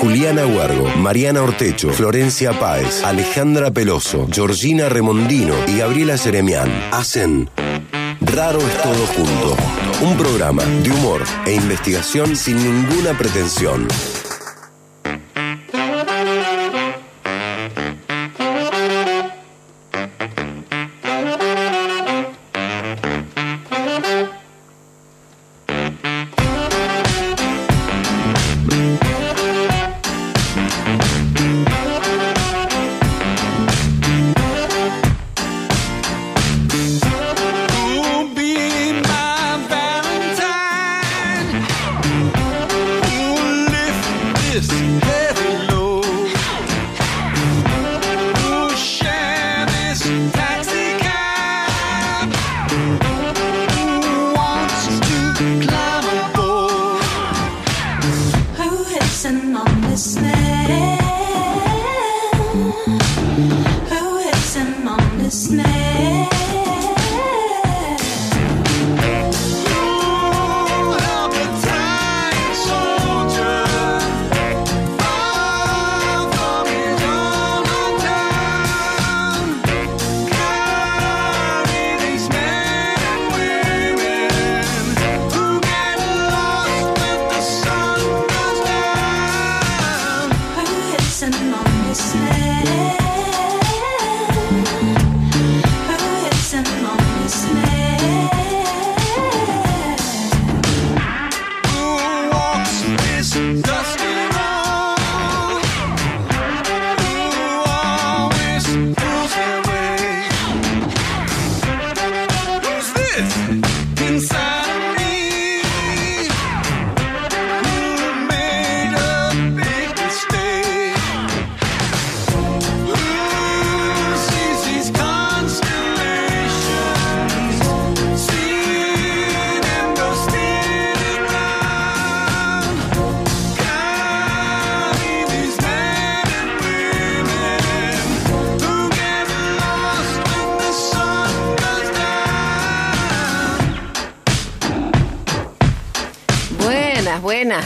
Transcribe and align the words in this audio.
Juliana 0.00 0.46
Huargo, 0.46 0.88
Mariana 0.96 1.42
Ortecho, 1.42 1.90
Florencia 1.90 2.58
Páez, 2.58 3.02
Alejandra 3.04 3.70
Peloso, 3.70 4.26
Georgina 4.30 4.88
Remondino 4.88 5.54
y 5.66 5.78
Gabriela 5.78 6.18
Seremian 6.18 6.70
hacen 6.92 7.48
Raro 8.20 8.58
es 8.58 8.82
todo 8.82 9.06
junto. 9.14 9.56
Un 10.02 10.16
programa 10.16 10.64
de 10.64 10.90
humor 10.90 11.22
e 11.46 11.54
investigación 11.54 12.34
sin 12.34 12.56
ninguna 12.56 13.16
pretensión. 13.16 13.86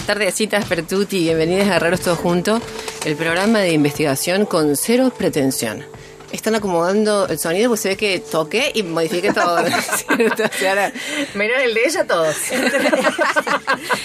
Tardecitas, 0.08 0.64
Pertuti. 0.64 1.24
Bienvenidos 1.24 1.68
a 1.68 1.78
Raros 1.78 2.00
Todos 2.00 2.18
Juntos, 2.18 2.62
el 3.04 3.14
programa 3.14 3.58
de 3.58 3.72
investigación 3.72 4.46
con 4.46 4.74
cero 4.74 5.12
pretensión. 5.14 5.84
Están 6.32 6.54
acomodando 6.54 7.26
el 7.26 7.38
sonido 7.38 7.70
porque 7.70 7.82
se 7.82 7.88
ve 7.90 7.96
que 7.96 8.18
toqué 8.20 8.70
y 8.74 8.82
modifiqué 8.82 9.32
todo. 9.32 9.56
menos 11.34 11.56
el 11.62 11.74
de 11.74 11.80
ella, 11.86 12.04
todos. 12.06 12.36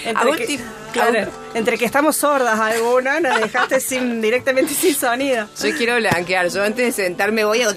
Entre 0.06 0.46
que, 0.46 0.60
entre 1.56 1.76
estamos 1.86 2.16
sordas 2.16 2.60
algunas, 2.60 3.22
nos 3.22 3.40
dejaste 3.42 3.80
sin, 3.80 4.22
directamente 4.22 4.74
sin 4.74 4.94
sonido. 4.96 5.48
Yo 5.62 5.76
quiero 5.76 5.96
blanquear. 5.96 6.50
Yo 6.50 6.64
antes 6.64 6.96
de 6.96 7.04
sentarme 7.04 7.44
voy 7.44 7.62
a 7.64 7.72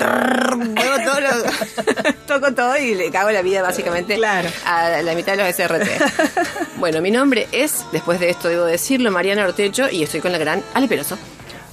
muevo 0.56 0.96
todo 1.04 1.20
lo- 1.20 2.12
toco 2.26 2.54
todo 2.54 2.76
y 2.76 2.94
le 2.94 3.10
cago 3.10 3.30
la 3.30 3.42
vida 3.42 3.62
básicamente 3.62 4.16
Claro. 4.16 4.48
a 4.64 5.02
la 5.02 5.14
mitad 5.14 5.36
de 5.36 5.38
los 5.44 5.54
SRT. 5.56 5.88
bueno, 6.76 7.00
mi 7.00 7.10
nombre 7.10 7.48
es, 7.52 7.84
después 7.92 8.20
de 8.20 8.30
esto 8.30 8.48
debo 8.48 8.64
decirlo, 8.64 9.10
Mariana 9.10 9.44
Ortecho 9.44 9.88
y 9.90 10.02
estoy 10.02 10.20
con 10.20 10.32
la 10.32 10.38
gran 10.38 10.62
Ale 10.74 10.86
Peroso. 10.88 11.16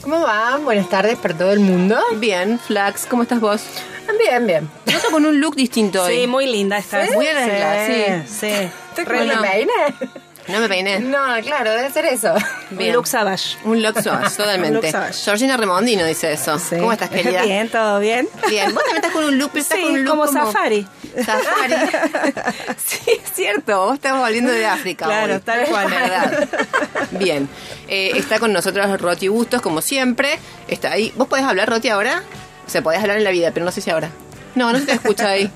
¿Cómo 0.03 0.19
van? 0.21 0.65
Buenas 0.65 0.89
tardes 0.89 1.17
para 1.17 1.33
todo 1.37 1.51
el 1.53 1.59
mundo. 1.61 1.97
Bien, 2.15 2.59
Flax, 2.59 3.05
¿cómo 3.05 3.23
estás 3.23 3.39
vos? 3.39 3.61
Bien, 4.19 4.45
bien. 4.45 4.69
Noto 4.85 5.07
con 5.11 5.25
un 5.25 5.39
look 5.39 5.55
distinto 5.55 6.03
hoy. 6.03 6.21
Sí, 6.21 6.27
muy 6.27 6.45
linda 6.45 6.77
esta. 6.77 7.05
Muy 7.13 7.25
arreglada, 7.25 7.87
sí. 7.87 8.03
Sí. 8.27 8.69
¿Te 8.95 9.05
Bueno. 9.05 9.41
me 9.41 9.47
peiné? 9.49 9.71
No 10.49 10.59
me 10.59 10.67
peiné. 10.67 10.99
No, 10.99 11.19
claro, 11.41 11.71
debe 11.71 11.89
ser 11.89 12.05
eso. 12.05 12.33
Bien. 12.71 12.89
Un 12.89 12.95
look 12.97 13.07
savage. 13.07 13.57
Un 13.63 13.81
look 13.81 14.01
savage, 14.01 14.27
Un 14.31 14.35
totalmente. 14.37 14.73
look 14.81 14.91
savage. 14.91 15.23
Georgina 15.23 15.55
Remondino 15.55 16.05
dice 16.05 16.33
eso. 16.33 16.59
Sí. 16.59 16.75
¿Cómo 16.77 16.91
estás, 16.91 17.09
querida? 17.09 17.41
Bien, 17.45 17.69
todo 17.69 17.99
bien. 17.99 18.27
Bien. 18.49 18.73
Vos 18.73 18.83
también 18.83 18.97
estás 18.97 19.11
con 19.13 19.23
un 19.23 19.37
look, 19.37 19.51
pero 19.53 19.61
estás 19.63 19.77
Sí, 19.77 19.83
con 19.85 19.93
un 19.93 20.03
look 20.03 20.09
como 20.11 20.27
safari. 20.27 20.85
Safari. 21.25 21.73
sí, 22.85 23.11
es 23.23 23.31
cierto. 23.33 23.85
Vos 23.85 23.95
estás 23.95 24.17
volviendo 24.17 24.51
de 24.51 24.65
África. 24.65 25.05
Claro, 25.05 25.35
hoy. 25.35 25.39
tal 25.41 25.65
cual. 25.67 25.89
Verdad. 25.89 26.49
Bien. 27.11 27.47
Eh, 27.87 28.11
está 28.15 28.39
con 28.39 28.53
nosotros 28.53 28.99
Roti 29.01 29.27
Bustos, 29.27 29.61
como 29.61 29.81
siempre. 29.81 30.39
Está 30.67 30.91
ahí. 30.91 31.11
¿Vos 31.15 31.27
podés 31.27 31.45
hablar, 31.45 31.69
Roti, 31.69 31.89
ahora? 31.89 32.23
O 32.65 32.69
sea, 32.69 32.81
podés 32.81 33.01
hablar 33.01 33.17
en 33.17 33.23
la 33.23 33.31
vida, 33.31 33.51
pero 33.53 33.65
no 33.65 33.71
sé 33.71 33.81
si 33.81 33.89
ahora. 33.89 34.09
No, 34.55 34.71
no 34.71 34.79
se 34.79 34.85
te 34.85 34.93
escucha 34.93 35.29
ahí. 35.29 35.51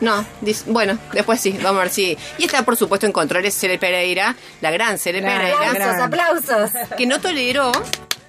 No, 0.00 0.24
dis- 0.42 0.62
bueno, 0.66 0.96
después 1.12 1.40
sí, 1.40 1.58
vamos 1.60 1.80
a 1.80 1.82
ver 1.84 1.92
si. 1.92 2.16
Y 2.38 2.44
está, 2.44 2.62
por 2.64 2.76
supuesto, 2.76 3.04
en 3.06 3.12
controles 3.12 3.52
Cele 3.58 3.78
Pereira, 3.78 4.36
la 4.60 4.70
gran 4.70 4.96
Cele 4.96 5.20
Pereira. 5.20 5.70
Aplausos, 6.04 6.62
aplausos. 6.62 6.70
que 6.96 7.04
no 7.06 7.20
toleró, 7.20 7.72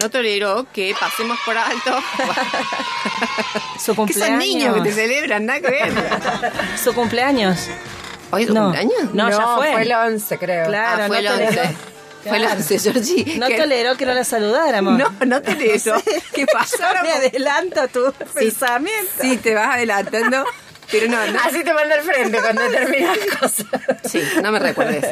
no 0.02 0.10
toleró 0.10 0.66
que 0.74 0.96
pasemos 1.00 1.38
por 1.46 1.58
alto. 1.58 2.00
Su 3.80 3.92
que 3.92 3.96
cumpleaños. 3.98 4.28
son 4.30 4.40
niños 4.40 4.76
que 4.76 4.82
te 4.82 4.92
celebran, 4.94 5.46
nada 5.46 5.60
que 5.62 5.70
ver. 5.70 5.94
Su 6.84 6.94
cumpleaños. 6.94 7.68
¿Hoy 8.32 8.44
es 8.44 8.50
No. 8.50 8.64
cumpleaños? 8.64 9.14
No, 9.14 9.30
ya 9.30 9.56
fue. 9.56 9.72
fue 9.74 9.82
el 9.84 9.92
11, 9.92 10.38
creo. 10.38 10.68
Claro, 10.68 11.04
ah, 11.04 11.08
fue 11.08 11.22
no 11.22 11.34
el 11.34 11.42
11. 11.42 11.56
toleró. 11.58 11.76
Fue 12.24 12.38
el 12.38 12.46
11, 12.46 12.80
Georgie. 12.80 13.38
No 13.38 13.48
que- 13.48 13.58
toleró 13.58 13.96
que 13.98 14.06
no 14.06 14.14
la 14.14 14.24
saludáramos. 14.24 14.98
No, 14.98 15.12
no 15.26 15.42
toleró. 15.42 15.96
¿Qué 16.34 16.46
pasó? 16.46 16.78
Me 17.02 17.12
adelanto 17.12 17.82
a 17.82 17.88
tu 17.88 18.06
Sí, 18.12 18.26
pensamiento. 18.36 19.12
Sí, 19.22 19.38
te 19.38 19.56
vas 19.56 19.76
adelantando. 19.76 20.46
Pero 20.92 21.08
no, 21.08 21.26
no. 21.28 21.40
Así 21.42 21.64
te 21.64 21.74
manda 21.74 21.96
al 21.96 22.02
frente 22.02 22.40
cuando 22.40 22.62
terminas 22.72 23.18
cosas. 23.40 23.66
Sí, 24.10 24.22
no 24.42 24.52
me 24.52 24.60
recuerdes. 24.60 25.06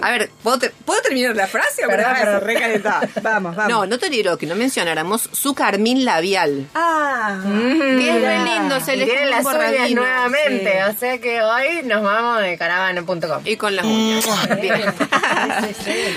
A 0.00 0.10
ver, 0.10 0.30
¿puedo, 0.42 0.58
ter- 0.58 0.72
¿puedo 0.84 1.00
terminar 1.02 1.36
la 1.36 1.46
frase? 1.46 1.84
o 1.84 1.88
Perdón, 1.88 2.12
pero 2.18 2.40
recalentada. 2.40 3.08
Vamos, 3.22 3.54
vamos. 3.56 3.70
No, 3.70 3.86
no 3.86 3.98
toleró 3.98 4.38
que 4.38 4.46
no 4.46 4.54
mencionáramos 4.54 5.28
su 5.32 5.54
carmín 5.54 6.04
labial. 6.04 6.66
Ah, 6.74 7.38
Que 7.44 8.16
es 8.16 8.22
re 8.22 8.38
lindo, 8.44 8.80
se 8.80 8.96
le 8.96 9.04
tienen 9.04 9.30
las 9.30 9.44
uñas 9.44 9.90
nuevamente, 9.90 10.72
sí. 10.72 10.90
o 10.90 10.98
sea 10.98 11.18
que 11.18 11.42
hoy 11.42 11.82
nos 11.84 12.02
vamos 12.02 12.40
de 12.42 12.56
caravana.com. 12.56 13.42
Y 13.44 13.56
con 13.56 13.76
las 13.76 13.84
uñas. 13.84 14.24
Bien. 14.60 14.80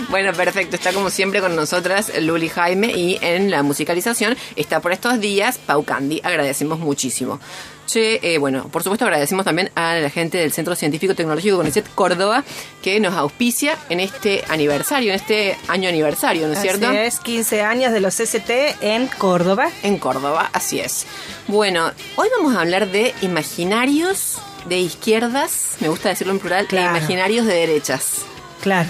Bueno, 0.10 0.34
perfecto. 0.34 0.76
Está 0.76 0.94
como 0.94 1.10
siempre 1.10 1.40
con 1.42 1.56
nosotras 1.56 2.12
Luli 2.22 2.50
Jaime 2.50 2.88
y 2.88 3.18
en 3.22 3.50
la 3.52 3.64
musicalización 3.64 4.38
está 4.56 4.80
por 4.80 4.92
estos 4.92 5.20
días 5.20 5.58
Pau 5.58 5.84
Candy. 5.84 6.22
Agradecemos 6.24 6.80
muchísimo. 6.80 7.40
Che, 7.86 8.20
eh, 8.24 8.38
bueno, 8.38 8.70
por 8.70 8.84
supuesto 8.84 9.06
agradecemos 9.06 9.46
también 9.46 9.70
a 9.76 9.96
la 9.96 10.10
gente 10.10 10.38
del 10.38 10.52
Centro 10.54 10.76
Científico 10.76 11.16
Tecnológico 11.16 11.58
CONICET 11.58 11.94
Córdoba 11.94 12.44
que 12.82 13.00
nos 13.00 13.14
auspicia 13.14 13.78
en 13.90 14.00
este 14.00 14.44
aniversario, 14.48 15.10
en 15.10 15.16
este 15.16 15.58
año 15.68 15.90
aniversario, 15.90 16.48
¿no 16.48 16.54
es 16.54 16.62
cierto? 16.62 16.92
Es, 16.92 17.20
15 17.20 17.62
años 17.62 17.92
de 17.92 18.00
los 18.00 18.20
ST 18.20 18.76
en 18.82 19.08
Córdoba. 19.08 19.70
En 19.84 19.98
Córdoba, 19.98 20.50
así 20.54 20.80
es. 20.80 21.06
Bueno, 21.48 21.92
hoy 22.16 22.30
vamos 22.38 22.56
a 22.56 22.62
hablar 22.62 22.90
de 22.92 23.14
imaginarios 23.22 24.40
de 24.66 24.80
izquierdas, 24.80 25.76
me 25.80 25.90
gusta 25.90 26.10
decirlo 26.10 26.34
en 26.34 26.40
plural, 26.40 26.68
e 26.72 26.76
imaginarios 26.76 27.46
de 27.46 27.54
derechas. 27.54 28.26
Claro. 28.62 28.90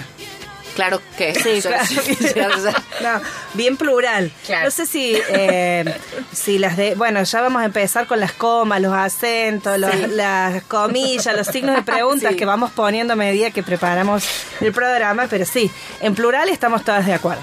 Claro 0.74 1.00
que. 1.16 1.34
Sí, 1.34 1.60
claro. 1.62 1.84
No, 3.00 3.20
bien 3.54 3.76
plural. 3.76 4.32
Claro. 4.46 4.64
No 4.66 4.70
sé 4.70 4.86
si, 4.86 5.16
eh, 5.28 5.84
si 6.32 6.58
las 6.58 6.76
de. 6.76 6.94
Bueno, 6.94 7.22
ya 7.22 7.40
vamos 7.40 7.62
a 7.62 7.64
empezar 7.64 8.06
con 8.06 8.20
las 8.20 8.32
comas, 8.32 8.80
los 8.80 8.92
acentos, 8.94 9.78
los- 9.78 9.90
Sí. 9.90 10.06
las 10.10 10.62
comillas, 10.64 11.36
los 11.36 11.46
signos 11.48 11.76
de 11.76 11.82
preguntas 11.92 12.32
Sí. 12.32 12.36
que 12.36 12.44
vamos 12.44 12.70
poniendo 12.72 13.12
a 13.12 13.16
medida 13.16 13.50
que 13.50 13.62
preparamos 13.62 14.24
el 14.60 14.72
programa, 14.72 15.26
pero 15.28 15.44
sí, 15.44 15.70
en 16.00 16.14
plural 16.14 16.48
estamos 16.48 16.84
todas 16.84 17.04
de 17.06 17.14
acuerdo. 17.14 17.42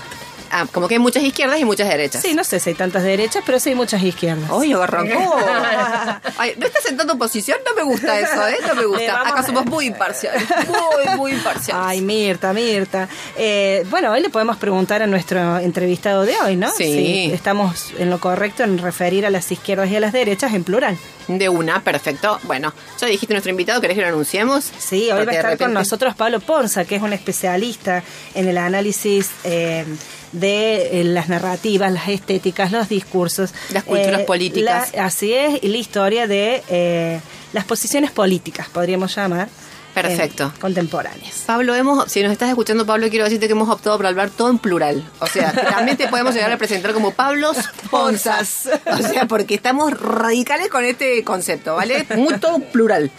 Ah, 0.52 0.66
como 0.72 0.88
que 0.88 0.96
hay 0.96 1.00
muchas 1.00 1.24
izquierdas 1.24 1.60
y 1.60 1.66
muchas 1.66 1.88
derechas. 1.88 2.22
Sí, 2.22 2.34
no 2.34 2.44
sé 2.44 2.60
si 2.60 2.72
hay 2.72 2.76
tantas 2.76 3.04
derechas, 3.04 3.42
pero 3.46 3.60
sí 3.60 3.70
hay 3.70 3.76
muchas 3.76 4.04
izquierdas. 4.04 4.50
Ay, 4.52 4.74
arrancó. 4.74 5.38
Ay, 6.38 6.56
no 6.58 6.66
estás 6.66 6.84
sentando 6.84 7.18
posición, 7.18 7.58
no 7.66 7.74
me 7.74 7.84
gusta 7.84 8.20
eso, 8.20 8.48
¿eh? 8.48 8.58
No 8.68 8.76
me 8.76 8.86
gusta. 8.86 9.14
vamos 9.14 9.32
Acá 9.32 9.44
somos 9.44 9.66
muy 9.66 9.86
imparciales. 9.86 10.44
Muy, 10.68 11.18
muy 11.18 11.32
imparciales. 11.32 11.86
Ay, 11.86 12.02
Mirta, 12.02 12.52
Mirta. 12.52 13.08
Eh, 13.38 13.86
bueno, 13.90 14.12
hoy 14.12 14.22
le 14.22 14.30
podemos 14.30 14.58
preguntar 14.58 15.02
a 15.02 15.08
nuestro 15.08 15.60
entrevistado 15.60 16.24
de 16.24 16.36
hoy, 16.44 16.58
¿no? 16.58 16.70
Sí. 16.72 16.84
Si 16.84 17.32
estamos 17.34 17.94
en 17.98 18.10
lo 18.10 18.20
correcto 18.20 18.64
en 18.64 18.78
referir 18.78 19.26
a 19.26 19.30
las 19.30 19.52
izquierdas 19.52 19.90
y 19.90 19.96
a 19.96 20.00
las 20.00 20.12
derechas 20.12 20.54
en 20.54 20.64
plural. 20.64 20.98
De 21.28 21.48
una, 21.48 21.82
perfecto. 21.82 22.40
Bueno, 22.44 22.74
ya 23.00 23.08
dijiste 23.08 23.34
nuestro 23.34 23.52
invitado, 23.52 23.80
¿querés 23.80 23.96
que 23.96 24.02
lo 24.02 24.10
anunciemos? 24.10 24.70
Sí, 24.80 25.12
hoy 25.12 25.20
Porque 25.20 25.26
va 25.26 25.32
a 25.32 25.36
estar 25.36 25.58
con 25.58 25.74
nosotros 25.74 26.16
Pablo 26.16 26.40
Ponza, 26.40 26.84
que 26.84 26.96
es 26.96 27.02
un 27.02 27.14
especialista 27.14 28.04
en 28.34 28.48
el 28.50 28.58
análisis 28.58 29.30
eh, 29.44 29.86
de 30.32 31.02
eh, 31.02 31.04
las 31.04 31.28
narrativas, 31.30 31.92
las 31.92 32.08
estéticas, 32.08 32.72
los 32.72 32.90
discursos. 32.90 33.54
Las 33.72 33.84
culturas 33.84 34.22
Eh, 34.22 34.24
políticas. 34.26 34.92
la- 34.94 35.06
así 35.06 35.34
es, 35.34 35.62
y 35.64 35.68
la 35.68 35.78
historia 35.78 36.28
de 36.28 36.64
eh, 36.70 37.20
las 37.54 37.66
posiciones 37.66 38.12
políticas, 38.12 38.68
podríamos 38.70 39.16
llamar. 39.16 39.50
Perfecto. 39.94 40.52
eh, 40.56 40.60
contemporáneas. 40.60 41.44
Pablo, 41.46 41.76
hemos, 41.76 42.12
si 42.12 42.24
nos 42.24 42.32
estás 42.32 42.50
escuchando, 42.50 42.86
Pablo, 42.86 43.10
quiero 43.10 43.26
decirte 43.26 43.48
que 43.48 43.54
hemos 43.54 43.70
optado 43.70 43.98
por 43.98 44.08
hablar 44.08 44.30
todo 44.30 44.50
en 44.50 44.60
plural. 44.60 45.10
O 45.20 45.28
sea, 45.28 45.52
también 45.70 45.98
te 45.98 46.08
podemos 46.08 46.34
llegar 46.34 46.52
a 46.52 46.58
presentar 46.58 46.94
como 46.94 47.12
Pablos 47.12 47.58
Ponzas. 47.90 48.70
O 48.86 48.98
sea, 48.98 49.28
porque 49.28 49.56
estamos 49.56 50.00
radicales 50.00 50.70
con 50.70 50.84
este 50.84 51.24
concepto, 51.24 51.76
¿vale? 51.76 52.06
Muy 52.16 52.38
todo 52.40 52.60
plural. 52.60 53.12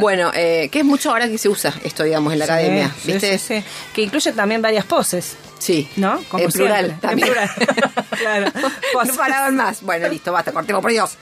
Bueno, 0.00 0.30
eh, 0.34 0.68
que 0.70 0.80
es 0.80 0.84
mucho 0.84 1.10
ahora 1.10 1.28
que 1.28 1.38
se 1.38 1.48
usa 1.48 1.72
esto, 1.84 2.04
digamos, 2.04 2.32
en 2.32 2.38
la 2.40 2.44
academia. 2.44 2.94
¿Viste? 3.04 3.38
sí, 3.38 3.60
sí. 3.60 3.64
Que 3.94 4.02
incluye 4.02 4.32
también 4.32 4.62
varias 4.62 4.84
poses. 4.84 5.36
Sí. 5.58 5.88
¿No? 5.96 6.22
Como 6.28 6.44
en 6.44 6.50
plural 6.50 6.86
siempre. 6.86 7.08
también. 7.08 7.28
En 7.28 7.34
plural. 7.34 8.04
claro. 8.18 8.52
no 9.06 9.14
paraban 9.14 9.56
más. 9.56 9.82
Bueno, 9.82 10.08
listo, 10.08 10.32
basta, 10.32 10.52
cortemos, 10.52 10.82
por 10.82 10.90
Dios. 10.90 11.16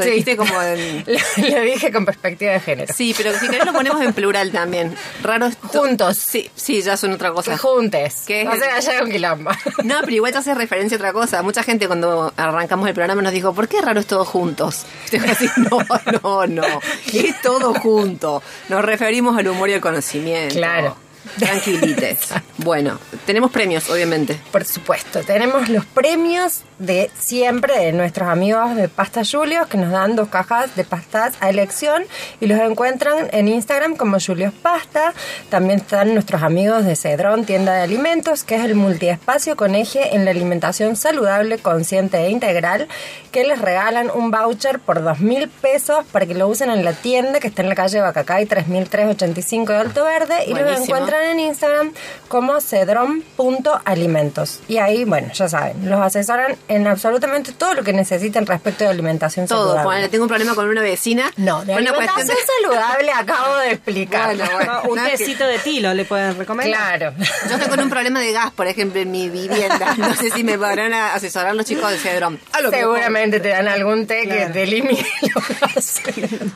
Lo 0.04 0.10
dijiste 0.12 0.38
como 0.38 0.62
en- 0.62 1.04
Lo, 1.08 1.50
lo 1.58 1.62
dije 1.62 1.92
con 1.92 2.06
perspectiva 2.06 2.52
de 2.54 2.60
género. 2.60 2.94
Sí, 2.96 3.14
pero 3.18 3.38
si 3.38 3.48
querés 3.48 3.66
lo 3.66 3.74
ponemos 3.74 4.02
en 4.02 4.14
plural 4.14 4.52
también. 4.52 4.96
Raros 5.24 5.56
to- 5.58 5.68
Juntos. 5.80 6.18
Sí, 6.18 6.50
sí, 6.56 6.82
ya 6.82 6.98
son 6.98 7.14
otra 7.14 7.30
Que 7.30 7.36
cosa. 7.36 7.58
juntes. 7.58 8.24
¿Qué? 8.28 8.44
No 8.46 8.54
se 8.54 8.60
vaya 8.68 9.00
con 9.00 9.12
quilombo. 9.12 9.52
No, 9.84 9.96
pero 10.02 10.12
igual 10.12 10.32
te 10.32 10.38
hace 10.40 10.54
referencia 10.56 10.96
a 10.96 11.00
otra 11.00 11.14
cosa. 11.14 11.42
Mucha 11.44 11.64
gente 11.64 11.88
cuando 11.88 12.34
arrancamos 12.38 12.88
el 12.88 12.94
programa 12.94 13.22
nos 13.22 13.32
dijo, 13.34 13.54
¿por 13.54 13.68
qué 13.68 13.82
raros 13.82 14.06
todos 14.06 14.28
juntos? 14.28 14.86
Y 15.08 15.12
te 15.12 15.20
voy 15.20 15.28
a 15.28 15.30
decir, 15.32 15.52
no, 15.58 15.80
no, 16.24 16.48
no. 16.48 16.82
Es 17.14 17.42
todo 17.42 17.74
junto. 17.74 18.42
Nos 18.70 18.84
referimos 18.84 19.38
al 19.38 19.48
humor 19.48 19.70
y 19.70 19.74
al 19.74 19.82
conocimiento. 19.82 20.56
Claro. 20.56 20.96
Tranquilites. 21.38 22.20
Bueno, 22.58 23.00
tenemos 23.26 23.52
premios, 23.52 23.90
obviamente. 23.90 24.38
Por 24.52 24.66
supuesto, 24.66 25.22
tenemos 25.24 25.70
los 25.70 25.86
premios 25.86 26.64
de 26.80 27.12
siempre 27.20 27.78
de 27.78 27.92
nuestros 27.92 28.30
amigos 28.30 28.76
de 28.76 28.88
Pasta 28.88 29.22
Julios 29.30 29.68
que 29.68 29.78
nos 29.78 29.92
dan 29.92 30.16
dos 30.16 30.30
cajas 30.30 30.76
de 30.76 30.86
pastas 30.86 31.36
a 31.42 31.50
elección 31.50 32.04
y 32.40 32.48
los 32.48 32.60
encuentran 32.60 33.28
en 33.32 33.50
Instagram 33.50 33.96
como 33.96 34.18
Julios 34.20 34.54
Pasta. 34.54 35.14
También 35.50 35.80
están 35.80 36.14
nuestros 36.14 36.42
amigos 36.42 36.86
de 36.86 36.96
Cedrón, 36.96 37.46
tienda 37.46 37.74
de 37.74 37.82
alimentos, 37.82 38.44
que 38.44 38.56
es 38.56 38.64
el 38.64 38.76
multiespacio 38.76 39.58
con 39.58 39.76
eje 39.76 40.16
en 40.16 40.26
la 40.26 40.32
alimentación 40.32 40.96
saludable, 40.96 41.60
consciente 41.60 42.18
e 42.18 42.30
integral, 42.30 42.88
que 43.32 43.44
les 43.44 43.60
regalan 43.60 44.10
un 44.10 44.32
voucher 44.32 44.80
por 44.80 45.04
dos 45.04 45.20
mil 45.20 45.50
pesos 45.50 46.06
para 46.12 46.26
que 46.26 46.34
lo 46.34 46.48
usen 46.48 46.72
en 46.72 46.86
la 46.86 46.94
tienda 46.94 47.40
que 47.40 47.48
está 47.48 47.62
en 47.62 47.70
la 47.70 47.76
calle 47.76 48.00
Bacacay 48.00 48.46
3385 48.46 49.74
de 49.74 49.78
Alto 49.78 50.04
Verde 50.06 50.46
y 50.48 50.54
los 50.54 50.80
encuentran 50.80 51.24
en 51.24 51.40
Instagram 51.40 51.94
como 52.28 52.62
cedron.alimentos. 52.62 54.62
Y 54.68 54.78
ahí, 54.78 55.04
bueno, 55.04 55.32
ya 55.34 55.50
saben, 55.50 55.90
los 55.90 56.00
asesoran 56.00 56.56
en 56.70 56.88
absolutamente 56.88 57.52
todo 57.52 57.74
lo 57.74 57.84
que 57.84 57.92
necesiten 57.94 58.46
respecto 58.46 58.84
de 58.86 58.92
alimentación 58.92 59.48
Todo. 59.48 59.60
saludable. 59.70 59.84
Ponele, 59.84 60.10
tengo 60.10 60.24
un 60.24 60.30
problema 60.30 60.56
con 60.56 60.70
una 60.70 60.82
vecina. 60.82 61.32
No, 61.38 61.66
de 61.66 61.74
una 61.74 61.78
alimentación 61.92 62.28
cuestión 62.28 62.38
de- 62.38 62.64
saludable 62.78 63.12
acabo 63.12 63.56
de 63.58 63.72
explicar. 63.72 64.36
Bueno, 64.38 64.52
bueno. 64.54 64.74
No, 64.84 64.90
un 64.90 64.96
nada 64.96 65.10
que- 65.10 65.18
tecito 65.18 65.46
de 65.46 65.60
tilo 65.60 65.94
le 65.94 66.06
pueden 66.06 66.38
recomendar. 66.38 66.98
Claro. 67.00 67.14
Yo 67.50 67.56
estoy 67.56 67.70
con 67.70 67.80
un 67.82 67.90
problema 67.90 68.20
de 68.22 68.32
gas, 68.32 68.52
por 68.52 68.68
ejemplo, 68.68 69.02
en 69.02 69.12
mi 69.12 69.30
vivienda. 69.30 69.96
No 69.98 70.16
sé 70.16 70.30
si 70.32 70.44
me 70.44 70.58
podrán 70.58 70.94
a- 70.94 71.14
asesorar 71.14 71.56
los 71.56 71.66
chicos 71.66 71.92
de 71.92 71.98
Cedrón. 71.98 72.40
Seguramente 72.70 73.40
te 73.40 73.50
dan 73.50 73.68
algún 73.68 74.08
té 74.08 74.28
que 74.28 74.46
te 74.54 74.64
elimine 74.64 75.06
los. 75.34 76.02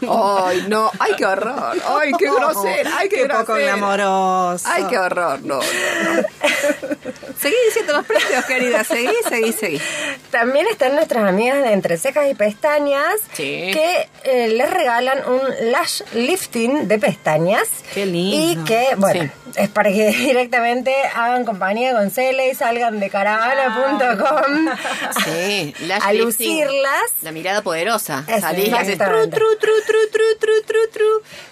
Ay, 0.09 0.65
no. 0.69 0.91
Ay, 0.99 1.13
qué 1.17 1.25
horror. 1.25 1.77
Ay, 1.99 2.11
qué 2.17 2.25
grosera. 2.29 2.91
Ay, 2.97 3.09
qué, 3.09 3.15
Qué 3.17 3.25
poco 3.27 3.45
grosera. 3.53 3.75
glamoroso. 3.77 4.67
Ay, 4.69 4.83
qué 4.89 4.97
horror. 4.97 5.41
No, 5.43 5.55
no, 5.59 5.61
no. 5.61 6.27
Seguí 7.39 7.55
diciendo 7.65 7.93
los 7.93 8.05
precios, 8.05 8.45
querida. 8.45 8.83
Seguí, 8.83 9.09
seguí, 9.27 9.51
seguí. 9.51 9.81
También 10.31 10.65
están 10.67 10.95
nuestras 10.95 11.27
amigas 11.27 11.61
de 11.63 11.73
Entre 11.73 11.97
Cejas 11.97 12.29
y 12.29 12.33
Pestañas 12.33 13.15
Sí. 13.33 13.71
que 13.73 14.07
eh, 14.23 14.47
les 14.49 14.69
regalan 14.69 15.19
un 15.27 15.71
lash 15.71 16.01
lifting 16.13 16.87
de 16.87 16.97
pestañas. 16.99 17.67
Qué 17.93 18.05
lindo. 18.05 18.61
Y 18.61 18.65
que, 18.65 18.87
bueno, 18.97 19.29
es 19.55 19.69
para 19.69 19.89
que 19.91 20.07
directamente 20.11 20.93
hagan 21.15 21.45
compañía 21.45 21.93
con 21.93 22.09
Cele 22.11 22.49
y 22.49 22.55
salgan 22.55 22.99
de 22.99 23.09
caravana.com 23.09 24.69
Sí, 25.23 25.73
lash 25.87 26.01
a 26.03 26.13
lucirlas. 26.13 27.03
La 27.21 27.31
mirada 27.31 27.61
poderosa. 27.61 28.23
Salís 28.39 28.69
y 28.69 28.71
haces 28.73 28.97
tru, 28.97 29.29
tru, 29.29 29.29
tru, 29.29 29.71
tru, 29.87 29.97
tru, 30.11 30.37
tru, 30.39 30.61
tru, 30.65 30.79
tru. 30.91 31.05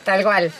Tal 0.04 0.24
cual. 0.24 0.52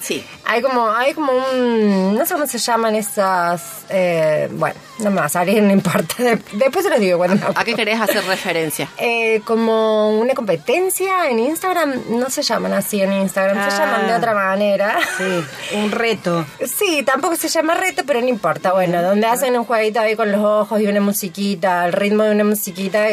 Sí. 0.00 0.24
Hay 0.44 0.62
como, 0.62 0.90
hay 0.90 1.14
como 1.14 1.32
un. 1.32 2.14
No 2.16 2.24
sé 2.26 2.34
cómo 2.34 2.46
se 2.46 2.58
llaman 2.58 2.94
esas. 2.94 3.62
eh, 3.88 4.48
bueno, 4.52 4.76
no 4.98 5.10
me 5.10 5.20
va 5.20 5.26
a 5.26 5.28
salir, 5.28 5.62
no 5.62 5.72
importa. 5.72 6.14
De- 6.22 6.38
después 6.52 6.84
se 6.84 6.90
los 6.90 7.00
digo 7.00 7.09
¿A 7.54 7.64
qué 7.64 7.74
querés 7.74 8.00
hacer 8.00 8.24
referencia? 8.24 8.88
Eh, 8.98 9.40
como 9.44 10.10
una 10.18 10.34
competencia 10.34 11.28
en 11.30 11.38
Instagram, 11.38 11.94
no 12.10 12.28
se 12.30 12.42
llaman 12.42 12.72
así 12.74 13.00
en 13.00 13.12
Instagram, 13.12 13.56
se 13.70 13.74
Ah. 13.76 13.78
llaman 13.78 14.06
de 14.08 14.14
otra 14.14 14.34
manera. 14.34 14.98
Sí, 15.18 15.44
un 15.76 15.90
reto. 15.90 16.44
Sí, 16.64 17.02
tampoco 17.04 17.36
se 17.36 17.48
llama 17.48 17.74
reto, 17.74 18.02
pero 18.06 18.20
no 18.20 18.28
importa. 18.28 18.72
Bueno, 18.72 19.02
donde 19.02 19.26
hacen 19.26 19.56
un 19.58 19.64
jueguito 19.64 20.00
ahí 20.00 20.16
con 20.16 20.30
los 20.32 20.40
ojos 20.42 20.80
y 20.80 20.86
una 20.86 21.00
musiquita, 21.00 21.82
al 21.82 21.92
ritmo 21.92 22.24
de 22.24 22.32
una 22.32 22.44
musiquita 22.44 23.06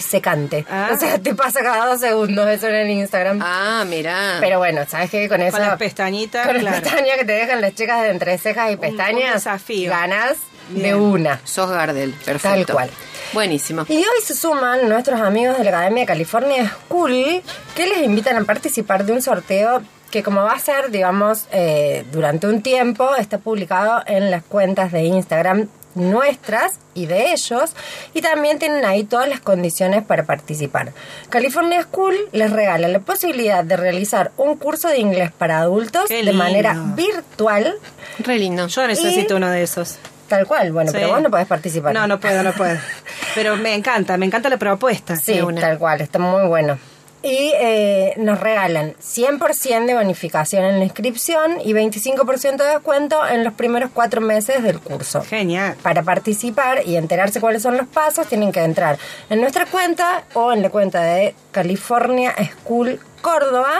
secante. 0.00 0.64
Ah. 0.70 0.90
O 0.92 0.98
sea, 0.98 1.18
te 1.18 1.34
pasa 1.34 1.62
cada 1.62 1.86
dos 1.86 2.00
segundos 2.00 2.48
eso 2.48 2.68
en 2.68 2.90
Instagram. 2.90 3.40
Ah, 3.42 3.84
mira. 3.86 4.36
Pero 4.40 4.58
bueno, 4.58 4.82
¿sabes 4.88 5.10
qué? 5.10 5.28
Con 5.28 5.40
eso. 5.42 5.56
Con 5.56 5.66
las 5.66 5.76
pestañitas, 5.78 6.46
Con 6.46 6.62
las 6.64 6.80
pestañas 6.80 7.16
que 7.18 7.24
te 7.24 7.32
dejan 7.32 7.60
las 7.60 7.74
chicas 7.74 8.02
de 8.02 8.10
entre 8.10 8.38
cejas 8.38 8.72
y 8.72 8.76
pestañas. 8.76 9.28
un 9.28 9.34
desafío. 9.34 9.90
Ganas 9.90 10.36
de 10.70 10.94
una. 10.94 11.40
Sos 11.44 11.70
Gardel, 11.70 12.12
perfecto. 12.24 12.66
Tal 12.66 12.74
cual. 12.74 12.90
Buenísimo. 13.32 13.86
Y 13.88 13.96
hoy 13.98 14.20
se 14.24 14.34
suman 14.34 14.88
nuestros 14.88 15.20
amigos 15.20 15.58
de 15.58 15.64
la 15.64 15.70
Academia 15.70 16.06
California 16.06 16.68
School 16.88 17.42
que 17.74 17.86
les 17.86 18.02
invitan 18.02 18.36
a 18.36 18.44
participar 18.44 19.04
de 19.04 19.12
un 19.12 19.22
sorteo 19.22 19.82
que 20.10 20.22
como 20.22 20.42
va 20.42 20.52
a 20.52 20.58
ser, 20.58 20.90
digamos, 20.90 21.46
eh, 21.52 22.04
durante 22.12 22.46
un 22.46 22.60
tiempo, 22.62 23.14
está 23.16 23.38
publicado 23.38 24.02
en 24.06 24.30
las 24.30 24.42
cuentas 24.44 24.92
de 24.92 25.04
Instagram 25.04 25.68
nuestras 25.94 26.78
y 26.94 27.06
de 27.06 27.32
ellos 27.32 27.72
y 28.14 28.20
también 28.22 28.58
tienen 28.58 28.84
ahí 28.84 29.04
todas 29.04 29.28
las 29.28 29.40
condiciones 29.40 30.02
para 30.04 30.24
participar. 30.24 30.92
California 31.28 31.82
School 31.82 32.14
les 32.32 32.50
regala 32.50 32.88
la 32.88 33.00
posibilidad 33.00 33.64
de 33.64 33.76
realizar 33.76 34.32
un 34.36 34.56
curso 34.56 34.88
de 34.88 34.98
inglés 34.98 35.30
para 35.36 35.60
adultos 35.60 36.08
de 36.08 36.32
manera 36.32 36.74
virtual, 36.94 37.74
Re 38.18 38.38
lindo. 38.38 38.66
Yo 38.68 38.86
necesito 38.86 39.34
Y- 39.34 39.36
uno 39.38 39.50
de 39.50 39.62
esos. 39.62 39.96
Tal 40.36 40.46
cual. 40.46 40.72
Bueno, 40.72 40.90
Sí. 40.90 40.96
pero 40.98 41.12
vos 41.12 41.20
no 41.22 41.30
podés 41.30 41.46
participar. 41.46 41.92
No, 41.92 42.06
no 42.06 42.18
puedo, 42.18 42.42
no 42.42 42.52
puedo. 42.52 42.78
Pero 43.34 43.56
me 43.56 43.74
encanta, 43.74 44.16
me 44.16 44.24
encanta 44.26 44.48
la 44.48 44.56
propuesta. 44.56 45.14
Sí, 45.16 45.34
de 45.34 45.42
una. 45.42 45.60
tal 45.60 45.78
cual, 45.78 46.00
está 46.00 46.18
muy 46.18 46.46
bueno. 46.46 46.78
Y 47.22 47.52
eh, 47.54 48.14
nos 48.16 48.40
regalan 48.40 48.94
100% 49.00 49.86
de 49.86 49.94
bonificación 49.94 50.64
en 50.64 50.78
la 50.78 50.84
inscripción 50.84 51.60
y 51.64 51.72
25% 51.72 52.56
de 52.56 52.64
descuento 52.70 53.24
en 53.28 53.44
los 53.44 53.52
primeros 53.54 53.90
cuatro 53.94 54.20
meses 54.20 54.62
del 54.62 54.80
curso. 54.80 55.22
Genial. 55.22 55.76
Para 55.82 56.02
participar 56.02 56.80
y 56.84 56.96
enterarse 56.96 57.40
cuáles 57.40 57.62
son 57.62 57.76
los 57.76 57.86
pasos, 57.86 58.26
tienen 58.26 58.50
que 58.52 58.60
entrar 58.64 58.98
en 59.30 59.40
nuestra 59.40 59.66
cuenta 59.66 60.24
o 60.34 60.52
en 60.52 60.62
la 60.62 60.70
cuenta 60.70 61.02
de 61.02 61.34
California 61.52 62.34
School 62.62 62.98
Córdoba 63.20 63.70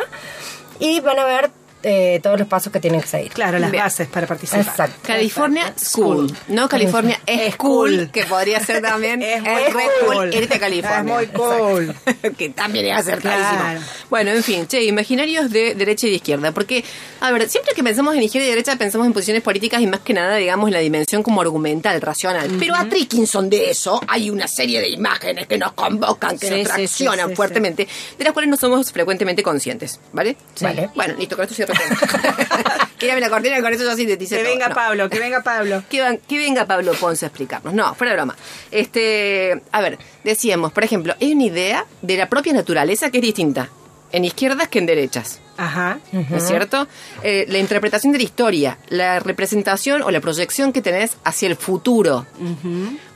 y 0.78 1.00
van 1.00 1.18
a 1.18 1.24
ver 1.24 1.50
eh, 1.82 2.20
todos 2.22 2.38
los 2.38 2.48
pasos 2.48 2.72
que 2.72 2.80
tienen 2.80 3.00
que 3.00 3.06
seguir. 3.06 3.32
Claro, 3.32 3.58
las 3.58 3.70
Bien. 3.70 3.82
bases 3.84 4.08
para 4.08 4.26
participar. 4.26 4.60
Exacto. 4.60 4.96
California 5.06 5.72
School, 5.76 6.34
no 6.48 6.68
California 6.68 7.20
Es 7.26 7.54
School, 7.54 7.96
cool. 7.96 8.10
que 8.10 8.24
podría 8.24 8.60
ser 8.60 8.82
también 8.82 9.22
Es 9.22 9.42
muy 9.42 9.82
cool. 10.04 10.14
cool 10.16 10.34
irte 10.34 10.54
a 10.56 10.60
California. 10.60 10.98
Es 10.98 11.04
muy 11.04 11.26
cool. 11.28 11.94
que 12.38 12.50
también 12.50 12.86
es 12.86 12.96
acertadísimo. 12.96 13.60
Claro. 13.60 13.80
Bueno, 14.10 14.30
en 14.30 14.42
fin, 14.42 14.66
che, 14.66 14.82
imaginarios 14.84 15.50
de 15.50 15.74
derecha 15.74 16.06
y 16.06 16.10
de 16.10 16.16
izquierda, 16.16 16.52
porque, 16.52 16.84
a 17.20 17.30
ver, 17.32 17.48
siempre 17.48 17.74
que 17.74 17.82
pensamos 17.82 18.14
en 18.14 18.22
izquierda 18.22 18.46
y 18.46 18.50
derecha 18.50 18.76
pensamos 18.76 19.06
en 19.06 19.12
posiciones 19.12 19.42
políticas 19.42 19.80
y 19.80 19.86
más 19.86 20.00
que 20.00 20.12
nada, 20.14 20.36
digamos, 20.36 20.70
la 20.70 20.78
dimensión 20.78 21.22
como 21.22 21.40
argumental, 21.40 22.00
racional. 22.00 22.48
Pero 22.58 22.74
a 22.74 22.88
Trickinson 22.88 23.48
de 23.50 23.70
eso 23.70 24.00
hay 24.08 24.30
una 24.30 24.46
serie 24.48 24.80
de 24.80 24.88
imágenes 24.90 25.46
que 25.46 25.58
nos 25.58 25.72
convocan, 25.72 26.38
que 26.38 26.48
Sí, 26.48 26.54
nos 26.54 26.64
traccionan 26.64 27.26
sí, 27.26 27.30
sí, 27.30 27.36
fuertemente, 27.36 27.88
de 28.18 28.24
las 28.24 28.32
cuales 28.32 28.50
no 28.50 28.56
somos 28.56 28.92
frecuentemente 28.92 29.42
conscientes, 29.42 29.98
¿vale? 30.12 30.36
Sí. 30.54 30.64
Vale. 30.64 30.90
Bueno, 30.94 31.14
listo, 31.18 31.36
con 31.36 31.44
esto 31.44 31.54
cierro. 31.54 31.71
Quírame 32.98 33.20
la 33.20 33.28
cortina 33.30 33.58
y 33.58 33.62
con 33.62 33.72
eso 33.72 33.82
yo 33.84 33.96
sintetice 33.96 34.36
Que 34.36 34.42
todo. 34.42 34.52
venga 34.52 34.68
No. 34.68 34.74
Pablo, 34.74 35.10
que 35.10 35.18
venga 35.18 35.42
Pablo. 35.42 35.82
Que, 35.90 36.00
van- 36.00 36.18
que 36.18 36.38
venga 36.38 36.66
Pablo 36.66 36.92
Ponce 36.94 37.24
a 37.24 37.28
explicarnos. 37.28 37.74
No, 37.74 37.94
fuera 37.94 38.12
de 38.12 38.16
broma. 38.16 38.36
Este, 38.70 39.62
a 39.72 39.80
ver, 39.80 39.98
decíamos, 40.24 40.72
por 40.72 40.84
ejemplo, 40.84 41.14
hay 41.20 41.32
una 41.32 41.44
idea 41.44 41.86
de 42.00 42.16
la 42.16 42.28
propia 42.28 42.52
naturaleza 42.52 43.10
que 43.10 43.18
es 43.18 43.22
distinta 43.22 43.68
en 44.12 44.24
izquierdas 44.24 44.68
que 44.68 44.78
en 44.78 44.86
derechas. 44.86 45.40
Ajá. 45.56 45.98
¿No 46.12 46.36
es 46.36 46.46
cierto? 46.46 46.86
Eh, 47.22 47.46
la 47.48 47.58
interpretación 47.58 48.12
de 48.12 48.18
la 48.18 48.24
historia, 48.24 48.78
la 48.88 49.20
representación 49.20 50.02
o 50.02 50.10
la 50.10 50.20
proyección 50.20 50.72
que 50.72 50.80
tenés 50.82 51.16
hacia 51.24 51.48
el 51.48 51.56
futuro. 51.56 52.26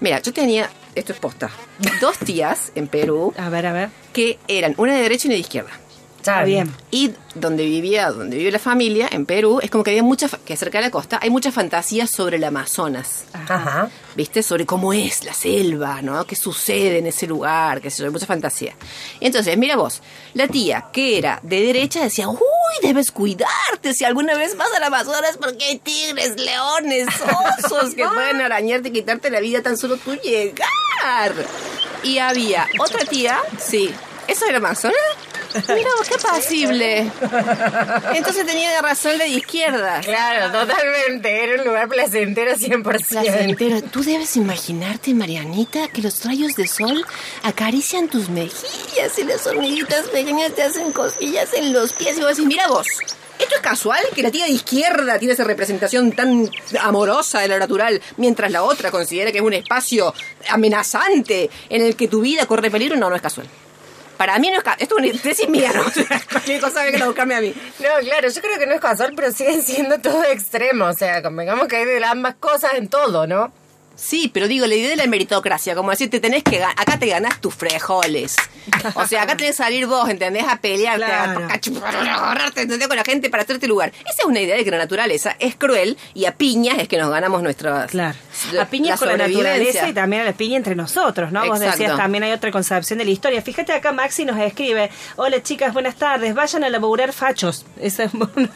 Mira, 0.00 0.20
yo 0.20 0.32
tenía, 0.32 0.70
esto 0.94 1.12
es 1.12 1.18
posta, 1.18 1.50
dos 2.00 2.18
tías 2.18 2.72
en 2.74 2.88
Perú 2.88 3.34
A 3.36 3.48
ver, 3.50 3.66
a 3.66 3.72
ver. 3.72 3.88
que 4.12 4.38
eran 4.48 4.74
una 4.78 4.94
de 4.94 5.02
derecha 5.02 5.26
y 5.26 5.28
una 5.28 5.34
de 5.34 5.40
izquierda. 5.40 5.70
Está 6.32 6.44
bien. 6.44 6.74
Y 6.90 7.12
donde 7.34 7.64
vivía, 7.64 8.10
donde 8.10 8.36
vive 8.36 8.50
la 8.50 8.58
familia, 8.58 9.08
en 9.12 9.26
Perú, 9.26 9.60
es 9.62 9.70
como 9.70 9.84
que 9.84 9.90
había 9.90 10.02
mucha, 10.02 10.28
fa- 10.28 10.38
que 10.44 10.56
cerca 10.56 10.78
de 10.78 10.84
la 10.86 10.90
costa, 10.90 11.18
hay 11.22 11.30
muchas 11.30 11.54
fantasías 11.54 12.10
sobre 12.10 12.36
el 12.38 12.44
Amazonas. 12.44 13.24
Ajá. 13.32 13.90
¿Viste? 14.16 14.42
Sobre 14.42 14.66
cómo 14.66 14.92
es 14.92 15.22
la 15.24 15.32
selva, 15.34 16.02
¿no? 16.02 16.26
¿Qué 16.26 16.34
sucede 16.34 16.98
en 16.98 17.06
ese 17.06 17.26
lugar? 17.26 17.80
Yo, 17.82 18.04
hay 18.04 18.10
mucha 18.10 18.26
fantasía. 18.26 18.74
Entonces, 19.20 19.56
mira 19.56 19.76
vos, 19.76 20.02
la 20.34 20.48
tía 20.48 20.86
que 20.92 21.18
era 21.18 21.38
de 21.42 21.60
derecha 21.60 22.02
decía, 22.02 22.28
uy, 22.28 22.38
debes 22.82 23.12
cuidarte 23.12 23.94
si 23.94 24.04
alguna 24.04 24.34
vez 24.36 24.56
vas 24.56 24.68
al 24.76 24.82
Amazonas 24.84 25.36
porque 25.40 25.64
hay 25.66 25.78
tigres, 25.78 26.34
leones, 26.40 27.06
osos 27.64 27.94
que 27.94 28.04
pueden 28.06 28.40
arañarte 28.40 28.88
y 28.88 28.92
quitarte 28.92 29.30
la 29.30 29.40
vida 29.40 29.62
tan 29.62 29.76
solo 29.76 29.96
tú 29.96 30.14
llegar. 30.16 31.32
Y 32.02 32.18
había 32.18 32.66
otra 32.78 33.04
tía, 33.04 33.38
sí, 33.58 33.90
¿eso 34.28 34.46
era 34.46 34.58
Amazonas? 34.58 34.96
Mira 35.54 35.90
vos, 35.98 36.08
qué 36.08 36.16
pasible. 36.18 37.10
Entonces 38.14 38.46
tenía 38.46 38.80
razón 38.80 39.18
la 39.18 39.24
de 39.24 39.30
izquierda. 39.30 40.00
Claro, 40.00 40.52
totalmente. 40.52 41.44
Era 41.44 41.60
un 41.60 41.66
lugar 41.66 41.88
placentero 41.88 42.54
100%. 42.54 42.82
Placentero. 42.82 43.82
Tú 43.82 44.02
debes 44.02 44.36
imaginarte, 44.36 45.14
Marianita, 45.14 45.88
que 45.88 46.02
los 46.02 46.24
rayos 46.24 46.54
de 46.56 46.66
sol 46.66 47.04
acarician 47.42 48.08
tus 48.08 48.28
mejillas 48.28 49.18
y 49.18 49.24
las 49.24 49.46
hormiguitas 49.46 50.06
pequeñas 50.08 50.52
te 50.54 50.62
hacen 50.62 50.92
cosquillas 50.92 51.52
en 51.54 51.72
los 51.72 51.92
pies. 51.92 52.18
Y 52.18 52.20
vos 52.20 52.30
decís, 52.30 52.46
mira 52.46 52.68
vos, 52.68 52.86
¿esto 53.38 53.54
es 53.54 53.60
casual 53.60 54.00
que 54.14 54.22
la 54.22 54.30
tía 54.30 54.44
de 54.44 54.52
izquierda 54.52 55.18
tiene 55.18 55.34
esa 55.34 55.44
representación 55.44 56.12
tan 56.12 56.50
amorosa 56.80 57.40
de 57.40 57.48
lo 57.48 57.58
natural, 57.58 58.00
mientras 58.16 58.50
la 58.50 58.62
otra 58.62 58.90
considera 58.90 59.32
que 59.32 59.38
es 59.38 59.44
un 59.44 59.54
espacio 59.54 60.14
amenazante 60.48 61.50
en 61.68 61.82
el 61.82 61.96
que 61.96 62.08
tu 62.08 62.20
vida 62.20 62.46
corre 62.46 62.70
peligro? 62.70 62.96
No, 62.96 63.10
no 63.10 63.16
es 63.16 63.22
casual. 63.22 63.48
Para 64.16 64.38
mí 64.38 64.50
no 64.50 64.56
es 64.58 64.62
casual. 64.62 64.82
Esto 64.82 64.98
es 64.98 65.12
una 65.12 65.22
tesis 65.22 65.48
mía, 65.48 65.72
¿no? 65.74 65.82
Cosa 66.60 66.90
que 66.90 66.98
la 66.98 67.06
buscarme 67.06 67.34
a 67.34 67.40
mí. 67.40 67.54
No, 67.80 67.88
claro, 68.00 68.28
yo 68.28 68.40
creo 68.40 68.58
que 68.58 68.66
no 68.66 68.74
es 68.74 68.80
casual, 68.80 69.12
pero 69.14 69.30
siguen 69.32 69.62
siendo 69.62 69.98
todo 69.98 70.24
extremos. 70.24 70.94
O 70.94 70.98
sea, 70.98 71.22
convengamos 71.22 71.68
que 71.68 71.76
hay 71.76 71.84
de 71.84 72.04
ambas 72.04 72.36
cosas 72.36 72.74
en 72.74 72.88
todo, 72.88 73.26
¿no? 73.26 73.52
Sí, 73.96 74.30
pero 74.32 74.46
digo, 74.46 74.66
la 74.66 74.74
idea 74.74 74.90
de 74.90 74.96
la 74.96 75.06
meritocracia, 75.06 75.74
como 75.74 75.90
decir, 75.90 76.10
te 76.10 76.20
tenés 76.20 76.42
que 76.42 76.62
acá 76.62 76.98
te 76.98 77.06
ganás 77.06 77.40
tus 77.40 77.54
frejoles. 77.54 78.36
O 78.94 79.06
sea, 79.06 79.22
acá 79.22 79.36
tenés 79.36 79.52
que 79.52 79.62
salir 79.62 79.86
vos, 79.86 80.08
¿entendés? 80.10 80.44
A 80.46 80.56
pelearte, 80.60 81.06
Claro. 81.06 81.48
a 81.84 82.14
agarrarte, 82.26 82.60
¿entendés? 82.62 82.88
Con 82.88 82.96
la 82.96 83.04
gente 83.04 83.30
para 83.30 83.42
hacerte 83.42 83.66
lugar. 83.66 83.92
Esa 84.00 84.20
es 84.20 84.24
una 84.26 84.40
idea 84.40 84.54
de 84.56 84.64
que 84.64 84.70
la 84.70 84.78
naturaleza 84.78 85.34
es 85.38 85.56
cruel 85.56 85.96
y 86.14 86.26
a 86.26 86.34
piñas 86.34 86.78
es 86.78 86.88
que 86.88 86.98
nos 86.98 87.10
ganamos 87.10 87.42
nuestras... 87.42 87.90
Claro. 87.90 88.16
la- 88.52 88.62
A 88.62 88.66
piña 88.66 88.90
la 88.90 88.96
con 88.98 89.08
la 89.08 89.16
naturaleza 89.16 89.88
y 89.88 89.92
también 89.94 90.22
a 90.22 90.24
la 90.26 90.32
piña 90.34 90.56
entre 90.58 90.74
nosotros, 90.76 91.32
¿no? 91.32 91.46
Vos 91.46 91.58
decías 91.58 91.96
también 91.96 92.22
hay 92.24 92.32
otra 92.32 92.50
concepción 92.50 92.98
de 92.98 93.04
la 93.06 93.10
historia. 93.10 93.40
Fíjate 93.40 93.72
acá 93.72 93.92
Maxi 93.92 94.24
nos 94.26 94.38
escribe, 94.38 94.90
hola 95.16 95.42
chicas, 95.42 95.72
buenas 95.72 95.96
tardes, 95.96 96.34
vayan 96.34 96.64
a 96.64 96.68
laburar 96.68 97.12
fachos. 97.14 97.64
Esa 97.80 98.04
es 98.04 98.14
una, 98.14 98.50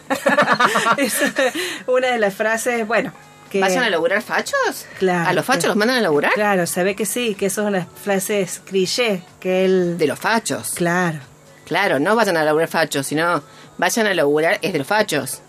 esa 0.99 1.27
es 1.27 1.55
una 1.87 2.09
de 2.09 2.19
las 2.19 2.35
frases, 2.35 2.87
bueno, 2.87 3.13
que... 3.51 3.61
¿Vayan 3.61 3.85
a 3.85 3.91
laburar 3.91 4.23
fachos? 4.23 4.87
Claro. 4.99 5.29
¿A 5.29 5.33
los 5.33 5.45
fachos 5.45 5.65
los 5.67 5.77
mandan 5.77 5.99
a 5.99 6.01
laburar? 6.01 6.33
Claro, 6.33 6.67
se 6.67 6.83
ve 6.85 6.95
que 6.97 7.05
sí, 7.05 7.35
que 7.35 7.47
eso 7.47 7.63
es 7.63 7.69
una 7.69 7.87
frase 8.03 8.49
cliché, 8.65 9.23
que 9.41 9.65
él... 9.65 9.99
De 9.99 10.07
los 10.07 10.19
fachos. 10.19 10.73
Claro. 10.77 11.19
Claro, 11.67 11.99
no 12.01 12.17
vayan 12.17 12.37
a 12.37 12.45
laburar 12.45 12.69
fachos, 12.69 13.07
sino 13.07 13.43
vayan 13.79 14.07
a 14.07 14.15
laburar 14.15 14.59
es 14.63 14.73
de 14.73 14.79
los 14.79 14.87
fachos. 14.87 15.41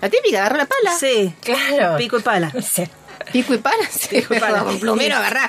La 0.00 0.08
típica, 0.10 0.40
agarra 0.40 0.58
la 0.58 0.66
pala. 0.66 0.92
Sí, 0.98 1.34
Claro. 1.42 1.96
pico 1.96 2.18
y 2.18 2.22
pala. 2.22 2.52
Sí. 2.62 2.84
Pico 3.32 3.54
y 3.54 3.58
pala. 3.58 3.84
Sí, 3.90 4.18
y 4.18 4.38
pala. 4.38 4.60
Con 4.64 4.78
plumero 4.78 5.16
agarrá. 5.16 5.48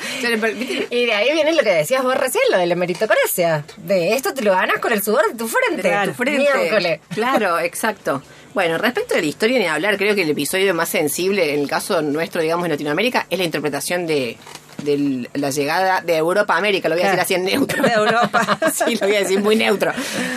Y 0.90 1.06
de 1.06 1.14
ahí 1.14 1.32
viene 1.34 1.54
lo 1.54 1.62
que 1.62 1.70
decías 1.74 2.02
vos 2.02 2.16
recién, 2.16 2.44
lo 2.50 2.58
de 2.58 2.66
la 2.66 2.76
meritocracia. 2.76 3.66
De 3.78 4.16
esto 4.16 4.34
te 4.34 4.42
lo 4.42 4.52
ganas 4.54 4.80
con 4.80 4.94
el 4.94 5.04
sudor 5.04 5.28
de 5.32 5.38
tu 5.38 5.48
frente. 5.48 5.88
de 5.88 6.08
tu 6.08 6.14
frente. 6.14 6.40
Miércoles. 6.40 7.02
Claro, 7.14 7.60
exacto. 7.60 8.24
Bueno, 8.58 8.80
respecto 8.80 9.14
de 9.14 9.22
la 9.22 9.28
historia 9.28 9.60
ni 9.60 9.68
hablar, 9.68 9.98
creo 9.98 10.16
que 10.16 10.24
el 10.24 10.32
episodio 10.32 10.74
más 10.74 10.90
sensible 10.90 11.54
en 11.54 11.60
el 11.60 11.70
caso 11.70 12.02
nuestro, 12.02 12.42
digamos, 12.42 12.66
en 12.66 12.72
Latinoamérica, 12.72 13.28
es 13.30 13.38
la 13.38 13.46
interpretación 13.46 14.08
de, 14.08 14.36
de 14.82 15.30
la 15.36 15.52
llegada 15.52 16.02
de 16.02 16.18
Europa 16.18 16.56
a 16.56 16.58
América. 16.58 16.90
Lo 16.90 16.96
voy 16.96 17.04
a 17.04 17.06
decir 17.06 17.22
así 17.22 17.34
en 17.36 17.46
neutro. 17.46 17.84
De 17.84 17.94
Europa. 17.94 18.58
sí, 18.74 18.96
lo 18.96 19.06
voy 19.06 19.16
a 19.16 19.20
decir 19.20 19.42
muy 19.42 19.58
neutro. 19.58 19.92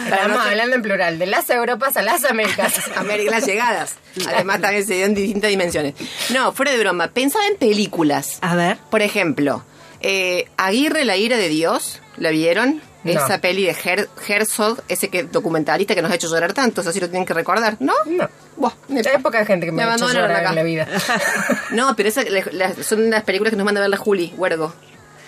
Estamos 0.05 0.37
no 0.37 0.43
hablando 0.43 0.77
en 0.77 0.83
plural, 0.83 1.19
de 1.19 1.25
las 1.25 1.49
Europas 1.49 1.97
a 1.97 2.03
las 2.03 2.23
Américas. 2.27 2.75
América, 2.97 3.31
las 3.31 3.47
llegadas. 3.47 3.95
Además, 4.29 4.61
también 4.61 4.87
se 4.87 4.97
dio 4.97 5.07
en 5.07 5.15
distintas 5.15 5.49
dimensiones. 5.49 5.95
No, 6.29 6.53
fuera 6.53 6.73
de 6.73 6.79
broma. 6.79 7.09
Pensaba 7.09 7.47
en 7.47 7.57
películas. 7.57 8.37
A 8.43 8.55
ver. 8.55 8.77
Por 8.91 9.01
ejemplo, 9.01 9.65
eh, 10.03 10.47
Aguirre, 10.59 11.07
la 11.07 11.17
ira 11.17 11.39
de 11.39 11.49
Dios, 11.49 12.03
¿la 12.19 12.29
vieron? 12.29 12.83
No. 13.03 13.13
Esa 13.13 13.39
peli 13.41 13.65
de 13.65 13.75
Her- 13.75 14.09
Herzog, 14.29 14.83
ese 14.89 15.09
que 15.09 15.23
documentalista 15.25 15.95
que 15.95 16.03
nos 16.03 16.11
ha 16.11 16.17
hecho 16.17 16.29
llorar 16.29 16.53
tanto, 16.53 16.83
eso 16.83 16.93
sí 16.93 17.01
lo 17.01 17.09
tienen 17.09 17.25
que 17.27 17.33
recordar, 17.33 17.77
¿no? 17.81 17.95
No. 18.05 18.29
Buah, 18.57 18.73
me- 18.89 19.01
Hay 19.01 19.19
poca 19.23 19.45
gente 19.47 19.65
que 19.67 19.73
me, 19.73 19.83
ha 19.83 19.95
hecho 19.95 20.07
llorar 20.09 20.31
acá. 20.33 20.51
en 20.51 20.55
la 20.57 20.63
vida. 20.63 20.87
No, 21.71 21.97
pero 21.97 22.09
esa, 22.11 22.23
la- 22.25 22.45
la- 22.53 22.75
son 22.83 23.09
las 23.11 23.23
películas 23.25 23.51
que 23.53 23.57
nos 23.57 23.65
manda 23.65 23.81
a 23.81 23.83
ver 23.83 23.91
la 23.91 23.97
Juli, 23.97 24.35
Huergo. 24.37 24.75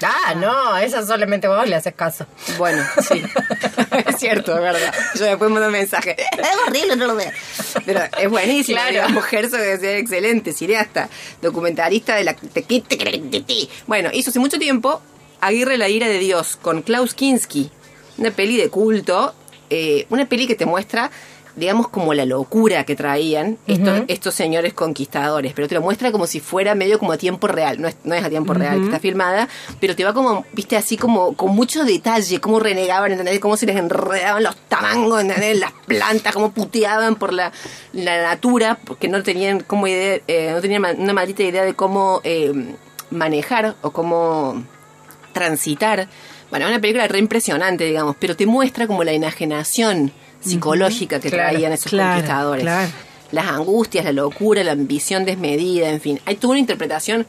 ah, 0.02 0.35
no, 0.35 0.76
esa 0.79 1.07
solamente 1.07 1.47
vos 1.49 1.67
le 1.69 1.76
haces 1.76 1.95
caso. 1.95 2.26
Bueno, 2.59 2.85
sí. 3.09 3.23
es 4.07 4.17
cierto, 4.19 4.55
es 4.57 4.61
verdad. 4.61 4.93
Yo 5.14 5.25
después 5.26 5.49
mando 5.50 5.67
un 5.69 5.73
mensaje. 5.73 6.17
Es 6.38 6.49
horrible, 6.67 6.97
no 6.97 7.07
lo 7.07 7.14
veo. 7.14 7.31
Pero 7.87 8.00
es 8.21 8.29
buenísimo. 8.29 8.76
Claro. 8.79 8.93
Claro. 8.95 9.09
Mujer 9.11 9.45
es 9.47 9.83
excelente, 9.83 10.52
cineasta, 10.52 11.09
documentalista 11.41 12.17
de 12.17 12.25
la... 12.25 12.37
Bueno, 13.87 14.11
hizo 14.12 14.31
hace 14.31 14.41
mucho 14.41 14.59
tiempo 14.59 15.00
Aguirre 15.43 15.77
la 15.77 15.89
ira 15.89 16.09
de 16.09 16.19
Dios 16.19 16.57
con 16.57 16.83
Klaus 16.83 17.15
Kinski. 17.15 17.71
Una 18.17 18.31
peli 18.31 18.57
de 18.57 18.71
culto. 18.71 19.35
eh, 19.71 20.07
una 20.11 20.27
peli 20.27 20.47
que 20.47 20.55
te 20.55 20.67
muestra 20.67 21.11
digamos 21.55 21.89
como 21.89 22.15
la 22.15 22.25
locura 22.25 22.85
que 22.85 22.97
traían 22.97 23.59
estos, 23.67 24.01
estos 24.09 24.35
señores 24.35 24.73
conquistadores, 24.73 25.53
pero 25.53 25.69
te 25.69 25.75
lo 25.75 25.83
muestra 25.83 26.11
como 26.11 26.27
si 26.27 26.41
fuera 26.41 26.75
medio 26.75 26.99
como 26.99 27.13
a 27.13 27.19
tiempo 27.19 27.47
real, 27.47 27.79
no 27.79 27.89
es, 27.89 27.97
no 28.05 28.15
es 28.15 28.25
a 28.25 28.31
tiempo 28.31 28.55
real, 28.55 28.79
que 28.79 28.85
está 28.87 28.99
filmada, 29.01 29.49
pero 29.79 29.95
te 29.95 30.03
va 30.03 30.15
como, 30.15 30.47
viste, 30.55 30.77
así 30.77 30.97
como 30.97 31.35
con 31.37 31.51
mucho 31.51 31.85
detalle, 31.85 32.41
cómo 32.41 32.59
renegaban, 32.59 33.13
¿entendés? 33.13 33.39
Cómo 33.39 33.59
se 33.59 33.67
les 33.67 33.77
enredaban 33.77 34.43
los 34.43 34.57
tamangos, 34.69 35.21
¿entendés? 35.21 35.59
Las 35.59 35.73
plantas, 35.87 36.33
cómo 36.33 36.53
puteaban 36.53 37.17
por 37.17 37.35
la, 37.35 37.53
la 37.93 38.23
natura, 38.23 38.79
porque 38.87 39.09
no 39.09 39.23
tenían 39.23 39.61
como 39.61 39.87
idea, 39.87 40.21
eh, 40.29 40.53
no 40.55 40.61
tenían 40.63 40.83
una 40.99 41.13
maldita 41.13 41.43
idea 41.43 41.65
de 41.65 41.75
cómo 41.75 42.23
eh, 42.25 42.51
manejar 43.11 43.75
o 43.83 43.91
cómo 43.91 44.65
transitar. 45.33 46.09
Bueno, 46.51 46.67
una 46.69 46.81
película 46.81 47.09
re 47.09 47.19
impresionante, 47.19 47.85
digamos, 47.85 48.17
pero 48.19 48.37
te 48.37 48.47
muestra 48.47 48.87
como 48.87 49.05
la 49.05 49.12
enajenación 49.12 50.12
psicológica 50.41 51.21
que 51.21 51.31
Claro, 51.31 51.51
traían 51.51 51.73
esos 51.73 51.91
claro, 51.91 52.15
conquistadores. 52.15 52.62
claro. 52.65 52.91
Las 53.31 53.47
angustias, 53.47 54.05
la 54.05 54.12
locura, 54.12 54.62
la 54.62 54.73
ambición 54.73 55.25
desmedida, 55.25 55.89
en 55.89 56.01
fin. 56.01 56.21
Hay 56.27 56.37
toda 56.37 56.51
una 56.53 56.61
interpretación 56.61 57.27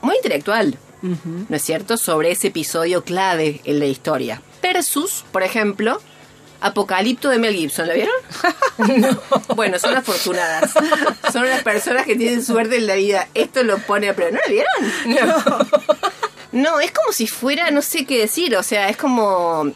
muy 0.00 0.16
intelectual, 0.16 0.78
¿no 1.02 1.56
es 1.56 1.62
cierto?, 1.62 1.96
sobre 1.98 2.30
ese 2.30 2.46
episodio 2.48 3.04
clave 3.04 3.60
en 3.64 3.78
la 3.78 3.84
historia. 3.86 4.40
Versus, 4.62 5.24
por 5.32 5.42
ejemplo, 5.42 6.00
Apocalipto 6.62 7.28
de 7.28 7.38
Mel 7.38 7.54
Gibson, 7.54 7.86
¿la 7.88 7.92
vieron? 7.94 8.14
Bueno, 9.54 9.78
son 9.78 9.94
afortunadas. 9.96 10.72
Son 11.32 11.46
las 11.46 11.62
personas 11.62 12.06
que 12.06 12.16
tienen 12.16 12.42
suerte 12.42 12.76
en 12.76 12.86
la 12.86 12.94
vida. 12.94 13.28
Esto 13.34 13.62
lo 13.62 13.76
pone 13.78 14.08
a 14.08 14.14
prueba. 14.14 14.32
¿No 14.32 14.38
la 14.38 14.48
vieron? 14.50 15.28
No, 15.28 15.58
es 16.80 16.90
como 16.92 17.12
si 17.12 17.26
fuera, 17.26 17.70
no 17.70 17.82
sé 17.82 18.06
qué 18.06 18.18
decir, 18.18 18.56
o 18.56 18.62
sea, 18.62 18.88
es 18.88 18.96
como... 18.96 19.72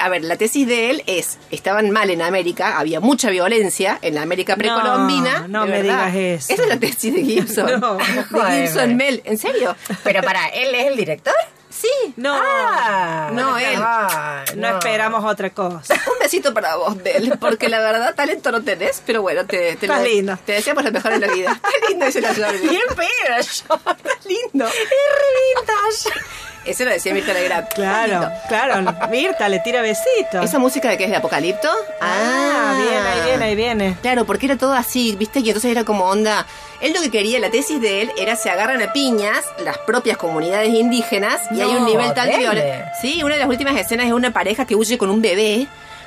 A 0.00 0.08
ver, 0.08 0.22
la 0.22 0.36
tesis 0.36 0.66
de 0.68 0.90
él 0.90 1.02
es, 1.06 1.38
estaban 1.50 1.90
mal 1.90 2.10
en 2.10 2.22
América, 2.22 2.78
había 2.78 3.00
mucha 3.00 3.28
violencia 3.30 3.98
en 4.02 4.14
la 4.14 4.22
América 4.22 4.54
precolombina. 4.56 5.46
no 5.48 5.64
me 5.66 5.72
verdad. 5.82 6.12
digas 6.12 6.14
eso. 6.14 6.52
Esa 6.52 6.62
es 6.62 6.68
la 6.68 6.78
tesis 6.78 7.12
de 7.12 7.24
Gibson. 7.24 7.66
No. 7.80 7.98
de. 8.30 8.68
Gibson 8.68 8.96
Mel, 8.96 9.20
¿en 9.24 9.36
serio? 9.36 9.74
Pero 10.04 10.22
para, 10.22 10.46
¿él 10.48 10.74
es 10.74 10.86
el 10.86 10.96
director? 10.96 11.34
Sí. 11.80 12.14
No, 12.16 12.34
Ah, 12.40 13.30
No, 13.32 13.50
bueno, 13.52 13.58
él. 13.58 13.78
ah, 13.84 14.44
no 14.56 14.68
esperamos 14.68 15.24
otra 15.24 15.50
cosa. 15.50 15.94
Un 16.12 16.18
besito 16.20 16.52
para 16.52 16.76
vos, 16.76 16.96
Mel, 16.96 17.34
porque 17.40 17.68
la 17.68 17.78
verdad 17.78 18.14
talento 18.14 18.50
no 18.50 18.62
tenés, 18.62 19.02
pero 19.06 19.22
bueno, 19.22 19.46
te, 19.46 19.76
te, 19.76 19.86
lo- 19.86 20.02
lindo. 20.02 20.36
te 20.44 20.52
deseamos 20.52 20.82
lo 20.84 20.90
mejor 20.90 21.12
en 21.12 21.20
la 21.20 21.28
vida. 21.28 21.52
Está 21.52 21.68
lindo 21.88 22.06
dice 22.06 22.20
la 22.20 22.34
Jordi. 22.34 22.68
Bien 22.68 22.82
pedo 22.96 23.36
yo. 23.36 23.74
Está 23.76 24.10
lindo. 24.28 24.66
Es 24.66 24.74
re 24.74 25.60
vintage. 25.60 26.20
Eso 26.64 26.84
lo 26.84 26.90
decía 26.90 27.14
Mirta 27.14 27.32
Legrand. 27.32 27.68
Claro, 27.74 28.28
claro. 28.48 28.94
Mirta 29.08 29.48
le 29.48 29.60
tira 29.60 29.80
besitos. 29.80 30.44
¿Esa 30.44 30.58
música 30.58 30.88
de 30.90 30.98
qué 30.98 31.04
es 31.04 31.10
de 31.10 31.16
Apocalipto? 31.16 31.70
Ah, 32.00 32.74
bien, 32.76 33.06
ahí 33.06 33.20
viene, 33.28 33.44
ahí 33.44 33.54
viene. 33.54 33.96
Claro, 34.02 34.26
porque 34.26 34.46
era 34.46 34.56
todo 34.58 34.74
así, 34.74 35.14
¿viste? 35.16 35.38
Y 35.40 35.48
entonces 35.48 35.70
era 35.70 35.84
como 35.84 36.04
onda. 36.04 36.44
Él 36.80 36.92
lo 36.92 37.00
que 37.00 37.10
quería, 37.10 37.40
la 37.40 37.50
tesis 37.50 37.80
de 37.80 38.02
él, 38.02 38.12
era 38.16 38.36
se 38.36 38.50
agarran 38.50 38.80
a 38.82 38.92
piñas 38.92 39.44
las 39.64 39.78
propias 39.78 40.16
comunidades 40.16 40.70
indígenas 40.70 41.40
y 41.50 41.60
hay 41.60 41.74
un 41.74 41.84
nivel 41.84 42.12
tal 42.14 42.28
de. 42.28 42.84
Sí, 43.00 43.22
una 43.22 43.34
de 43.34 43.40
las 43.40 43.48
últimas 43.48 43.76
escenas 43.76 44.06
es 44.06 44.12
una 44.12 44.32
pareja 44.32 44.64
que 44.64 44.76
huye 44.76 44.96
con 44.96 45.10
un 45.10 45.20
bebé 45.20 45.66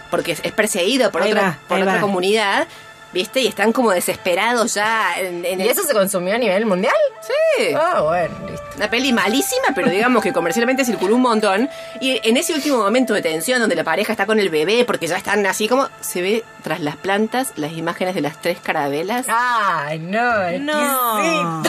porque 0.09 0.33
es 0.33 0.51
perseguido 0.51 1.11
por 1.11 1.21
otra, 1.21 1.41
va, 1.41 1.57
por 1.67 1.79
otra 1.79 1.95
va. 1.95 2.01
comunidad, 2.01 2.67
¿viste? 3.13 3.41
Y 3.41 3.47
están 3.47 3.71
como 3.73 3.91
desesperados 3.91 4.73
ya 4.73 5.19
en, 5.19 5.43
en 5.45 5.59
¿Y 5.59 5.63
el- 5.63 5.69
eso 5.69 5.83
se 5.83 5.93
consumió 5.93 6.35
a 6.35 6.37
nivel 6.37 6.65
mundial? 6.65 6.93
Sí. 7.21 7.73
Ah, 7.75 8.01
bueno, 8.01 8.33
listo. 8.49 8.65
Una 8.77 8.89
peli 8.89 9.13
malísima, 9.13 9.67
pero 9.75 9.89
digamos 9.89 10.23
que 10.23 10.33
comercialmente 10.33 10.83
circuló 10.85 11.15
un 11.15 11.21
montón. 11.21 11.69
Y 11.99 12.19
en 12.27 12.37
ese 12.37 12.53
último 12.53 12.77
momento 12.77 13.13
de 13.13 13.21
tensión, 13.21 13.59
donde 13.59 13.75
la 13.75 13.83
pareja 13.83 14.13
está 14.13 14.25
con 14.25 14.39
el 14.39 14.49
bebé, 14.49 14.85
porque 14.85 15.05
ya 15.07 15.17
están 15.17 15.45
así 15.45 15.67
como. 15.67 15.87
Se 15.99 16.21
ve 16.21 16.43
tras 16.63 16.79
las 16.79 16.95
plantas 16.95 17.53
las 17.57 17.73
imágenes 17.73 18.15
de 18.15 18.21
las 18.21 18.41
tres 18.41 18.57
carabelas. 18.61 19.25
Ay, 19.29 19.99
no, 19.99 20.51
No. 20.59 21.63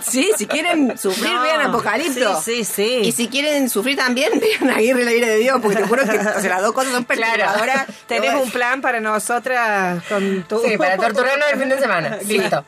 Sí, 0.00 0.30
si 0.36 0.46
quieren 0.46 0.96
sufrir, 0.98 1.32
No. 1.32 1.42
vean 1.42 1.60
Apocalipto. 1.62 2.40
Sí, 2.40 2.64
sí, 2.64 2.72
sí. 2.74 3.08
Y 3.08 3.12
si 3.12 3.28
quieren 3.28 3.68
sufrir 3.70 3.96
también, 3.96 4.32
vean 4.40 4.70
Aguirre 4.70 5.04
la 5.04 5.12
ira 5.12 5.28
de 5.28 5.36
Dios, 5.38 5.58
porque 5.62 5.76
te 5.78 5.84
juro 5.86 6.04
que 6.04 6.18
o 6.18 6.40
sea, 6.40 6.50
las 6.50 6.62
dos 6.62 6.72
cosas 6.72 6.92
son 6.92 7.04
perturbadoras. 7.04 7.86
Tenés 8.06 8.34
un 8.34 8.50
plan 8.50 8.80
para 8.80 9.00
nosotras 9.00 10.02
con 10.08 10.41
Sí, 10.48 10.76
para 10.76 10.96
torturarnos 10.98 11.46
el 11.52 11.58
fin 11.58 11.68
de 11.68 11.78
semana. 11.78 12.18
Listo. 12.26 12.64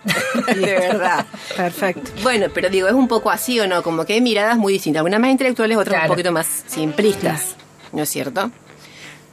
De 0.54 0.66
verdad. 0.78 1.26
Perfecto. 1.56 2.10
Bueno, 2.22 2.46
pero 2.52 2.68
digo, 2.70 2.86
es 2.88 2.94
un 2.94 3.08
poco 3.08 3.30
así 3.30 3.58
o 3.60 3.66
no, 3.66 3.82
como 3.82 4.04
que 4.04 4.14
hay 4.14 4.20
miradas 4.20 4.56
muy 4.56 4.72
distintas, 4.72 5.02
unas 5.02 5.20
más 5.20 5.30
intelectuales, 5.30 5.76
otras 5.76 5.94
Claro. 5.94 6.04
un 6.06 6.16
poquito 6.16 6.32
más 6.32 6.64
simplistas, 6.66 7.56
¿no 7.92 8.02
es 8.02 8.08
cierto? 8.08 8.50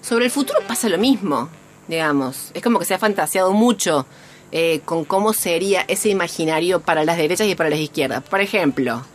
Sobre 0.02 0.26
el 0.26 0.32
futuro 0.32 0.60
pasa 0.68 0.90
lo 0.90 0.98
mismo, 0.98 1.50
digamos, 1.88 2.52
es 2.54 2.62
como 2.64 2.80
que 2.80 2.86
se 2.86 2.94
ha 2.96 3.00
fantaseado 3.00 3.52
mucho 3.54 4.06
eh, 4.52 4.82
con 4.84 5.06
cómo 5.06 5.32
sería 5.34 5.86
ese 5.88 6.10
imaginario 6.10 6.82
para 6.82 7.06
las 7.06 7.18
derechas 7.18 7.48
y 7.48 7.56
para 7.56 7.70
las 7.70 7.80
izquierdas. 7.80 8.22
Por 8.24 8.42
ejemplo, 8.42 9.06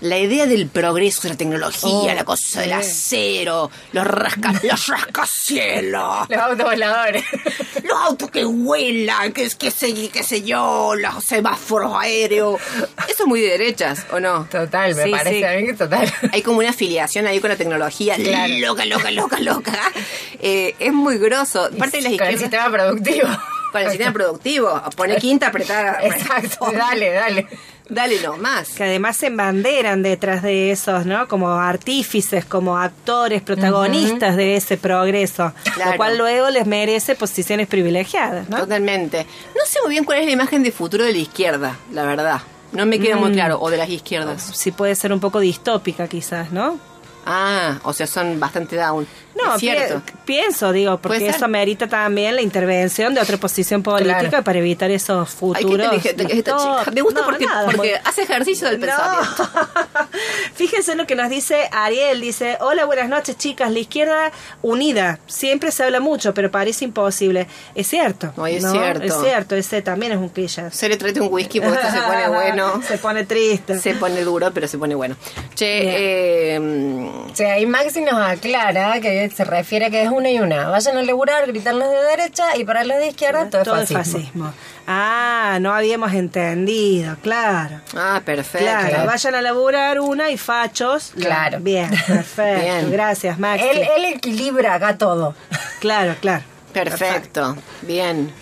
la 0.00 0.18
idea 0.18 0.46
del 0.46 0.66
progreso 0.68 1.22
de 1.22 1.30
la 1.30 1.36
tecnología, 1.36 2.12
Oh, 2.12 2.14
la 2.14 2.24
cosa 2.24 2.60
del 2.62 2.72
acero, 2.72 3.70
los, 3.92 4.06
rasca, 4.06 4.52
los 4.62 4.86
rascacielos, 4.86 6.28
Los 6.28 6.38
autovoladores. 6.40 7.24
los 7.82 7.98
autos 7.98 8.30
que 8.30 8.44
vuelan, 8.44 9.32
que, 9.32 9.48
que, 9.58 9.70
sé, 9.70 9.92
qué 10.10 10.22
sé 10.22 10.42
yo, 10.42 10.94
los 10.96 11.24
semáforos 11.24 11.92
aéreos. 11.98 12.60
Eso 13.08 13.22
es 13.24 13.26
muy 13.26 13.40
de 13.40 13.48
derechas, 13.50 14.06
¿o 14.12 14.20
no? 14.20 14.46
Total, 14.50 14.94
me 14.94 15.04
Sí, 15.04 15.10
parece 15.10 15.38
sí. 15.38 15.44
a 15.44 15.52
mí 15.52 15.66
que 15.66 15.74
total. 15.74 16.12
Hay 16.32 16.42
como 16.42 16.58
una 16.58 16.70
afiliación 16.70 17.26
ahí 17.26 17.40
con 17.40 17.50
la 17.50 17.56
tecnología. 17.56 18.16
Claro. 18.16 18.54
Loca, 18.58 18.84
loca, 18.86 19.10
loca, 19.10 19.40
loca. 19.40 19.78
Eh, 20.40 20.74
es 20.78 20.92
muy 20.92 21.18
grosso. 21.18 21.68
Parte 21.78 22.00
de 22.00 22.10
las 22.10 22.18
Con 22.18 22.26
el 22.28 22.38
sistema 22.38 22.70
productivo. 22.70 23.28
Con 23.72 23.82
el 23.82 23.88
sistema 23.90 24.12
productivo. 24.12 24.82
Pone 24.96 25.16
quinta, 25.16 25.48
apretada. 25.48 25.98
Exacto, 26.02 26.70
dale, 26.72 27.12
dale. 27.12 27.46
Dale 27.90 28.20
nomás. 28.22 28.68
Que 28.70 28.84
además 28.84 29.16
se 29.16 29.26
embanderan 29.26 30.02
detrás 30.02 30.42
de 30.42 30.70
esos, 30.70 31.04
¿no? 31.06 31.26
Como 31.28 31.50
artífices, 31.50 32.44
como 32.44 32.78
actores, 32.78 33.42
protagonistas 33.42 34.36
de 34.36 34.54
ese 34.56 34.76
progreso. 34.76 35.52
Claro. 35.74 35.90
Lo 35.90 35.96
cual 35.96 36.16
luego 36.16 36.50
les 36.50 36.66
merece 36.66 37.16
posiciones 37.16 37.66
privilegiadas, 37.66 38.48
¿no? 38.48 38.58
Totalmente. 38.60 39.26
No 39.56 39.66
sé 39.66 39.80
muy 39.82 39.90
bien 39.90 40.04
cuál 40.04 40.20
es 40.20 40.26
la 40.26 40.30
imagen 40.32 40.62
de 40.62 40.70
futuro 40.72 41.04
de 41.04 41.12
la 41.12 41.18
izquierda, 41.18 41.76
la 41.92 42.04
verdad. 42.04 42.40
No 42.72 42.86
me 42.86 43.00
queda 43.00 43.16
Mm. 43.16 43.20
muy 43.20 43.32
claro. 43.32 43.58
O 43.60 43.68
de 43.70 43.76
las 43.76 43.88
izquierdas. 43.90 44.52
Sí 44.54 44.70
puede 44.70 44.94
ser 44.94 45.12
un 45.12 45.18
poco 45.18 45.40
distópica 45.40 46.06
quizás, 46.06 46.52
¿no? 46.52 46.78
Ah, 47.26 47.80
o 47.82 47.92
sea, 47.92 48.06
son 48.06 48.38
bastante 48.40 48.76
down. 48.76 49.06
No, 49.34 49.54
es 49.54 49.60
cierto. 49.60 50.02
pi- 50.04 50.12
pienso, 50.26 50.72
digo, 50.72 50.98
porque 50.98 51.28
eso 51.28 51.46
merita 51.48 51.86
también 51.88 52.34
la 52.36 52.42
intervención 52.42 53.14
de 53.14 53.20
otra 53.20 53.36
posición 53.36 53.82
política 53.82 54.18
Claro. 54.28 54.44
para 54.44 54.58
evitar 54.58 54.90
esos 54.90 55.28
Ay, 55.28 55.34
qué 55.34 55.38
futuros. 55.38 55.84
inteligente 55.86 56.26
que 56.26 56.32
es 56.32 56.38
esta 56.38 56.56
chica. 56.56 56.64
distópicos. 56.70 56.94
Me 56.94 57.00
gusta 57.02 57.20
No, 57.20 57.26
porque, 57.26 57.46
nada, 57.46 57.64
porque 57.66 57.78
muy- 57.78 57.90
hace 58.04 58.22
ejercicio 58.22 58.68
del 58.68 58.80
No. 58.80 58.86
pensamiento. 58.86 59.48
Fíjense 60.54 60.94
lo 60.94 61.06
que 61.06 61.14
nos 61.14 61.28
dice 61.30 61.68
Ariel. 61.72 62.20
Dice, 62.20 62.56
hola, 62.60 62.84
buenas 62.84 63.08
noches 63.08 63.36
chicas. 63.38 63.70
La 63.72 63.78
izquierda 63.78 64.32
unida. 64.62 65.18
Siempre 65.26 65.70
se 65.70 65.84
habla 65.84 66.00
mucho, 66.00 66.34
pero 66.34 66.50
parece 66.50 66.84
imposible. 66.84 67.46
Es 67.74 67.86
cierto. 67.88 68.32
Ay, 68.36 68.56
es 68.56 68.64
¿no? 68.64 68.72
cierto. 68.72 69.04
Es 69.04 69.14
cierto, 69.20 69.54
ese 69.56 69.82
también 69.82 70.12
es 70.12 70.18
un 70.18 70.28
cliché. 70.28 70.70
Se 70.70 70.88
le 70.88 70.96
trate 70.96 71.20
un 71.20 71.28
whisky 71.32 71.60
porque 71.60 71.76
esto 71.78 71.92
se 71.92 72.00
pone 72.02 72.28
bueno. 72.34 72.82
Se 72.86 72.98
pone 72.98 73.24
triste. 73.24 73.78
Se 73.78 73.94
pone 73.94 74.22
duro, 74.22 74.50
pero 74.52 74.66
se 74.68 74.78
pone 74.78 74.94
bueno. 74.94 75.16
Che, 75.54 76.54
eh, 76.54 76.58
O 76.58 77.34
sea, 77.36 77.54
ahí 77.54 77.66
Maxi 77.66 78.00
nos 78.00 78.14
aclara 78.14 79.00
que 79.00 79.19
se 79.28 79.44
refiere 79.44 79.86
a 79.86 79.90
que 79.90 80.02
es 80.02 80.08
una 80.08 80.30
y 80.30 80.38
una. 80.40 80.68
Vayan 80.68 80.96
a 80.96 81.02
laburar, 81.02 81.46
gritar 81.46 81.74
los 81.74 81.90
de 81.90 81.96
derecha 82.16 82.56
y 82.56 82.64
para 82.64 82.84
los 82.84 82.96
de 82.98 83.08
izquierda 83.08 83.50
todo, 83.50 83.62
Todo 83.64 83.80
es 83.82 83.90
fascismo. 83.92 84.18
fascismo. 84.20 84.52
Ah, 84.86 85.58
no 85.60 85.74
habíamos 85.74 86.12
entendido, 86.14 87.16
claro. 87.22 87.80
ah, 87.96 88.22
perfecto. 88.24 88.64
Claro, 88.66 89.04
vayan 89.06 89.34
a 89.34 89.42
laburar 89.42 90.00
una 90.00 90.30
y 90.30 90.38
fachos. 90.38 91.12
Claro. 91.18 91.58
Bien, 91.60 91.90
perfecto. 92.06 92.60
Bien. 92.62 92.90
Gracias, 92.90 93.38
Maxi. 93.38 93.66
Él, 93.68 93.86
él 93.96 94.04
equilibra 94.14 94.74
acá 94.74 94.96
todo. 94.96 95.34
Claro, 95.80 96.14
claro. 96.20 96.44
Perfecto, 96.72 97.56
bien. 97.82 98.32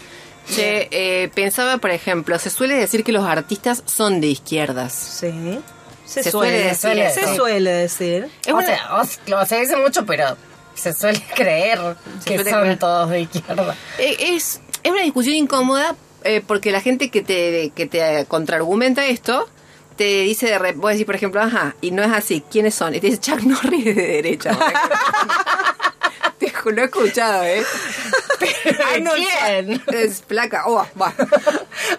Che, 0.55 0.89
eh, 0.91 1.29
pensaba, 1.35 1.77
por 1.79 1.91
ejemplo, 1.91 2.39
se 2.39 2.49
suele 2.49 2.75
decir 2.75 3.05
que 3.05 3.13
los 3.13 3.25
artistas 3.27 3.83
son 3.87 4.21
de 4.21 4.29
izquierdas. 4.29 4.93
Sí. 4.95 5.61
Se, 6.07 6.23
Se 6.23 6.31
suele, 6.31 6.75
suele 6.75 7.05
decir. 7.05 7.25
Se 7.27 7.37
suele 7.37 7.71
decir. 7.71 8.31
Es 8.47 8.53
o 8.55 8.57
una- 8.57 8.67
sea, 9.07 9.45
se 9.47 9.61
dice 9.61 9.77
mucho, 9.77 10.07
pero 10.07 10.39
se 10.79 10.93
suele 10.93 11.23
creer 11.35 11.79
que 12.25 12.37
suele 12.37 12.51
son 12.51 12.61
creer. 12.63 12.79
todos 12.79 13.11
de 13.11 13.21
izquierda. 13.23 13.77
Eh, 13.99 14.17
Es, 14.37 14.61
es 14.83 14.91
una 14.93 15.03
discusión 15.03 15.35
incómoda 15.37 15.95
eh, 16.25 16.43
porque 16.47 16.73
la 16.73 16.81
gente 16.81 17.11
que 17.11 17.23
te, 17.23 17.71
que 17.75 17.87
te 17.87 18.25
contraargumenta 18.27 19.07
esto 19.07 19.49
te 19.97 20.23
dice 20.23 20.47
de 20.47 20.59
re- 20.59 20.73
vos 20.73 20.93
decís 20.93 21.07
por 21.07 21.15
ejemplo 21.17 21.41
ajá 21.43 21.75
y 21.81 21.91
no 21.91 22.03
es 22.05 22.13
así 22.13 22.43
quiénes 22.51 22.75
son 22.75 22.95
y 22.95 23.01
te 23.01 23.09
dice 23.09 23.19
Chuck 23.21 23.41
Norris 23.43 23.85
de 23.85 23.95
derecha 23.95 24.57
te 26.39 26.53
lo 26.71 26.83
he 26.83 26.85
escuchado 26.85 27.43
eh 27.45 27.65
Arnold 28.95 29.17
quién? 29.17 29.83
Es 29.93 30.21
placa 30.21 30.65
oh 30.67 30.87
va 31.01 31.13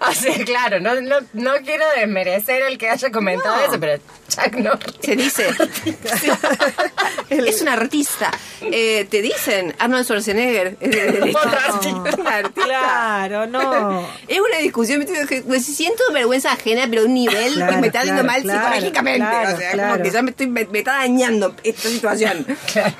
o 0.08 0.12
sea, 0.14 0.44
claro, 0.44 0.80
no, 0.80 1.00
no, 1.00 1.16
no 1.34 1.52
quiero 1.64 1.84
desmerecer 1.96 2.62
el 2.62 2.78
que 2.78 2.88
haya 2.88 3.10
comentado 3.10 3.56
No. 3.56 3.62
eso, 3.62 3.78
pero 3.80 4.00
Chuck 4.30 4.54
Norris. 4.54 4.94
se 5.02 5.16
dice 5.16 5.46
es 7.30 7.60
un 7.62 7.68
artista 7.68 8.30
Eh, 8.62 9.06
te 9.10 9.20
dicen 9.22 9.74
Arnold 9.78 10.04
Schwarzenegger 10.04 10.76
No. 10.80 11.38
artista. 11.38 12.20
Un 12.20 12.26
artista. 12.26 12.64
Claro, 12.64 13.46
no. 13.46 14.06
Es 14.28 14.38
una 14.40 14.58
discusión, 14.58 15.04
me 15.46 15.60
siento 15.60 16.02
vergüenza 16.12 16.52
ajena, 16.52 16.86
pero 16.88 17.02
a 17.02 17.04
un 17.06 17.14
nivel 17.14 17.54
Claro, 17.54 17.74
que 17.74 17.80
me 17.80 17.86
está 17.88 18.00
haciendo 18.00 18.22
claro, 18.22 18.32
mal 18.32 18.42
claro, 18.42 18.60
psicológicamente. 18.68 19.18
claro, 19.26 19.54
o 19.54 19.58
sea, 19.58 19.70
claro. 19.72 19.90
como 19.92 20.02
que 20.04 20.10
ya 20.10 20.22
me, 20.22 20.30
estoy, 20.30 20.46
me, 20.46 20.64
me 20.66 20.78
está 20.80 20.92
dañando 20.98 21.54
esta 21.62 21.88
situación. 21.88 22.46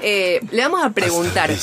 Eh, 0.00 0.40
le 0.50 0.62
vamos 0.62 0.84
a 0.84 0.90
preguntar. 0.90 1.50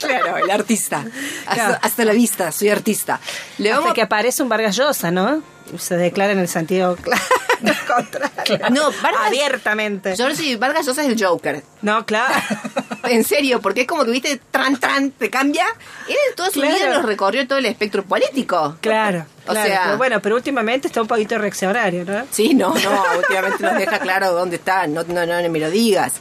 claro, 0.00 0.36
el 0.38 0.50
artista. 0.50 1.04
Hasta, 1.46 1.54
Claro. 1.54 1.78
hasta 1.82 2.04
la 2.04 2.12
vista, 2.12 2.50
soy 2.52 2.68
artista. 2.70 3.20
Le 3.58 3.70
vamos 3.70 3.84
Hasta 3.86 3.94
que 3.94 4.02
aparece 4.02 4.42
un 4.42 4.48
Vargas 4.48 4.76
Llosa, 4.76 5.10
¿no? 5.10 5.42
Se 5.78 5.96
declara 5.96 6.32
en 6.32 6.38
el 6.40 6.48
sentido 6.48 6.96
contrario. 7.86 8.68
No, 8.70 8.90
Vargas- 9.02 9.26
Abiertamente. 9.26 10.16
George 10.16 10.56
Vargas 10.56 10.86
Llosa 10.86 11.02
es 11.02 11.08
el 11.08 11.22
Joker. 11.22 11.62
No, 11.82 12.04
claro. 12.06 12.34
En 13.04 13.24
serio, 13.24 13.60
porque 13.60 13.82
es 13.82 13.86
como 13.86 14.04
que, 14.04 14.10
viste, 14.10 14.40
tran, 14.50 14.78
tran, 14.78 15.10
te 15.12 15.30
cambia. 15.30 15.64
Él 16.08 16.16
toda 16.36 16.50
su 16.50 16.60
Claro. 16.60 16.74
vida 16.76 16.92
nos 16.94 17.04
recorrió 17.04 17.46
todo 17.48 17.58
el 17.58 17.66
espectro 17.66 18.02
político. 18.04 18.76
Claro. 18.80 19.24
O 19.46 19.52
claro. 19.52 19.68
sea- 19.68 19.82
Pero 19.86 19.96
bueno, 19.98 20.20
pero 20.20 20.36
últimamente 20.36 20.86
está 20.88 21.00
un 21.02 21.08
poquito 21.08 21.38
reaccionario, 21.38 22.04
¿no? 22.04 22.26
Sí, 22.30 22.54
no, 22.54 22.74
no, 22.74 23.02
últimamente 23.18 23.62
nos 23.64 23.78
deja 23.78 23.98
claro 23.98 24.32
dónde 24.32 24.56
está, 24.56 24.86
no, 24.86 25.02
no, 25.04 25.24
no, 25.26 25.40
no 25.42 25.48
me 25.48 25.58
lo 25.58 25.70
digas. 25.70 26.14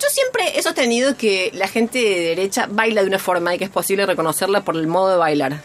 Yo 0.00 0.08
siempre 0.10 0.58
he 0.58 0.62
sostenido 0.62 1.16
que 1.16 1.50
la 1.54 1.68
gente 1.68 1.98
de 1.98 2.20
derecha 2.20 2.66
baila 2.68 3.02
de 3.02 3.08
una 3.08 3.18
forma 3.18 3.54
y 3.54 3.58
que 3.58 3.64
es 3.64 3.70
posible 3.70 4.06
reconocerla 4.06 4.62
por 4.62 4.76
el 4.76 4.86
modo 4.86 5.10
de 5.10 5.16
bailar. 5.18 5.60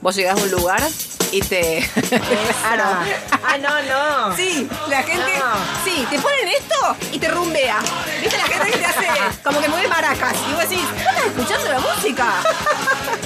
Vos 0.00 0.16
llegás 0.16 0.38
a 0.38 0.42
un 0.42 0.50
lugar 0.50 0.82
y 1.30 1.40
te... 1.40 1.88
claro. 2.08 2.84
Ah, 3.44 3.58
no, 3.58 3.82
no. 3.82 4.36
Sí, 4.36 4.68
la 4.88 5.02
gente... 5.02 5.38
No. 5.38 5.52
Sí, 5.84 6.06
te 6.10 6.18
ponen 6.18 6.48
esto 6.48 6.96
y 7.12 7.18
te 7.18 7.28
rumbea. 7.28 7.78
¿Viste 8.20 8.38
la 8.38 8.44
gente 8.44 8.70
que 8.70 8.78
te 8.78 8.86
hace 8.86 9.06
como 9.44 9.60
que 9.60 9.68
mueve 9.68 9.88
maracas? 9.88 10.34
Y 10.48 10.52
vos 10.54 10.68
decís, 10.68 10.82
¿no 10.82 11.10
estás 11.10 11.26
escuchando 11.26 11.68
la 11.68 11.80
música? 11.80 12.26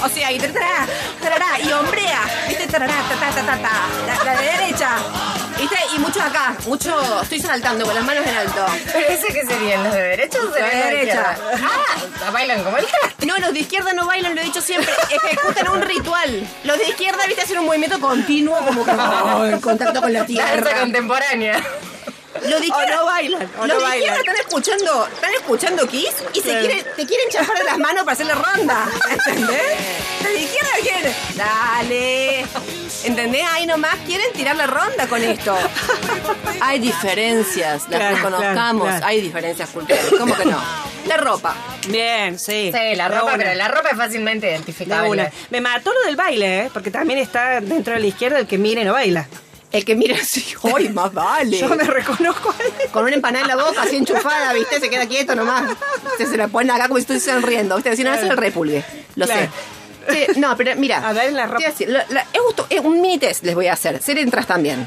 O 0.03 0.09
sea, 0.09 0.33
y 0.33 0.39
tarará, 0.39 0.87
tarará, 1.23 1.61
y 1.61 1.73
hombrea. 1.73 2.21
¿Viste? 2.49 2.67
Tarará, 2.67 2.95
ta, 3.09 3.15
ta, 3.17 3.31
ta, 3.31 3.47
ta, 3.47 3.59
ta. 3.63 3.73
La, 4.07 4.25
la 4.25 4.41
de 4.41 4.47
derecha. 4.47 4.91
¿Viste? 5.65 5.79
Y 5.97 5.99
mucho 5.99 6.21
acá, 6.21 6.55
mucho... 6.67 7.23
Estoy 7.23 7.41
saltando 7.41 7.87
con 7.87 7.95
las 7.95 8.05
manos 8.05 8.27
en 8.27 8.37
alto. 8.37 8.67
¿Pero 8.93 9.09
ese 9.09 9.29
qué 9.29 9.47
serían? 9.47 9.83
¿Los 9.83 9.95
de 9.95 10.03
derecha 10.03 10.39
o 10.39 10.45
Los 10.45 10.55
de 10.55 10.61
los 10.61 10.71
derecha. 10.71 11.37
Ah, 12.23 12.31
bailan 12.31 12.63
como 12.63 12.77
el. 12.77 12.87
No, 13.27 13.39
los 13.39 13.55
de 13.55 13.61
izquierda 13.61 13.95
no 13.95 14.07
bailan, 14.07 14.35
lo 14.35 14.43
he 14.43 14.45
dicho 14.45 14.61
siempre, 14.61 14.93
ejecutan 15.11 15.69
un 15.71 15.81
ritual. 15.81 16.47
Los 16.65 16.77
de 16.77 16.89
izquierda, 16.89 17.25
viste, 17.27 17.43
hacen 17.43 17.59
un 17.59 17.65
movimiento 17.65 17.99
continuo, 17.99 18.59
como 18.59 18.85
que 18.85 18.91
oh, 18.91 19.47
en 19.47 19.61
contacto 19.63 20.03
con 20.03 20.13
la 20.13 20.19
Danza 20.19 20.35
tierra. 20.35 20.81
contemporánea. 20.81 21.65
Los 22.43 22.61
de 22.61 22.67
izquierda, 22.67 22.97
O 22.97 22.99
no 22.99 23.05
bailan, 23.07 23.51
o 23.59 23.67
los 23.67 23.83
no 23.83 23.89
de 23.89 23.97
izquierda 23.97 24.19
están 24.19 24.37
escuchando, 24.37 25.07
están 25.07 25.33
escuchando 25.35 25.89
Kiss 25.89 26.15
y 26.35 26.41
se 26.41 26.59
quieren, 26.61 26.85
te 26.95 27.07
quieren 27.07 27.31
chafar 27.31 27.57
de 27.57 27.65
las 27.65 27.79
manos 27.79 28.05
para 28.05 28.13
hacerle 28.13 28.35
ronda. 28.35 28.87
¿Entendés? 29.09 29.79
Los 30.23 30.33
de 30.33 30.41
izquierda 30.41 30.71
quieren, 30.83 31.15
dale. 31.37 32.47
¿Entendés? 33.05 33.43
Ahí 33.53 33.67
nomás 33.67 33.97
quieren 34.07 34.27
tirar 34.33 34.57
la 34.57 34.67
ronda 34.67 35.07
con 35.09 35.23
esto. 35.23 35.57
Hay 36.61 36.79
diferencias, 36.79 37.83
las 37.89 38.01
Claro, 38.01 38.17
reconozcamos, 38.17 38.83
claro, 38.85 38.99
claro. 38.99 39.07
hay 39.07 39.21
diferencias 39.21 39.69
culturales. 39.71 40.13
¿Cómo 40.19 40.35
que 40.37 40.45
no? 40.47 40.59
La 41.07 41.17
ropa. 41.19 41.55
Bien, 41.89 42.39
sí. 42.39 42.71
Sí, 42.73 42.95
la 42.97 43.09
De 43.09 43.15
ropa, 43.19 43.35
una. 43.35 43.37
pero 43.37 43.55
la 43.55 43.69
ropa 43.69 43.91
es 43.91 43.97
fácilmente 43.99 44.47
De 44.47 44.53
identificable. 44.53 45.31
Me 45.51 45.61
mató 45.61 45.93
lo 45.93 46.01
del 46.07 46.17
baile, 46.17 46.61
¿eh? 46.65 46.71
Porque 46.73 46.91
también 46.91 47.19
está 47.19 47.61
dentro 47.61 47.93
de 47.95 48.01
la 48.01 48.07
izquierda 48.07 48.39
el 48.39 48.47
que 48.47 48.57
mira 48.57 48.81
y 48.81 48.85
no 48.85 48.93
baila. 48.95 49.29
El 49.71 49.85
que 49.85 49.95
mira 49.97 50.17
así, 50.21 50.55
¡ay, 50.75 50.89
más 50.91 51.13
vale! 51.13 51.59
Yo 51.59 51.69
me 51.69 51.83
reconozco 51.85 52.55
ahí. 52.59 52.89
Con 52.93 53.05
una 53.05 53.15
empanada 53.17 53.43
en 53.45 53.49
la 53.49 53.63
boca, 53.63 53.83
así 53.83 53.97
enchufada, 53.97 54.53
¿viste? 54.55 54.81
Se 54.81 54.89
queda 54.89 55.07
quieto 55.07 55.35
nomás. 55.35 55.65
Se, 56.17 56.27
se 56.27 56.37
la 56.37 56.49
pone 56.49 56.73
acá 56.73 56.85
como 56.87 56.97
si 56.97 57.03
estuviese 57.03 57.33
sonriendo. 57.33 57.75
¿Viste? 57.75 57.91
Decir, 57.91 58.07
no, 58.07 58.15
eso 58.15 58.25
es 58.25 58.31
el 58.31 58.37
repulgue. 58.37 58.85
Lo 59.17 59.27
sé. 59.27 59.51
Sí, 60.09 60.27
no, 60.41 60.57
pero 60.57 60.75
mira. 60.77 61.07
A 61.09 61.13
ver, 61.13 61.33
la 61.33 61.47
ropa. 61.47 61.65
decir, 61.67 61.89
la- 61.89 62.05
la- 62.11 62.23
es 62.33 62.41
justo, 62.47 62.67
es 62.71 62.81
un 62.81 63.01
mini 63.01 63.19
test 63.19 63.43
les 63.45 63.55
voy 63.55 63.67
a 63.69 63.73
hacer. 63.75 64.03
Ser 64.03 64.19
entras 64.19 64.47
también. 64.47 64.87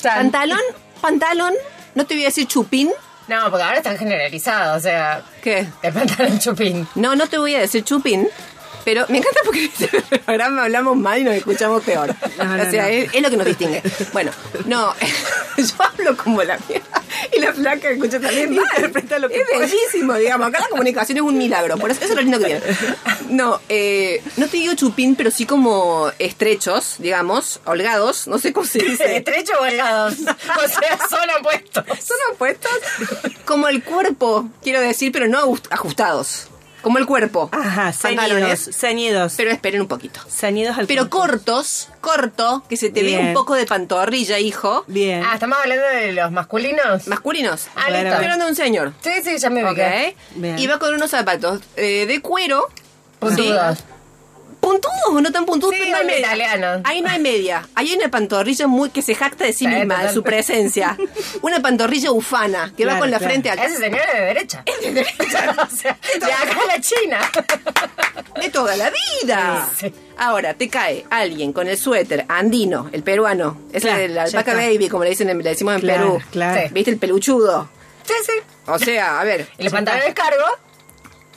Chan. 0.00 0.16
Pantalón, 0.16 0.60
pantalón, 1.00 1.54
no 1.94 2.06
te 2.06 2.14
voy 2.14 2.24
a 2.24 2.26
decir 2.26 2.46
chupín. 2.46 2.90
No, 3.26 3.50
porque 3.50 3.62
ahora 3.64 3.78
están 3.78 3.96
generalizados, 3.96 4.76
o 4.76 4.80
sea, 4.80 5.22
¿Qué? 5.42 5.66
el 5.82 5.92
pantalón 5.92 6.38
chupín. 6.38 6.86
No, 6.94 7.16
no 7.16 7.26
te 7.26 7.38
voy 7.38 7.54
a 7.54 7.60
decir 7.60 7.82
chupín. 7.84 8.28
Pero 8.84 9.06
me 9.08 9.18
encanta 9.18 9.40
porque 9.44 9.64
en 9.64 9.70
este 9.72 10.18
programa 10.18 10.64
hablamos 10.64 10.96
mal 10.96 11.18
y 11.20 11.24
nos 11.24 11.34
escuchamos 11.34 11.82
peor. 11.84 12.14
No, 12.38 12.44
no, 12.56 12.62
o 12.62 12.70
sea, 12.70 12.82
no. 12.82 12.88
Es, 12.88 13.14
es 13.14 13.22
lo 13.22 13.30
que 13.30 13.36
nos 13.36 13.46
distingue. 13.46 13.82
Bueno, 14.12 14.30
no, 14.66 14.94
yo 15.56 15.64
hablo 15.78 16.16
como 16.16 16.42
la 16.42 16.58
mierda 16.68 17.02
y 17.32 17.40
la 17.40 17.52
flaca 17.54 17.90
escucha 17.90 18.20
también 18.20 18.54
mal. 18.54 18.64
Interpreta 18.76 19.18
lo 19.18 19.28
que 19.28 19.40
Es 19.40 19.48
puede. 19.48 19.60
bellísimo, 19.66 20.14
digamos. 20.14 20.48
Acá 20.48 20.60
la 20.60 20.68
comunicación 20.68 21.18
es 21.18 21.22
un 21.24 21.38
milagro. 21.38 21.76
Por 21.78 21.90
eso, 21.90 22.00
eso 22.04 22.10
es 22.12 22.16
lo 22.16 22.22
lindo 22.22 22.38
que 22.38 22.44
tiene. 22.46 22.60
No, 23.30 23.60
eh, 23.68 24.22
no 24.36 24.46
te 24.48 24.56
digo 24.58 24.74
chupín, 24.74 25.16
pero 25.16 25.30
sí 25.30 25.46
como 25.46 26.10
estrechos, 26.18 26.96
digamos, 26.98 27.60
holgados. 27.64 28.26
No 28.26 28.38
sé 28.38 28.52
cómo 28.52 28.66
se 28.66 28.80
dice. 28.80 29.16
Estrecho 29.16 29.52
o 29.58 29.62
holgados. 29.64 30.14
O 30.14 30.68
sea, 30.68 30.98
son 31.08 31.28
opuestos. 31.40 31.84
¿Son 32.04 32.16
opuestos? 32.32 32.70
Como 33.44 33.68
el 33.68 33.82
cuerpo, 33.82 34.48
quiero 34.62 34.80
decir, 34.80 35.10
pero 35.12 35.26
no 35.28 35.40
ajust- 35.42 35.68
ajustados. 35.70 36.48
Como 36.84 36.98
el 36.98 37.06
cuerpo. 37.06 37.48
Ajá, 37.50 37.92
ceñidos. 37.92 38.68
Ceñidos. 38.72 39.34
Pero 39.36 39.50
esperen 39.50 39.80
un 39.80 39.88
poquito. 39.88 40.20
ceñidos 40.28 40.76
al 40.76 40.86
Pero 40.86 41.08
cortos, 41.08 41.88
corto, 42.02 42.62
que 42.68 42.76
se 42.76 42.90
te 42.90 43.02
ve 43.02 43.18
un 43.18 43.32
poco 43.32 43.54
de 43.54 43.64
pantorrilla, 43.64 44.38
hijo. 44.38 44.84
Bien. 44.86 45.22
Ah, 45.26 45.32
¿estamos 45.32 45.58
hablando 45.58 45.82
de 45.88 46.12
los 46.12 46.30
masculinos? 46.30 47.08
Masculinos. 47.08 47.68
Ah, 47.74 47.88
listo. 47.90 48.08
Estoy 48.08 48.24
hablando 48.24 48.44
de 48.44 48.50
un 48.50 48.56
señor. 48.56 48.92
Sí, 49.00 49.10
sí, 49.24 49.38
ya 49.38 49.48
me 49.48 49.64
¿Ok? 49.64 49.70
ubiqué. 49.70 50.16
Bien. 50.34 50.58
Y 50.58 50.66
va 50.66 50.78
con 50.78 50.94
unos 50.94 51.10
zapatos 51.10 51.60
eh, 51.76 52.04
de 52.06 52.20
cuero. 52.20 52.68
Puntudos. 53.18 53.78
Sí. 53.78 53.84
Puntudos 54.64 54.94
o 55.10 55.20
no 55.20 55.30
tan 55.30 55.44
puntudos, 55.44 55.74
Sí, 55.74 55.80
pero 55.82 55.92
no 55.92 55.98
hay 55.98 56.06
media. 56.06 56.18
italiano. 56.20 56.80
Ahí 56.84 57.02
no 57.02 57.10
hay 57.10 57.18
media. 57.20 57.68
Ahí 57.74 57.90
hay 57.90 57.96
una 57.96 58.08
pantorrilla 58.08 58.66
muy 58.66 58.88
que 58.88 59.02
se 59.02 59.14
jacta 59.14 59.44
de 59.44 59.52
sí 59.52 59.58
Sí, 59.58 59.68
misma, 59.68 60.02
de 60.02 60.12
su 60.12 60.22
presencia. 60.22 60.96
Una 61.42 61.60
pantorrilla 61.60 62.10
ufana 62.12 62.72
que 62.76 62.86
va 62.86 62.98
con 62.98 63.10
la 63.10 63.18
claro. 63.18 63.30
frente 63.32 63.50
acá. 63.50 63.64
Ese 63.64 63.76
señor 63.76 64.00
es 64.06 64.12
de 64.14 64.20
derecha. 64.24 64.62
Es 64.64 64.80
de 64.80 64.92
derecha. 64.92 65.56
o 65.72 65.76
sea, 65.76 65.98
de 66.18 66.32
acá 66.32 66.58
a 66.62 66.66
la 66.66 66.80
China. 66.80 67.18
de 68.40 68.48
toda 68.50 68.74
la 68.76 68.90
vida. 69.20 69.68
Sí, 69.76 69.88
sí. 69.88 69.94
Ahora, 70.16 70.54
te 70.54 70.68
cae 70.68 71.04
alguien 71.10 71.52
con 71.52 71.68
el 71.68 71.76
suéter 71.76 72.24
andino, 72.28 72.88
el 72.92 73.02
peruano, 73.02 73.60
ese 73.72 73.88
Claro, 73.88 74.00
del 74.00 74.14
ya 74.14 74.22
alpaca 74.22 74.54
baby, 74.54 74.88
como 74.88 75.04
le 75.04 75.10
dicen, 75.10 75.28
en- 75.28 75.38
le 75.42 75.50
decimos 75.50 75.74
en 75.74 75.80
Claro, 75.82 76.14
Perú. 76.14 76.24
claro. 76.30 76.60
Sí. 76.62 76.68
¿Viste 76.72 76.90
el 76.90 76.98
peluchudo? 76.98 77.68
Sí, 78.04 78.14
sí. 78.24 78.32
O 78.66 78.78
sea, 78.78 79.20
a 79.20 79.24
ver. 79.24 79.46
Y 79.58 79.64
los 79.64 79.72
pantalones 79.72 80.14
cargo. 80.14 80.44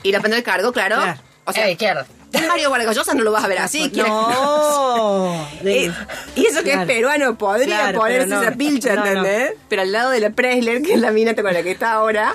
Y 0.04 0.12
la 0.12 0.20
pantalla 0.20 0.38
de 0.38 0.44
cargo, 0.44 0.72
claro. 0.72 0.96
Claro. 0.96 1.20
O 1.46 1.52
sea, 1.54 1.70
izquierda. 1.70 2.06
Un 2.34 2.48
Mario 2.48 2.70
Vargas 2.70 2.96
Llosa 2.96 3.14
no 3.14 3.24
lo 3.24 3.32
vas 3.32 3.44
a 3.44 3.48
ver 3.48 3.60
así. 3.60 3.92
No. 3.96 5.48
Eh, 5.64 5.92
y 6.36 6.46
eso 6.46 6.60
que 6.64 6.72
Claro. 6.72 6.82
es 6.82 6.88
peruano, 6.88 7.38
podría 7.38 7.66
Claro, 7.80 8.00
ponerse 8.00 8.28
no. 8.28 8.42
esa 8.42 8.52
pilcha, 8.52 8.96
No, 8.96 9.02
no. 9.02 9.08
¿entendés? 9.08 9.54
Pero 9.70 9.82
al 9.82 9.92
lado 9.92 10.12
de 10.12 10.20
la 10.20 10.30
Presler, 10.30 10.82
que 10.82 10.94
es 10.94 11.00
la 11.00 11.12
mina 11.12 11.34
con 11.36 11.46
la 11.46 11.64
que 11.64 11.72
está 11.72 11.94
ahora, 11.94 12.34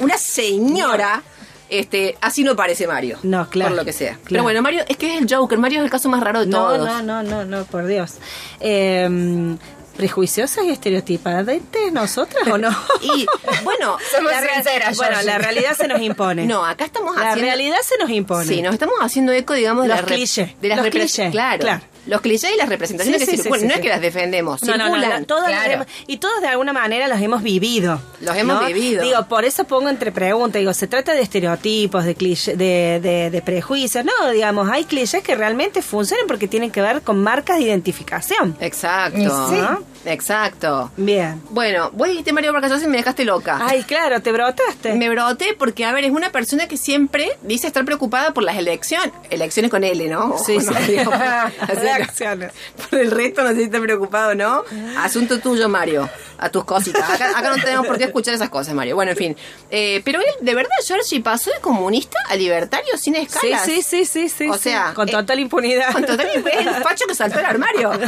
una 0.00 0.16
señora, 0.18 1.22
este, 1.70 2.16
así 2.20 2.44
no 2.44 2.54
parece 2.54 2.86
Mario. 2.86 3.18
No, 3.22 3.48
claro, 3.48 3.70
Por 3.70 3.78
lo 3.78 3.84
que 3.84 3.92
sea. 3.92 4.12
claro. 4.14 4.26
Pero 4.28 4.42
bueno, 4.42 4.62
Mario, 4.62 4.84
es 4.88 4.96
que 4.96 5.14
es 5.14 5.22
el 5.22 5.34
Joker. 5.34 5.58
Mario 5.58 5.78
es 5.80 5.84
el 5.84 5.90
caso 5.90 6.08
más 6.08 6.22
raro 6.22 6.40
de 6.40 6.46
No, 6.46 6.58
todos. 6.58 6.86
no, 6.86 7.02
no, 7.02 7.22
no, 7.22 7.44
no, 7.44 7.64
por 7.64 7.86
Dios. 7.86 8.14
Eh, 8.60 9.56
¿Prejuiciosas 9.96 10.64
y 10.64 10.70
estereotipadas 10.70 11.46
nosotras 11.92 12.46
o 12.48 12.58
no? 12.58 12.68
Y 13.02 13.26
bueno, 13.62 13.96
la 14.30 14.54
sinceras, 14.54 14.96
bueno, 14.96 15.22
la 15.22 15.38
realidad 15.38 15.76
se 15.76 15.86
nos 15.88 16.00
impone. 16.00 16.46
No, 16.54 16.64
acá 16.64 16.84
estamos 16.84 17.14
la 17.16 17.30
haciendo. 17.30 17.42
realidad 17.42 17.76
se 17.82 17.96
nos 17.98 18.10
impone. 18.10 18.46
Sí, 18.46 18.60
nos 18.62 18.72
estamos 18.74 18.94
haciendo 19.00 19.32
eco, 19.32 19.54
digamos, 19.54 19.84
de 19.84 19.88
Los 19.90 20.00
rep- 20.00 20.04
clichés, 20.14 20.60
De 20.60 20.68
las 20.68 20.78
los 20.78 20.88
clichés, 20.88 21.30
Claro, 21.30 21.60
claro. 21.60 21.82
Los 22.06 22.20
clichés 22.20 22.50
y 22.54 22.56
las 22.58 22.68
representaciones 22.68 23.20
Sí, 23.20 23.26
que 23.26 23.30
sí, 23.32 23.36
sí, 23.38 23.42
circulan. 23.44 23.60
sí, 23.62 23.66
no 23.68 23.74
es 23.74 23.80
que 23.80 23.88
las 23.88 24.00
defendemos, 24.00 24.62
No, 24.62 24.76
no, 24.76 24.88
no, 24.88 24.94
circulan. 24.96 25.20
no, 25.22 25.26
todas 25.26 25.50
las 25.50 25.60
Claro. 25.64 25.72
hemos- 25.74 25.86
y 26.06 26.16
todos 26.18 26.40
de 26.42 26.48
alguna 26.48 26.72
manera 26.72 27.08
los 27.08 27.20
hemos 27.20 27.42
vivido. 27.42 28.00
Los 28.20 28.36
hemos 28.36 28.60
¿no? 28.60 28.66
vivido. 28.66 29.02
Digo, 29.02 29.24
por 29.26 29.44
eso 29.44 29.64
pongo 29.64 29.88
entre 29.88 30.12
preguntas, 30.12 30.60
digo, 30.60 30.74
se 30.74 30.86
trata 30.86 31.14
de 31.14 31.22
estereotipos, 31.22 32.04
de, 32.04 32.14
cliché, 32.14 32.56
de, 32.56 33.00
de, 33.02 33.30
de 33.30 33.42
prejuicios. 33.42 34.04
No, 34.04 34.30
digamos, 34.32 34.68
hay 34.70 34.84
clichés 34.84 35.22
que 35.22 35.34
realmente 35.34 35.80
funcionan 35.82 36.26
porque 36.26 36.46
tienen 36.48 36.70
que 36.70 36.82
ver 36.82 37.02
con 37.02 37.22
marcas 37.22 37.56
de 37.58 37.64
identificación. 37.64 38.56
Exacto. 38.60 39.84
Exacto. 40.06 40.90
Bien. 40.96 41.40
Bueno, 41.50 41.90
vos 41.92 42.08
dijiste 42.08 42.32
Mario 42.32 42.52
Vargas 42.52 42.70
Llosa 42.70 42.84
y 42.84 42.88
me 42.88 42.98
dejaste 42.98 43.24
loca. 43.24 43.58
Ay, 43.62 43.82
claro, 43.84 44.20
te 44.20 44.32
brotaste. 44.32 44.94
Me 44.94 45.08
broté 45.08 45.54
porque, 45.58 45.84
a 45.84 45.92
ver, 45.92 46.04
es 46.04 46.10
una 46.10 46.30
persona 46.30 46.68
que 46.68 46.76
siempre 46.76 47.30
dice 47.42 47.66
estar 47.66 47.84
preocupada 47.84 48.32
por 48.32 48.42
las 48.42 48.56
elecciones. 48.56 49.12
Elecciones 49.30 49.70
con 49.70 49.84
L, 49.84 50.08
¿no? 50.08 50.36
Sí, 50.38 50.60
sí. 50.60 50.96
no, 51.04 51.10
o 51.10 51.72
Elecciones. 51.72 52.52
Por 52.90 52.98
el 52.98 53.10
resto 53.10 53.42
no 53.42 53.50
sé 53.50 53.56
si 53.56 53.62
está 53.62 53.80
preocupado 53.80 54.32
o 54.32 54.34
no. 54.34 54.64
Asunto 54.98 55.40
tuyo, 55.40 55.68
Mario. 55.68 56.08
A 56.38 56.48
tus 56.50 56.64
cositas. 56.64 57.08
Acá, 57.08 57.30
acá 57.38 57.50
no 57.50 57.62
tenemos 57.62 57.86
por 57.86 57.96
qué 57.96 58.04
escuchar 58.04 58.34
esas 58.34 58.48
cosas, 58.48 58.74
Mario. 58.74 58.96
Bueno, 58.96 59.12
en 59.12 59.16
fin. 59.16 59.36
Eh, 59.70 60.02
pero 60.04 60.20
él, 60.20 60.26
de 60.40 60.54
verdad, 60.54 60.70
Georgie, 60.86 61.20
pasó 61.20 61.50
de 61.50 61.60
comunista 61.60 62.18
a 62.28 62.36
libertario 62.36 62.96
sin 62.98 63.14
escalas. 63.16 63.64
sí, 63.64 63.82
sí, 63.82 64.04
sí, 64.04 64.28
sí. 64.28 64.48
O 64.48 64.54
sí. 64.54 64.64
sea, 64.64 64.92
con 64.94 65.08
eh, 65.08 65.12
total 65.12 65.38
impunidad. 65.40 65.92
Con 65.92 66.04
total 66.04 66.26
es 66.26 66.44
el 66.66 66.74
facho 66.82 67.06
que 67.06 67.14
saltó 67.14 67.38
al 67.38 67.46
armario. 67.46 67.92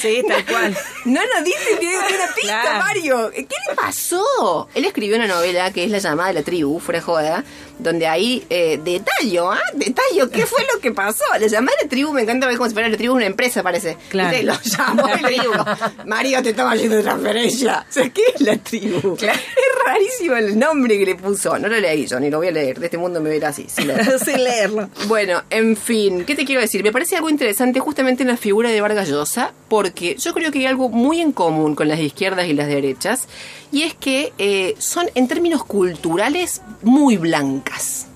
Sí, 0.00 0.22
tal 0.26 0.44
cual. 0.44 0.76
No 1.14 1.20
nos 1.34 1.44
dice 1.44 1.78
ni 1.80 1.86
una 1.86 2.34
pista, 2.34 2.62
Claro. 2.62 2.78
Mario. 2.80 3.30
¿Qué 3.32 3.46
le 3.68 3.74
pasó? 3.76 4.68
Él 4.74 4.84
escribió 4.84 5.16
una 5.16 5.26
novela 5.28 5.70
que 5.72 5.84
es 5.84 5.90
La 5.90 5.98
llamada 5.98 6.28
de 6.28 6.34
la 6.34 6.42
tribu, 6.42 6.80
fuera 6.80 7.00
joda, 7.00 7.44
donde 7.78 8.06
ahí 8.06 8.44
eh, 8.50 8.80
detallo, 8.82 9.52
¿ah? 9.52 9.60
Detallo, 9.74 10.30
¿qué 10.30 10.46
fue 10.46 10.64
lo 10.72 10.80
que 10.80 10.90
pasó? 10.92 11.24
La 11.38 11.46
llamada 11.46 11.76
de 11.78 11.84
la 11.84 11.88
tribu, 11.90 12.12
me 12.12 12.22
encanta 12.22 12.46
ver 12.46 12.56
como 12.56 12.68
si 12.68 12.74
fuera 12.74 12.88
la 12.88 12.96
tribu 12.96 13.14
una 13.14 13.26
empresa, 13.26 13.62
parece. 13.62 13.96
Claro. 14.10 14.30
Viste, 14.30 14.44
Lo 14.44 14.54
llamó 14.62 15.06
le 15.22 15.28
dijo, 15.28 15.52
Mario, 16.06 16.42
te 16.42 16.50
estaba 16.50 16.72
haciendo 16.72 17.00
transferencia. 17.02 17.86
O 17.88 17.92
sea, 17.92 18.10
¿qué 18.10 18.22
es 18.34 18.40
la 18.40 18.56
tribu? 18.56 19.16
Es 19.24 19.90
rarísimo 19.90 20.34
el 20.36 20.58
nombre 20.58 20.98
que 20.98 21.04
le 21.04 21.14
puso. 21.14 21.58
No 21.58 21.68
lo 21.68 21.78
leí 21.78 22.06
yo, 22.06 22.18
ni 22.18 22.30
lo 22.30 22.38
voy 22.38 22.48
a 22.48 22.52
leer. 22.52 22.78
De 22.80 22.86
este 22.86 22.96
mundo 22.96 23.20
me 23.20 23.28
verá 23.28 23.48
así. 23.48 23.66
sin 23.68 23.88
leer. 23.88 24.18
Sin 24.18 24.42
leerlo. 24.42 24.88
Bueno, 25.08 25.42
en 25.50 25.76
fin, 25.76 26.24
¿qué 26.24 26.34
te 26.34 26.44
quiero 26.46 26.60
decir? 26.62 26.82
Me 26.82 26.90
parece 26.90 27.16
algo 27.16 27.28
interesante 27.28 27.80
justamente 27.80 28.22
en 28.22 28.28
la 28.30 28.36
figura 28.38 28.70
de 28.70 28.80
Vargas 28.80 29.08
Llosa, 29.08 29.52
porque 29.68 30.16
yo 30.18 30.32
creo 30.32 30.50
que 30.50 30.60
hay 30.60 30.66
algo 30.66 30.88
muy 30.88 31.03
en 31.12 31.32
común 31.32 31.74
con 31.74 31.88
las 31.88 31.98
izquierdas 32.00 32.46
y 32.46 32.52
las 32.54 32.66
derechas, 32.68 33.28
y 33.72 33.82
es 33.82 33.94
que 33.94 34.32
eh, 34.38 34.74
son 34.78 35.06
en 35.14 35.28
términos 35.28 35.64
culturales 35.64 36.62
muy 36.82 37.16
blancas. 37.16 38.06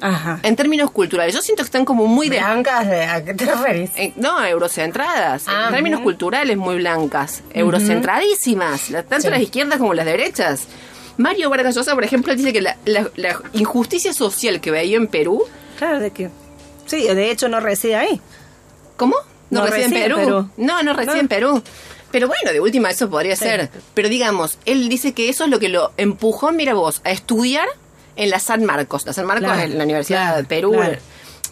Ajá. 0.00 0.38
En 0.44 0.54
términos 0.54 0.92
culturales, 0.92 1.34
yo 1.34 1.42
siento 1.42 1.64
que 1.64 1.66
están 1.66 1.84
como 1.84 2.06
muy 2.06 2.28
de... 2.28 2.36
Blancas, 2.38 2.88
¿de 2.88 3.02
¿a 3.04 3.24
qué 3.24 3.34
te 3.34 3.44
referís? 3.52 3.90
eh, 3.96 4.12
no, 4.16 4.44
eurocentradas. 4.44 5.44
Ah, 5.48 5.64
en 5.68 5.74
términos 5.74 5.98
ujú. 5.98 6.04
culturales 6.10 6.56
muy 6.56 6.76
blancas. 6.76 7.42
Eurocentradísimas. 7.52 8.88
tanto 9.08 9.22
Sí. 9.22 9.28
las 9.30 9.40
izquierdas 9.42 9.78
como 9.78 9.94
las 9.94 10.06
derechas. 10.06 10.68
Mario 11.16 11.50
Vargas 11.50 11.74
Llosa, 11.74 11.94
por 11.94 12.04
ejemplo, 12.04 12.34
dice 12.36 12.52
que 12.52 12.60
la, 12.60 12.76
la- 12.84 13.10
la 13.16 13.40
injusticia 13.54 14.12
social 14.12 14.60
que 14.60 14.70
veía 14.70 14.96
en 14.96 15.08
Perú 15.08 15.42
Claro, 15.78 15.98
de 15.98 16.10
que. 16.12 16.30
Sí, 16.86 17.02
de 17.02 17.30
hecho 17.32 17.48
no 17.48 17.58
reside 17.60 17.96
ahí. 17.96 18.20
¿Cómo? 18.96 19.16
No, 19.50 19.60
No 19.60 19.66
reside 19.66 19.84
en 19.86 19.90
reside 19.90 20.04
en 20.04 20.10
Perú. 20.14 20.24
Perú. 20.26 20.50
No, 20.58 20.82
no 20.84 20.92
reside 20.92 21.14
No. 21.14 21.20
en 21.20 21.28
Perú. 21.28 21.62
Pero 22.10 22.26
bueno, 22.28 22.52
de 22.52 22.60
última 22.60 22.90
eso 22.90 23.10
podría 23.10 23.36
Sí. 23.36 23.44
ser. 23.44 23.70
Pero 23.94 24.08
digamos, 24.08 24.58
él 24.64 24.88
dice 24.88 25.12
que 25.12 25.28
eso 25.28 25.44
es 25.44 25.50
lo 25.50 25.58
que 25.58 25.68
lo 25.68 25.92
empujó, 25.96 26.52
mira 26.52 26.74
vos, 26.74 27.00
a 27.04 27.10
estudiar 27.10 27.68
en 28.16 28.30
la 28.30 28.38
San 28.40 28.64
Marcos. 28.64 29.04
La 29.06 29.12
San 29.12 29.26
Marcos 29.26 29.46
Claro, 29.46 29.62
es 29.62 29.70
la 29.74 29.84
Universidad 29.84 30.22
claro, 30.26 30.36
de 30.38 30.44
Perú. 30.44 30.72
claro. 30.72 30.98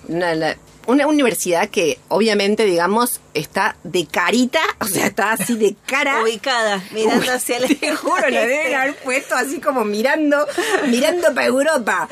Una, 0.08 0.34
la- 0.34 0.56
una 0.88 1.08
universidad 1.08 1.68
que 1.68 1.98
obviamente, 2.08 2.64
digamos, 2.64 3.20
está 3.34 3.74
de 3.82 4.06
carita, 4.06 4.60
o 4.80 4.84
sea, 4.86 5.06
está 5.06 5.32
así 5.32 5.54
de 5.56 5.74
cara. 5.84 6.22
Ubicada, 6.22 6.80
mirando 6.92 7.32
hacia 7.32 7.56
el 7.56 7.76
Te 7.80 7.94
juro, 7.96 8.30
lo 8.30 8.36
deben 8.40 8.72
haber 8.74 8.94
puesto 8.94 9.34
así 9.34 9.58
como 9.60 9.84
mirando, 9.84 10.46
mirando 10.86 11.34
para 11.34 11.46
Europa. 11.48 12.08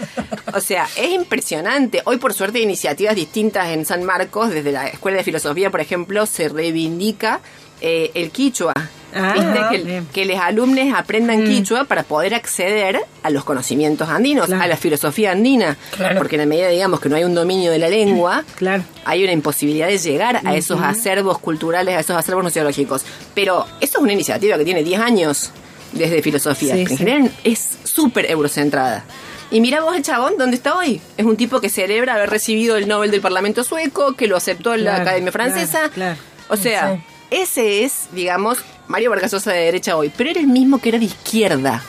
O 0.52 0.60
sea, 0.60 0.88
es 0.96 1.10
impresionante. 1.12 2.02
Hoy, 2.04 2.16
por 2.16 2.34
suerte, 2.34 2.58
hay 2.58 2.64
iniciativas 2.64 3.14
distintas 3.14 3.68
en 3.68 3.84
San 3.86 4.02
Marcos. 4.02 4.50
Desde 4.50 4.72
la 4.72 4.88
Escuela 4.88 5.18
de 5.18 5.24
Filosofía, 5.24 5.70
por 5.70 5.80
ejemplo, 5.80 6.26
se 6.26 6.48
reivindica 6.48 7.40
eh, 7.86 8.10
el 8.14 8.30
quichua. 8.30 8.72
Ah, 9.16 9.32
¿Viste? 9.34 9.84
Que, 9.84 10.02
que 10.12 10.24
los 10.24 10.40
alumnos 10.40 10.86
aprendan 10.96 11.44
quichua 11.44 11.84
para 11.84 12.02
poder 12.02 12.34
acceder 12.34 12.98
a 13.22 13.30
los 13.30 13.44
conocimientos 13.44 14.08
andinos, 14.08 14.46
Claro. 14.46 14.62
a 14.64 14.66
la 14.66 14.76
filosofía 14.76 15.30
andina. 15.30 15.76
Claro. 15.94 16.16
Porque 16.18 16.34
en 16.34 16.40
la 16.40 16.46
medida, 16.46 16.68
digamos, 16.68 16.98
que 16.98 17.08
no 17.08 17.14
hay 17.14 17.22
un 17.22 17.32
dominio 17.34 17.70
de 17.70 17.78
la 17.78 17.88
lengua, 17.88 18.42
Claro. 18.56 18.82
hay 19.04 19.22
una 19.22 19.32
imposibilidad 19.32 19.86
de 19.86 19.98
llegar 19.98 20.40
a 20.44 20.56
esos 20.56 20.80
acervos 20.80 21.38
culturales, 21.38 21.94
a 21.96 22.00
esos 22.00 22.16
acervos 22.16 22.42
nociológicos. 22.42 23.04
Pero 23.34 23.66
eso 23.80 23.98
es 23.98 24.02
una 24.02 24.12
iniciativa 24.14 24.58
que 24.58 24.64
tiene 24.64 24.82
10 24.82 25.00
años 25.00 25.50
desde 25.92 26.20
filosofía. 26.20 26.74
Sí, 26.74 26.80
en 26.80 26.88
sí. 26.88 26.96
general 26.96 27.30
es 27.44 27.78
súper 27.84 28.28
eurocentrada. 28.28 29.04
Y 29.52 29.60
mira 29.60 29.80
vos 29.80 29.94
el 29.94 30.02
chabón, 30.02 30.34
¿dónde 30.38 30.56
está 30.56 30.76
hoy? 30.76 31.00
Es 31.16 31.24
un 31.24 31.36
tipo 31.36 31.60
que 31.60 31.68
celebra 31.68 32.14
haber 32.14 32.30
recibido 32.30 32.76
el 32.76 32.88
Nobel 32.88 33.12
del 33.12 33.20
Parlamento 33.20 33.62
sueco, 33.62 34.14
que 34.14 34.26
lo 34.26 34.36
aceptó 34.36 34.74
en 34.74 34.82
la 34.82 34.96
Academia 34.96 35.30
Francesa. 35.30 35.88
claro. 35.90 36.16
O 36.48 36.56
sea, 36.56 36.96
Sí. 36.96 37.00
Ese 37.42 37.84
es, 37.84 38.08
digamos, 38.12 38.58
Mario 38.88 39.10
Vargas 39.10 39.32
Llosa 39.32 39.52
de 39.52 39.60
derecha 39.60 39.96
hoy, 39.96 40.10
pero 40.16 40.30
era 40.30 40.40
el 40.40 40.46
mismo 40.46 40.78
que 40.78 40.90
era 40.90 40.98
de 40.98 41.06
izquierda. 41.06 41.82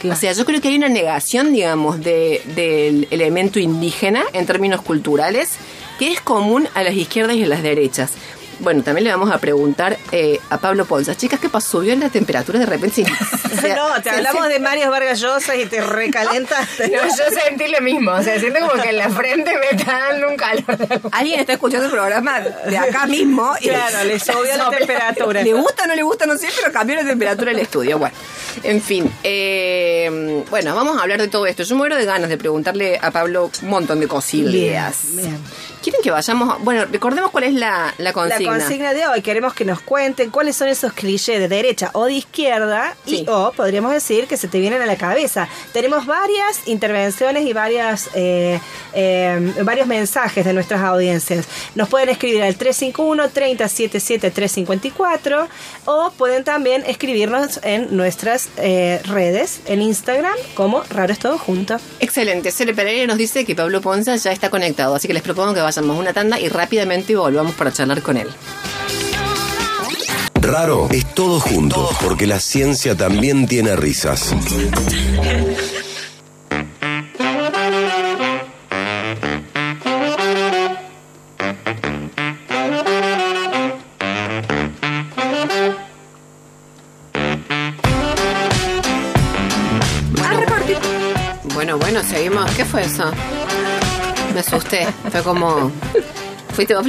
Claro. 0.00 0.16
O 0.16 0.20
sea, 0.20 0.32
yo 0.32 0.44
creo 0.44 0.60
que 0.60 0.68
hay 0.68 0.76
una 0.76 0.88
negación, 0.88 1.52
digamos, 1.52 2.00
de- 2.00 2.40
del 2.54 3.08
elemento 3.10 3.58
indígena 3.58 4.22
en 4.32 4.46
términos 4.46 4.80
culturales 4.82 5.50
que 5.98 6.12
es 6.12 6.20
común 6.20 6.68
a 6.74 6.84
las 6.84 6.94
izquierdas 6.94 7.34
y 7.36 7.42
a 7.42 7.46
las 7.48 7.62
derechas. 7.64 8.12
Bueno, 8.60 8.82
también 8.82 9.04
le 9.04 9.10
vamos 9.10 9.30
a 9.30 9.38
preguntar 9.38 9.96
eh, 10.12 10.40
a 10.50 10.58
Pablo 10.58 10.84
Ponza. 10.84 11.14
Chicas, 11.16 11.38
¿qué 11.40 11.48
pasó? 11.48 11.78
¿Subió 11.78 11.94
la 11.96 12.08
temperatura 12.08 12.58
de 12.58 12.66
repente? 12.66 13.04
O 13.58 13.60
sea, 13.60 13.74
no, 13.76 14.02
te 14.02 14.10
hablamos 14.18 14.46
se- 14.46 14.52
de 14.52 14.58
Mario 14.60 14.90
Vargas 14.90 15.20
Llosa 15.20 15.56
y 15.56 15.66
te 15.66 15.80
recalentaste. 15.80 16.88
No, 16.96 17.02
yo 17.02 17.24
sentí 17.46 17.66
lo 17.68 17.80
mismo. 17.80 18.12
O 18.12 18.22
sea, 18.22 18.38
siento 18.38 18.60
como 18.60 18.80
que 18.82 18.90
en 18.90 18.98
la 18.98 19.08
frente 19.10 19.52
me 19.58 19.76
está 19.78 19.98
dando 20.10 20.28
un 20.28 20.36
calor. 20.36 20.64
Alguien 21.12 21.40
está 21.40 21.54
escuchando 21.54 21.86
el 21.86 21.92
programa 21.92 22.40
de 22.40 22.78
acá 22.78 23.06
mismo. 23.06 23.52
y- 23.60 23.68
Claro, 23.68 24.04
le 24.04 24.18
subió 24.20 24.56
la 24.56 24.70
temperatura. 24.70 25.42
Le 25.42 25.52
gusta 25.54 25.84
o 25.84 25.86
no 25.88 25.94
le 25.94 26.02
gusta, 26.02 26.26
no 26.26 26.36
sé, 26.36 26.48
pero 26.56 26.72
cambió 26.72 26.94
la 26.96 27.04
temperatura 27.04 27.50
del 27.52 27.60
estudio. 27.60 27.98
Bueno, 27.98 28.14
en 28.62 28.80
fin. 28.82 29.10
eh, 29.24 30.44
bueno, 30.50 30.74
vamos 30.74 30.98
a 30.98 31.02
hablar 31.02 31.20
de 31.20 31.28
todo 31.28 31.46
esto. 31.46 31.62
Yo 31.62 31.74
muero 31.76 31.96
de 31.96 32.04
ganas 32.04 32.28
de 32.28 32.36
preguntarle 32.38 32.98
a 33.00 33.10
Pablo 33.10 33.50
un 33.62 33.68
montón 33.68 34.00
de 34.00 34.06
cosillas. 34.08 34.52
Bien, 35.14 35.24
bien. 35.24 35.38
¿Quieren 35.88 36.02
que 36.02 36.10
vayamos? 36.10 36.62
Bueno, 36.64 36.84
recordemos 36.84 37.30
cuál 37.30 37.44
es 37.44 37.54
la, 37.54 37.94
la 37.96 38.12
consigna. 38.12 38.52
La 38.52 38.58
consigna 38.58 38.92
de 38.92 39.06
hoy, 39.06 39.22
queremos 39.22 39.54
que 39.54 39.64
nos 39.64 39.80
cuenten 39.80 40.28
cuáles 40.28 40.54
son 40.54 40.68
esos 40.68 40.92
clichés 40.92 41.38
de 41.40 41.48
derecha 41.48 41.88
o 41.94 42.04
de 42.04 42.12
izquierda 42.12 42.94
Sí. 43.06 43.22
y 43.22 43.26
o 43.26 43.52
podríamos 43.56 43.92
decir 43.92 44.26
que 44.26 44.36
se 44.36 44.48
te 44.48 44.60
vienen 44.60 44.82
a 44.82 44.86
la 44.86 44.96
cabeza. 44.96 45.48
Tenemos 45.72 46.04
varias 46.04 46.68
intervenciones 46.68 47.46
y 47.46 47.54
varias 47.54 48.10
eh, 48.12 48.60
eh, 48.92 49.54
varios 49.62 49.86
mensajes 49.86 50.44
de 50.44 50.52
nuestras 50.52 50.82
audiencias. 50.82 51.46
Nos 51.74 51.88
pueden 51.88 52.10
escribir 52.10 52.42
al 52.42 52.54
351 52.56 53.30
3077 53.30 54.30
354 54.30 55.48
o 55.86 56.10
pueden 56.18 56.44
también 56.44 56.84
escribirnos 56.86 57.60
en 57.62 57.96
nuestras 57.96 58.50
eh, 58.58 59.00
redes, 59.06 59.60
en 59.64 59.80
Instagram 59.80 60.36
como 60.52 60.82
Raro 60.90 61.14
es 61.14 61.18
todo 61.18 61.38
junto. 61.38 61.78
Excelente. 62.00 62.50
Cele 62.50 62.74
Pereira 62.74 63.06
nos 63.06 63.16
dice 63.16 63.46
que 63.46 63.54
Pablo 63.56 63.80
Ponza 63.80 64.16
ya 64.16 64.32
está 64.32 64.50
conectado, 64.50 64.94
así 64.94 65.08
que 65.08 65.14
les 65.14 65.22
propongo 65.22 65.54
que 65.54 65.60
vayamos 65.60 65.77
a 65.78 65.96
una 65.96 66.12
tanda 66.12 66.38
y 66.40 66.48
rápidamente 66.48 67.14
volvamos 67.14 67.54
para 67.54 67.72
charlar 67.72 68.02
con 68.02 68.16
él. 68.16 68.28
Raro 70.40 70.88
es 70.90 71.04
todo 71.14 71.40
junto, 71.40 71.90
porque 72.02 72.26
la 72.26 72.40
ciencia 72.40 72.96
también 72.96 73.46
tiene 73.46 73.76
risas. 73.76 74.32
A 90.24 90.32
repartir. 90.32 90.78
Bueno, 91.54 91.78
bueno, 91.78 92.02
seguimos. 92.02 92.50
¿Qué 92.52 92.64
fue 92.64 92.82
eso? 92.82 93.12
Fue 95.10 95.22
como. 95.22 95.70
¿Fuiste 96.54 96.74
vos, 96.74 96.86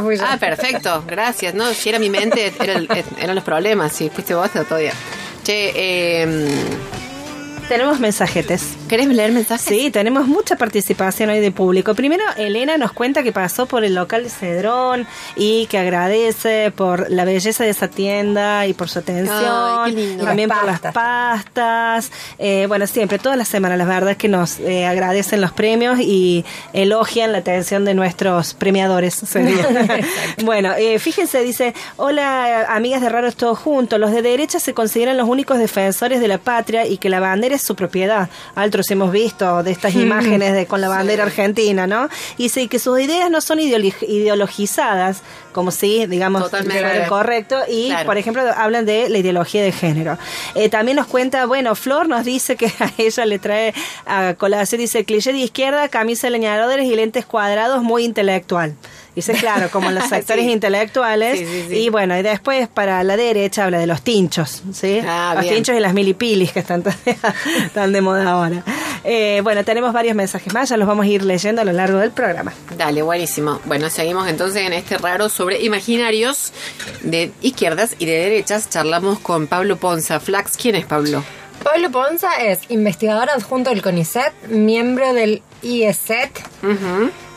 fui 0.00 0.16
yo. 0.16 0.24
Ah, 0.26 0.36
perfecto. 0.38 1.02
Gracias. 1.06 1.54
No, 1.54 1.72
si 1.74 1.88
era 1.88 1.98
mi 1.98 2.08
mente, 2.10 2.52
era 2.60 2.74
el- 2.74 2.88
eran 3.18 3.34
los 3.34 3.44
problemas. 3.44 3.92
Si 3.92 4.08
fuiste 4.10 4.34
vos, 4.34 4.48
todo 4.68 4.78
bien. 4.78 4.92
Che, 5.42 5.72
eh, 5.74 6.60
Tenemos 7.72 8.00
mensajetes. 8.00 8.76
¿querés 8.92 9.08
leer 9.08 9.32
mensajes? 9.32 9.64
Sí, 9.64 9.90
tenemos 9.90 10.26
mucha 10.26 10.56
participación 10.56 11.30
hoy 11.30 11.40
de 11.40 11.50
público. 11.50 11.94
Primero, 11.94 12.22
Elena 12.36 12.76
nos 12.76 12.92
cuenta 12.92 13.22
que 13.22 13.32
pasó 13.32 13.64
por 13.64 13.82
el 13.82 13.94
local 13.94 14.28
Cedrón 14.28 15.06
y 15.34 15.64
que 15.68 15.78
agradece 15.78 16.70
por 16.76 17.10
la 17.10 17.24
belleza 17.24 17.64
de 17.64 17.70
esa 17.70 17.88
tienda 17.88 18.66
y 18.66 18.74
por 18.74 18.90
su 18.90 18.98
atención. 18.98 19.38
Ay, 19.42 19.94
qué 19.94 20.00
lindo. 20.02 20.24
También 20.26 20.50
Las 20.50 20.58
por 20.58 20.68
las 20.68 20.92
pastas. 20.92 22.12
Eh, 22.38 22.66
bueno, 22.68 22.86
siempre, 22.86 23.18
todas 23.18 23.38
las 23.38 23.48
semanas, 23.48 23.78
la 23.78 23.86
verdad 23.86 24.10
es 24.10 24.16
que 24.18 24.28
nos 24.28 24.60
eh, 24.60 24.84
agradecen 24.84 25.40
los 25.40 25.52
premios 25.52 25.98
y 25.98 26.44
elogian 26.74 27.32
la 27.32 27.38
atención 27.38 27.86
de 27.86 27.94
nuestros 27.94 28.52
premiadores. 28.52 29.22
bueno, 30.44 30.74
eh, 30.74 30.98
fíjense, 30.98 31.42
dice, 31.42 31.72
hola 31.96 32.66
amigas 32.68 33.00
de 33.00 33.08
Raros 33.08 33.36
Todos 33.36 33.58
Juntos, 33.58 33.98
los 33.98 34.12
de 34.12 34.20
derecha 34.20 34.60
se 34.60 34.74
consideran 34.74 35.16
los 35.16 35.26
únicos 35.26 35.56
defensores 35.56 36.20
de 36.20 36.28
la 36.28 36.36
patria 36.36 36.86
y 36.86 36.98
que 36.98 37.08
la 37.08 37.18
bandera 37.18 37.54
es 37.54 37.61
su 37.62 37.74
propiedad. 37.74 38.28
Altro 38.54 38.82
nosotros 38.82 38.90
hemos 38.90 39.12
visto 39.12 39.62
de 39.62 39.70
estas 39.70 39.94
imágenes 40.06 40.54
de 40.54 40.66
con 40.66 40.80
la 40.80 40.88
bandera 40.88 41.22
argentina, 41.24 41.86
¿no? 41.86 42.08
Y 42.38 42.48
sí, 42.48 42.68
que 42.68 42.78
sus 42.78 42.98
ideas 43.00 43.30
no 43.30 43.40
son 43.40 43.60
ideologizadas, 43.60 45.22
como 45.52 45.70
si, 45.70 46.06
digamos, 46.06 46.42
Totalmente. 46.44 46.82
fuera 46.82 47.06
correcto, 47.08 47.58
y 47.68 47.88
Claro. 47.88 48.06
por 48.06 48.16
ejemplo 48.18 48.42
hablan 48.56 48.86
de 48.86 49.08
la 49.08 49.18
ideología 49.18 49.62
de 49.62 49.72
género. 49.72 50.18
Eh, 50.54 50.68
también 50.68 50.96
nos 50.96 51.06
cuenta, 51.06 51.46
bueno, 51.46 51.74
Flor 51.74 52.08
nos 52.08 52.24
dice 52.24 52.56
que 52.56 52.66
a 52.66 52.90
ella 52.98 53.24
le 53.26 53.38
trae 53.38 53.74
a 54.06 54.34
colación, 54.34 54.80
dice, 54.80 55.04
cliché 55.04 55.32
de 55.32 55.38
izquierda, 55.38 55.88
camisa 55.88 56.26
de 56.28 56.32
leñadores 56.32 56.86
y 56.86 56.94
lentes 56.96 57.26
cuadrados, 57.26 57.82
muy 57.82 58.04
intelectual. 58.04 58.74
Dice, 59.14 59.34
claro, 59.34 59.68
como 59.70 59.88
en 59.90 59.96
los 59.96 60.08
sectores 60.08 60.44
Sí. 60.46 60.50
intelectuales. 60.52 61.38
Sí, 61.38 61.44
sí, 61.46 61.64
sí. 61.68 61.74
Y 61.76 61.88
bueno, 61.90 62.16
y 62.18 62.22
después 62.22 62.66
para 62.68 63.02
la 63.04 63.16
derecha 63.16 63.64
habla 63.64 63.78
de 63.78 63.86
los 63.86 64.02
tinchos, 64.02 64.62
¿sí? 64.72 65.00
Ah, 65.06 65.32
los 65.34 65.42
bien. 65.42 65.56
tinchos 65.56 65.76
y 65.76 65.80
las 65.80 65.92
milipilis 65.94 66.52
que 66.52 66.60
están 66.60 66.82
tan, 67.74 67.92
de 67.92 68.00
moda 68.00 68.30
ahora. 68.30 68.62
Eh, 69.04 69.40
bueno, 69.42 69.64
tenemos 69.64 69.92
varios 69.92 70.14
mensajes 70.14 70.52
más, 70.54 70.68
ya 70.68 70.76
los 70.76 70.88
vamos 70.88 71.04
a 71.04 71.08
ir 71.08 71.22
leyendo 71.24 71.60
a 71.60 71.64
lo 71.64 71.72
largo 71.72 71.98
del 71.98 72.10
programa. 72.12 72.52
Dale, 72.76 73.02
buenísimo. 73.02 73.60
Bueno, 73.64 73.90
seguimos 73.90 74.28
entonces 74.28 74.66
en 74.66 74.72
este 74.72 74.96
raro 74.98 75.28
sobre 75.28 75.60
imaginarios 75.62 76.52
de 77.02 77.32
izquierdas 77.42 77.96
y 77.98 78.06
de 78.06 78.12
derechas. 78.12 78.70
Charlamos 78.70 79.18
con 79.18 79.46
Pablo 79.46 79.76
Ponza. 79.76 80.20
Flax, 80.20 80.56
¿quién 80.56 80.76
es 80.76 80.86
Pablo? 80.86 81.22
Pablo 81.62 81.90
Ponza 81.90 82.28
es 82.42 82.60
investigador 82.70 83.28
adjunto 83.30 83.70
del 83.70 83.82
CONICET, 83.82 84.32
miembro 84.48 85.12
del 85.12 85.42
IESET 85.62 86.30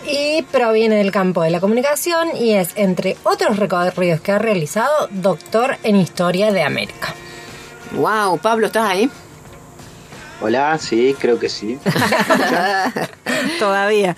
y 0.08 0.44
proviene 0.52 0.96
del 0.96 1.12
campo 1.12 1.42
de 1.42 1.50
la 1.50 1.60
comunicación 1.60 2.30
y 2.36 2.54
es, 2.54 2.72
entre 2.76 3.18
otros 3.24 3.58
recorridos 3.58 4.22
que 4.22 4.32
ha 4.32 4.40
realizado, 4.40 5.08
doctor 5.12 5.78
en 5.84 5.96
Historia 5.96 6.52
de 6.52 6.64
América. 6.64 7.14
Wow, 7.94 8.40
Pablo, 8.40 8.68
¿estás 8.68 8.90
ahí? 8.90 9.10
Hola, 10.42 10.78
sí, 10.78 11.16
creo 11.18 11.40
que 11.40 11.50
sí. 11.50 11.80
Todavía. 13.60 14.16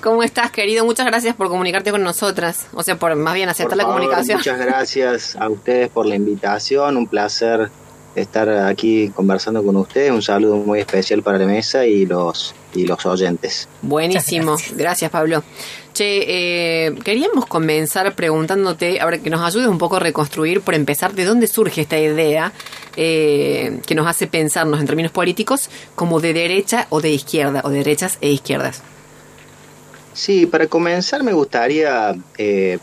¿Cómo 0.00 0.22
estás, 0.22 0.52
querido? 0.52 0.84
Muchas 0.84 1.06
gracias 1.06 1.34
por 1.34 1.48
comunicarte 1.48 1.90
con 1.90 2.02
nosotras. 2.04 2.68
O 2.72 2.84
sea, 2.84 2.96
por 2.96 3.14
más 3.16 3.34
bien 3.34 3.48
aceptar 3.48 3.76
Por 3.76 3.78
la 3.78 3.84
comunicación. 3.84 4.38
Muchas 4.38 4.58
gracias 4.58 5.36
a 5.36 5.48
ustedes 5.48 5.88
por 5.88 6.06
la 6.06 6.14
invitación. 6.14 6.96
Un 6.96 7.08
placer 7.08 7.70
estar 8.14 8.48
aquí 8.48 9.10
conversando 9.14 9.62
con 9.62 9.76
ustedes. 9.76 10.10
Un 10.10 10.22
saludo 10.22 10.56
muy 10.56 10.80
especial 10.80 11.22
para 11.22 11.38
la 11.38 11.46
mesa 11.46 11.86
y 11.86 12.06
los 12.06 12.54
y 12.74 12.86
los 12.86 13.04
oyentes. 13.06 13.68
Buenísimo, 13.82 14.56
gracias. 14.76 15.10
Pablo. 15.10 15.42
Che, 15.94 16.86
eh, 16.86 16.94
queríamos 17.02 17.46
comenzar 17.46 18.14
preguntándote, 18.14 19.00
ahora 19.00 19.18
que 19.18 19.30
nos 19.30 19.40
ayudes 19.40 19.66
un 19.66 19.78
poco 19.78 19.96
a 19.96 20.00
reconstruir, 20.00 20.60
por 20.60 20.74
empezar, 20.74 21.12
de 21.14 21.24
dónde 21.24 21.48
surge 21.48 21.80
esta 21.80 21.98
idea 21.98 22.52
eh, 22.96 23.80
que 23.86 23.94
nos 23.94 24.06
hace 24.06 24.26
pensarnos 24.26 24.80
en 24.80 24.86
términos 24.86 25.10
políticos 25.10 25.70
como 25.96 26.20
de 26.20 26.34
derecha 26.34 26.86
o 26.90 27.00
de 27.00 27.10
izquierda, 27.10 27.62
o 27.64 27.70
de 27.70 27.78
derechas 27.78 28.18
e 28.20 28.30
izquierdas. 28.30 28.82
Sí, 30.12 30.46
para 30.46 30.66
comenzar 30.66 31.22
me 31.22 31.32
gustaría 31.32 32.14
eh, 32.36 32.78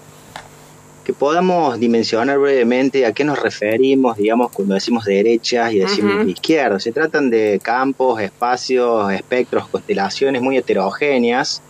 que 1.06 1.14
podamos 1.14 1.80
dimensionar 1.80 2.40
brevemente 2.40 3.06
a 3.06 3.14
qué 3.14 3.24
nos 3.24 3.40
referimos, 3.40 4.18
digamos, 4.18 4.52
cuando 4.52 4.74
decimos 4.74 5.06
derechas 5.06 5.72
y 5.72 5.80
decimos 5.80 6.16
Ujú. 6.16 6.30
izquierdas. 6.30 6.84
Se 6.84 6.92
tratan 6.92 7.30
de 7.30 7.60
campos, 7.62 8.20
espacios, 8.20 9.14
espectros, 9.14 9.68
constelaciones 9.70 10.42
muy 10.42 10.58
heterogéneas, 10.58 11.62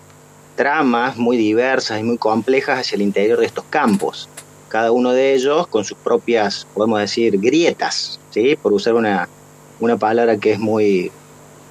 tramas 0.56 1.18
muy 1.18 1.36
diversas 1.36 2.00
y 2.00 2.04
muy 2.04 2.18
complejas 2.18 2.80
hacia 2.80 2.96
el 2.96 3.02
interior 3.02 3.38
de 3.38 3.46
estos 3.46 3.66
campos. 3.66 4.30
Cada 4.70 4.94
uno 4.94 5.12
de 5.12 5.34
ellos 5.34 5.68
con 5.68 5.84
sus 5.84 5.98
propias, 5.98 6.66
podemos 6.74 7.00
decir, 7.02 7.38
grietas, 7.38 8.20
¿sí? 8.32 8.56
Por 8.56 8.72
usar 8.72 8.94
una, 8.94 9.28
una 9.82 9.98
palabra 9.98 10.38
que 10.38 10.54
es 10.54 10.60
muy, 10.60 11.12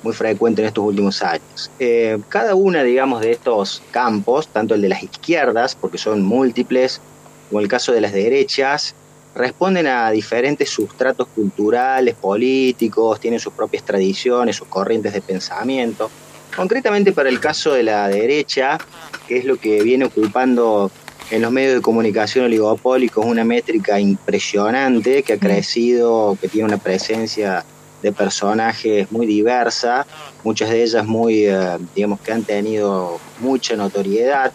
muy 0.02 0.12
frecuente 0.12 0.60
en 0.60 0.68
estos 0.68 0.84
últimos 0.84 1.22
años. 1.22 1.70
Eh, 1.78 2.18
cada 2.28 2.54
una, 2.54 2.82
digamos, 2.82 3.22
de 3.22 3.32
estos 3.32 3.82
campos, 3.90 4.48
tanto 4.48 4.74
el 4.74 4.82
de 4.82 4.90
las 4.90 5.02
izquierdas, 5.02 5.74
porque 5.74 5.96
son 5.96 6.20
múltiples, 6.22 7.00
como 7.48 7.60
el 7.60 7.68
caso 7.68 7.92
de 7.92 8.00
las 8.00 8.12
derechas, 8.12 8.94
responden 9.34 9.86
a 9.86 10.10
diferentes 10.10 10.68
sustratos 10.70 11.28
culturales, 11.34 12.14
políticos, 12.14 13.20
tienen 13.20 13.40
sus 13.40 13.52
propias 13.52 13.84
tradiciones, 13.84 14.56
sus 14.56 14.68
corrientes 14.68 15.12
de 15.12 15.20
pensamiento. 15.20 16.10
Concretamente 16.54 17.12
para 17.12 17.28
el 17.28 17.40
caso 17.40 17.72
de 17.72 17.82
la 17.82 18.08
derecha, 18.08 18.78
que 19.26 19.38
es 19.38 19.44
lo 19.44 19.56
que 19.56 19.82
viene 19.82 20.04
ocupando 20.04 20.90
en 21.30 21.42
los 21.42 21.50
medios 21.50 21.74
de 21.74 21.80
comunicación 21.80 22.44
oligopólicos 22.44 23.24
una 23.24 23.44
métrica 23.44 23.98
impresionante 23.98 25.22
que 25.22 25.32
ha 25.32 25.38
crecido, 25.38 26.36
que 26.40 26.48
tiene 26.48 26.68
una 26.68 26.78
presencia 26.78 27.64
de 28.02 28.12
personajes 28.12 29.10
muy 29.10 29.26
diversa, 29.26 30.06
muchas 30.44 30.68
de 30.68 30.82
ellas 30.82 31.06
muy, 31.06 31.46
eh, 31.46 31.78
digamos, 31.94 32.20
que 32.20 32.32
han 32.32 32.44
tenido 32.44 33.18
mucha 33.40 33.74
notoriedad. 33.76 34.52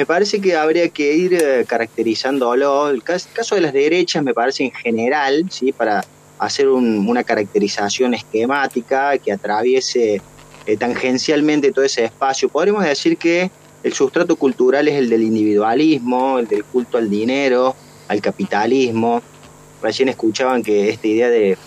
Me 0.00 0.06
parece 0.06 0.40
que 0.40 0.56
habría 0.56 0.88
que 0.88 1.12
ir 1.14 1.34
eh, 1.34 1.66
caracterizándolo. 1.68 2.88
El 2.88 3.02
cas- 3.02 3.28
caso 3.34 3.54
de 3.54 3.60
las 3.60 3.74
derechas 3.74 4.22
me 4.24 4.32
parece 4.32 4.64
en 4.64 4.70
general, 4.72 5.44
¿sí? 5.50 5.72
para 5.72 6.02
hacer 6.38 6.68
un- 6.70 7.06
una 7.06 7.22
caracterización 7.22 8.14
esquemática 8.14 9.18
que 9.18 9.30
atraviese 9.30 10.22
eh, 10.64 10.76
tangencialmente 10.78 11.70
todo 11.70 11.84
ese 11.84 12.06
espacio. 12.06 12.48
Podríamos 12.48 12.82
decir 12.84 13.18
que 13.18 13.50
el 13.82 13.92
sustrato 13.92 14.36
cultural 14.36 14.88
es 14.88 14.94
el 14.94 15.10
del 15.10 15.22
individualismo, 15.22 16.38
el 16.38 16.46
del 16.48 16.64
culto 16.64 16.96
al 16.96 17.10
dinero, 17.10 17.76
al 18.08 18.22
capitalismo. 18.22 19.20
Recién 19.82 20.08
escuchaban 20.08 20.62
que 20.62 20.88
esta 20.88 21.06
idea 21.08 21.28
de 21.28 21.58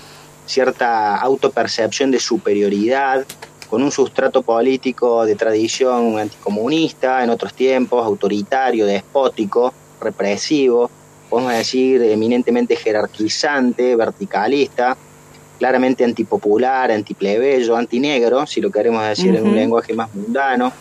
cierta 0.47 1.17
autopercepción 1.17 2.09
de 2.09 2.19
superioridad, 2.19 3.27
con 3.73 3.81
un 3.81 3.89
sustrato 3.89 4.43
político 4.43 5.25
de 5.25 5.33
tradición 5.33 6.19
anticomunista, 6.19 7.23
en 7.23 7.31
otros 7.31 7.55
tiempos, 7.55 8.05
autoritario, 8.05 8.85
despótico, 8.85 9.73
represivo, 9.99 10.91
podemos 11.27 11.53
decir 11.53 12.03
eminentemente 12.03 12.75
jerarquizante, 12.75 13.95
verticalista, 13.95 14.95
claramente 15.57 16.03
antipopular, 16.03 16.91
antiplebeyo, 16.91 17.75
antinegro, 17.75 18.45
si 18.45 18.61
lo 18.61 18.69
queremos 18.69 19.07
decir 19.07 19.35
en 19.35 19.43
un 19.43 19.55
lenguaje 19.55 19.95
más 19.95 20.13
mundano. 20.13 20.71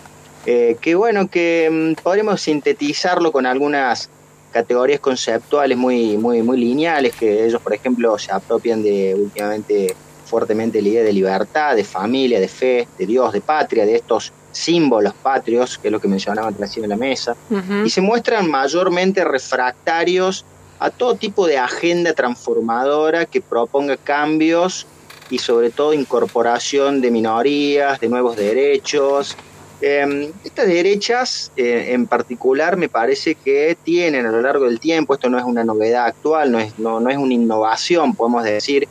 Eh, 0.45 0.77
que 0.79 0.95
bueno, 0.95 1.29
que 1.29 1.71
mm, 1.97 2.03
podremos 2.03 2.43
sintetizarlo 2.43 3.33
con 3.33 3.47
algunas 3.47 4.11
categorías 4.51 5.01
conceptuales 5.01 5.79
muy, 5.79 6.19
muy, 6.19 6.43
muy 6.43 6.59
lineales, 6.59 7.15
que 7.15 7.47
ellos, 7.47 7.63
por 7.63 7.73
ejemplo, 7.73 8.19
se 8.19 8.33
apropian 8.33 8.83
de 8.83 9.15
últimamente 9.15 9.97
fuertemente 10.33 10.81
la 10.81 10.89
idea 10.89 11.05
de 11.05 11.13
libertad, 11.13 11.77
de 11.77 11.85
familia, 11.85 12.41
de 12.41 12.49
fe, 12.49 12.89
de 12.99 13.05
Dios, 13.05 13.35
de 13.35 13.43
patria, 13.43 13.85
de 13.85 13.97
estos 13.97 14.33
símbolos 14.51 15.13
patrios, 15.13 15.77
que 15.77 15.89
es 15.89 15.93
lo 15.93 16.01
que 16.01 16.09
mencionaban 16.09 16.57
recién 16.59 16.85
en 16.85 16.91
la 16.91 16.97
mesa, 16.97 17.37
y 17.85 17.91
se 17.91 18.01
muestran 18.01 18.51
mayormente 18.51 19.25
refractarios 19.25 20.47
a 20.79 20.89
todo 20.89 21.17
tipo 21.17 21.47
de 21.47 21.59
agenda 21.59 22.15
transformadora 22.15 23.27
que 23.27 23.43
proponga 23.43 23.99
cambios 23.99 24.87
y 25.29 25.39
sobre 25.39 25.69
todo 25.69 25.93
incorporación 25.93 27.03
de 27.03 27.11
minorías, 27.11 28.01
de 28.01 28.09
nuevos 28.09 28.35
derechos. 28.35 29.37
Eh, 29.83 30.33
estas 30.45 30.67
derechas 30.67 31.53
eh, 31.57 31.89
en 31.91 32.07
particular 32.07 32.79
me 32.79 32.89
parece 32.89 33.35
que 33.35 33.77
tienen 33.83 34.25
a 34.25 34.33
lo 34.33 34.41
largo 34.41 34.65
del 34.65 34.81
tiempo, 34.81 35.13
esto 35.13 35.29
no 35.29 35.39
es 35.39 35.45
una 35.45 35.63
novedad 35.63 36.07
actual, 36.07 36.51
no 36.53 36.59
es, 36.59 36.79
no, 36.79 37.01
no 37.01 37.11
es 37.11 37.19
una 37.19 37.35
innovación, 37.35 38.15
podemos 38.15 38.45
decir, 38.45 38.89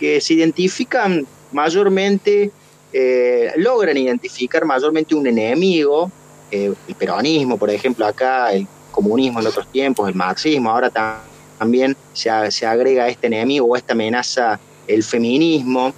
que 0.00 0.20
se 0.20 0.32
identifican 0.34 1.26
mayormente, 1.52 2.50
eh, 2.92 3.52
logran 3.56 3.96
identificar 3.96 4.64
mayormente 4.64 5.14
un 5.14 5.26
enemigo, 5.26 6.10
eh, 6.50 6.72
el 6.88 6.94
peronismo, 6.94 7.58
por 7.58 7.70
ejemplo, 7.70 8.06
acá, 8.06 8.52
el 8.52 8.66
comunismo 8.90 9.40
en 9.40 9.46
otros 9.46 9.66
tiempos, 9.70 10.08
el 10.08 10.14
marxismo, 10.14 10.70
ahora 10.70 10.90
tam- 10.90 11.18
también 11.58 11.94
se, 12.14 12.30
se 12.50 12.66
agrega 12.66 13.06
este 13.08 13.26
enemigo 13.26 13.66
o 13.66 13.76
esta 13.76 13.92
amenaza 13.92 14.58
el 14.88 15.04
feminismo, 15.04 15.92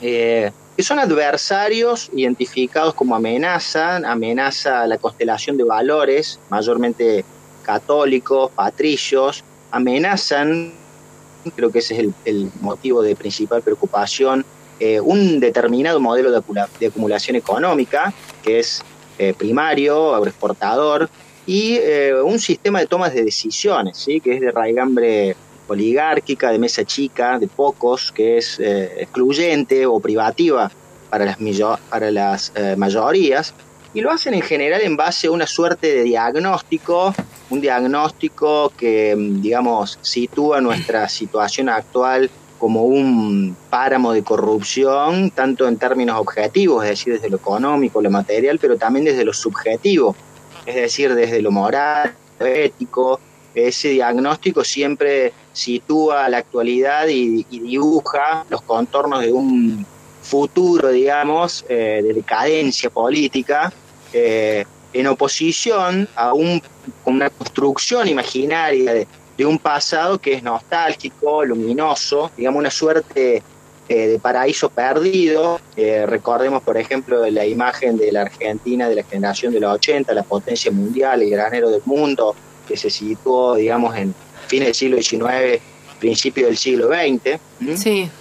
eh, 0.00 0.50
que 0.76 0.82
son 0.82 0.98
adversarios 0.98 2.08
identificados 2.14 2.94
como 2.94 3.14
amenaza, 3.14 3.96
amenaza 3.96 4.86
la 4.86 4.96
constelación 4.96 5.56
de 5.56 5.64
valores, 5.64 6.40
mayormente 6.48 7.24
católicos, 7.62 8.50
patricios, 8.54 9.44
amenazan, 9.70 10.72
creo 11.54 11.70
que 11.70 11.80
ese 11.80 11.94
es 11.94 12.08
el, 12.24 12.50
motivo 12.60 13.02
de 13.02 13.16
principal 13.16 13.62
preocupación, 13.62 14.44
eh, 14.80 15.00
un 15.00 15.40
determinado 15.40 16.00
modelo 16.00 16.30
de, 16.30 16.86
acumulación 16.86 17.36
económica, 17.36 18.12
que 18.42 18.60
es 18.60 18.82
eh, 19.18 19.34
primario, 19.36 20.14
agroexportador, 20.14 21.08
y 21.46 21.76
eh, 21.76 22.14
un 22.22 22.38
sistema 22.38 22.80
de 22.80 22.86
tomas 22.86 23.14
de 23.14 23.24
decisiones, 23.24 23.96
¿sí? 23.96 24.20
que 24.20 24.34
es 24.34 24.40
de 24.40 24.50
raigambre 24.50 25.34
oligárquica, 25.66 26.50
de 26.50 26.58
mesa 26.58 26.84
chica, 26.84 27.38
de 27.38 27.48
pocos, 27.48 28.12
que 28.12 28.38
es 28.38 28.58
excluyente 28.60 29.84
o 29.84 30.00
privativa 30.00 30.70
para 31.10 31.24
las, 31.26 31.36
para 31.90 32.10
las 32.10 32.52
mayorías, 32.76 33.54
y 33.94 34.00
lo 34.00 34.10
hacen 34.10 34.34
en 34.34 34.42
general 34.42 34.80
en 34.82 34.96
base 34.96 35.26
a 35.26 35.30
una 35.30 35.46
suerte 35.46 35.92
de 35.92 36.04
diagnóstico, 36.04 37.14
un 37.50 37.60
diagnóstico 37.60 38.72
que, 38.76 39.14
mm, 39.16 39.40
digamos, 39.40 39.98
sitúa 40.02 40.60
nuestra 40.60 41.08
situación 41.08 41.68
actual 41.68 42.30
como 42.58 42.84
un 42.84 43.56
páramo 43.70 44.12
de 44.12 44.22
corrupción, 44.22 45.30
tanto 45.30 45.68
en 45.68 45.76
términos 45.76 46.18
objetivos, 46.18 46.84
es 46.84 46.90
decir, 46.90 47.14
desde 47.14 47.30
lo 47.30 47.36
económico, 47.36 48.02
lo 48.02 48.10
material, 48.10 48.58
pero 48.58 48.76
también 48.76 49.04
desde 49.04 49.24
lo 49.24 49.32
subjetivo, 49.32 50.16
es 50.66 50.74
decir, 50.74 51.14
desde 51.14 51.40
lo 51.40 51.50
moral, 51.50 52.14
lo 52.38 52.46
ético. 52.46 53.20
Ese 53.54 53.90
diagnóstico 53.90 54.64
siempre 54.64 55.32
sitúa 55.52 56.28
la 56.28 56.38
actualidad 56.38 57.08
y, 57.08 57.46
y 57.50 57.60
dibuja 57.60 58.44
los 58.50 58.62
contornos 58.62 59.20
de 59.20 59.32
un 59.32 59.86
futuro, 60.28 60.90
digamos, 60.90 61.64
eh, 61.68 62.00
de 62.02 62.12
decadencia 62.12 62.90
política, 62.90 63.72
eh, 64.12 64.64
en 64.92 65.06
oposición 65.06 66.08
a 66.14 66.32
un, 66.32 66.62
una 67.04 67.30
construcción 67.30 68.08
imaginaria 68.08 68.94
de, 68.94 69.06
un 69.46 69.58
pasado 69.60 70.18
que 70.18 70.32
es 70.32 70.42
nostálgico, 70.42 71.44
luminoso, 71.44 72.32
digamos 72.36 72.58
una 72.58 72.72
suerte 72.72 73.40
eh, 73.88 74.06
de 74.08 74.18
paraíso 74.18 74.68
perdido. 74.68 75.60
Eh, 75.76 76.06
recordemos, 76.06 76.60
por 76.64 76.76
ejemplo, 76.76 77.24
la 77.30 77.46
imagen 77.46 77.96
de 77.96 78.10
la 78.10 78.22
Argentina 78.22 78.88
de 78.88 78.96
la 78.96 79.04
generación 79.04 79.52
de 79.52 79.60
los 79.60 79.72
80, 79.74 80.12
la 80.12 80.24
potencia 80.24 80.72
mundial, 80.72 81.22
el 81.22 81.30
granero 81.30 81.70
del 81.70 81.82
mundo, 81.84 82.34
que 82.66 82.76
se 82.76 82.90
situó, 82.90 83.54
digamos, 83.54 83.96
en 83.96 84.12
fines 84.48 84.66
del 84.66 84.74
siglo 84.74 85.00
XIX, 85.00 85.62
principio 85.98 86.46
del 86.46 86.56
siglo 86.56 86.88
XX, 86.88 87.38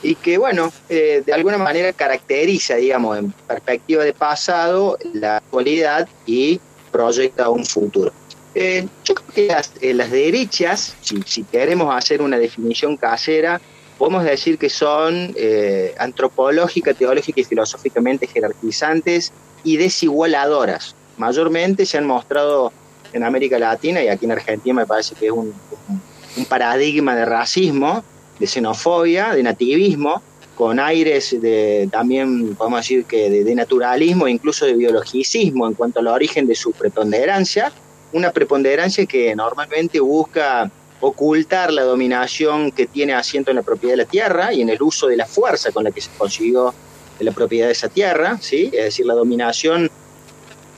y 0.03 0.15
que, 0.15 0.38
bueno, 0.38 0.71
eh, 0.89 1.21
de 1.25 1.34
alguna 1.34 1.57
manera 1.57 1.93
caracteriza, 1.93 2.75
digamos, 2.75 3.17
en 3.17 3.32
perspectiva 3.32 4.03
de 4.03 4.13
pasado, 4.13 4.97
la 5.13 5.38
actualidad 5.38 6.07
y 6.25 6.59
proyecta 6.91 7.49
un 7.49 7.65
futuro. 7.65 8.11
Eh, 8.55 8.88
yo 9.05 9.13
creo 9.13 9.28
que 9.36 9.45
las, 9.47 9.71
eh, 9.82 9.93
las 9.93 10.09
derechas, 10.09 10.95
si, 11.01 11.21
si 11.25 11.43
queremos 11.43 11.95
hacer 11.95 12.21
una 12.23 12.39
definición 12.39 12.97
casera, 12.97 13.61
podemos 13.99 14.23
decir 14.23 14.57
que 14.57 14.69
son 14.69 15.34
eh, 15.36 15.93
antropológica, 15.99 16.93
teológica 16.93 17.39
y 17.41 17.43
filosóficamente 17.43 18.25
jerarquizantes 18.25 19.32
y 19.63 19.78
desigualadoras. 19.78 20.95
Mayormente 21.17 21.86
se 21.86 21.97
han 21.97 22.05
mostrado 22.07 22.71
en 23.13 23.23
América 23.23 23.57
Latina 23.59 24.03
y 24.03 24.07
aquí 24.07 24.25
en 24.25 24.32
Argentina 24.32 24.73
me 24.82 24.86
parece 24.88 25.13
que 25.15 25.28
es 25.28 25.32
un, 25.32 25.53
un- 25.89 26.01
un 26.38 26.45
paradigma 26.45 27.15
de 27.15 27.25
racismo, 27.25 28.03
de 28.39 28.47
xenofobia, 28.47 29.33
de 29.33 29.43
nativismo, 29.43 30.21
con 30.55 30.79
aires 30.79 31.39
de 31.39 31.88
también 31.91 32.55
podemos 32.55 32.79
decir 32.79 33.05
que 33.05 33.29
de, 33.29 33.55
naturalismo, 33.55 34.27
incluso 34.27 34.65
de 34.65 34.73
biologicismo 34.73 35.67
en 35.67 35.75
cuanto 35.75 35.99
al 35.99 36.07
origen 36.07 36.47
de 36.47 36.55
su 36.55 36.71
preponderancia, 36.71 37.71
una 38.11 38.31
preponderancia 38.31 39.05
que 39.05 39.35
normalmente 39.35 39.99
busca 39.99 40.71
ocultar 40.99 41.71
la 41.71 41.83
dominación 41.83 42.71
que 42.71 42.88
tiene 42.88 43.13
asiento 43.13 43.51
en 43.51 43.57
la 43.57 43.61
propiedad 43.61 43.93
de 43.93 43.97
la 43.97 44.05
tierra 44.05 44.51
y 44.51 44.61
en 44.61 44.69
el 44.69 44.81
uso 44.81 45.07
de 45.07 45.17
la 45.17 45.27
fuerza 45.27 45.71
con 45.71 45.83
la 45.83 45.91
que 45.91 46.01
se 46.01 46.09
consiguió 46.17 46.73
la 47.19 47.31
propiedad 47.31 47.67
de 47.67 47.73
esa 47.73 47.89
tierra, 47.89 48.39
¿sí? 48.41 48.71
es 48.73 48.85
decir, 48.85 49.05
la 49.05 49.13
dominación 49.13 49.91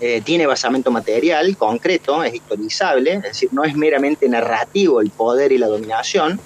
eh, 0.02 0.22
tiene 0.22 0.48
basamento 0.48 0.92
material, 0.92 1.58
concreto, 1.58 2.24
es 2.24 2.34
historizable, 2.34 3.16
es 3.16 3.22
decir, 3.24 3.50
no 3.52 3.66
es 3.66 3.76
meramente 3.76 4.30
narrativo 4.30 5.02
el 5.02 5.10
poder 5.10 5.52
y 5.52 5.58
la 5.58 5.68
dominación, 5.68 6.40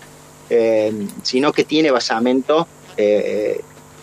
eh, 0.50 0.92
sino 1.22 1.54
que 1.54 1.64
tiene 1.64 1.92
basamento 1.92 2.68
eh, 2.98 3.62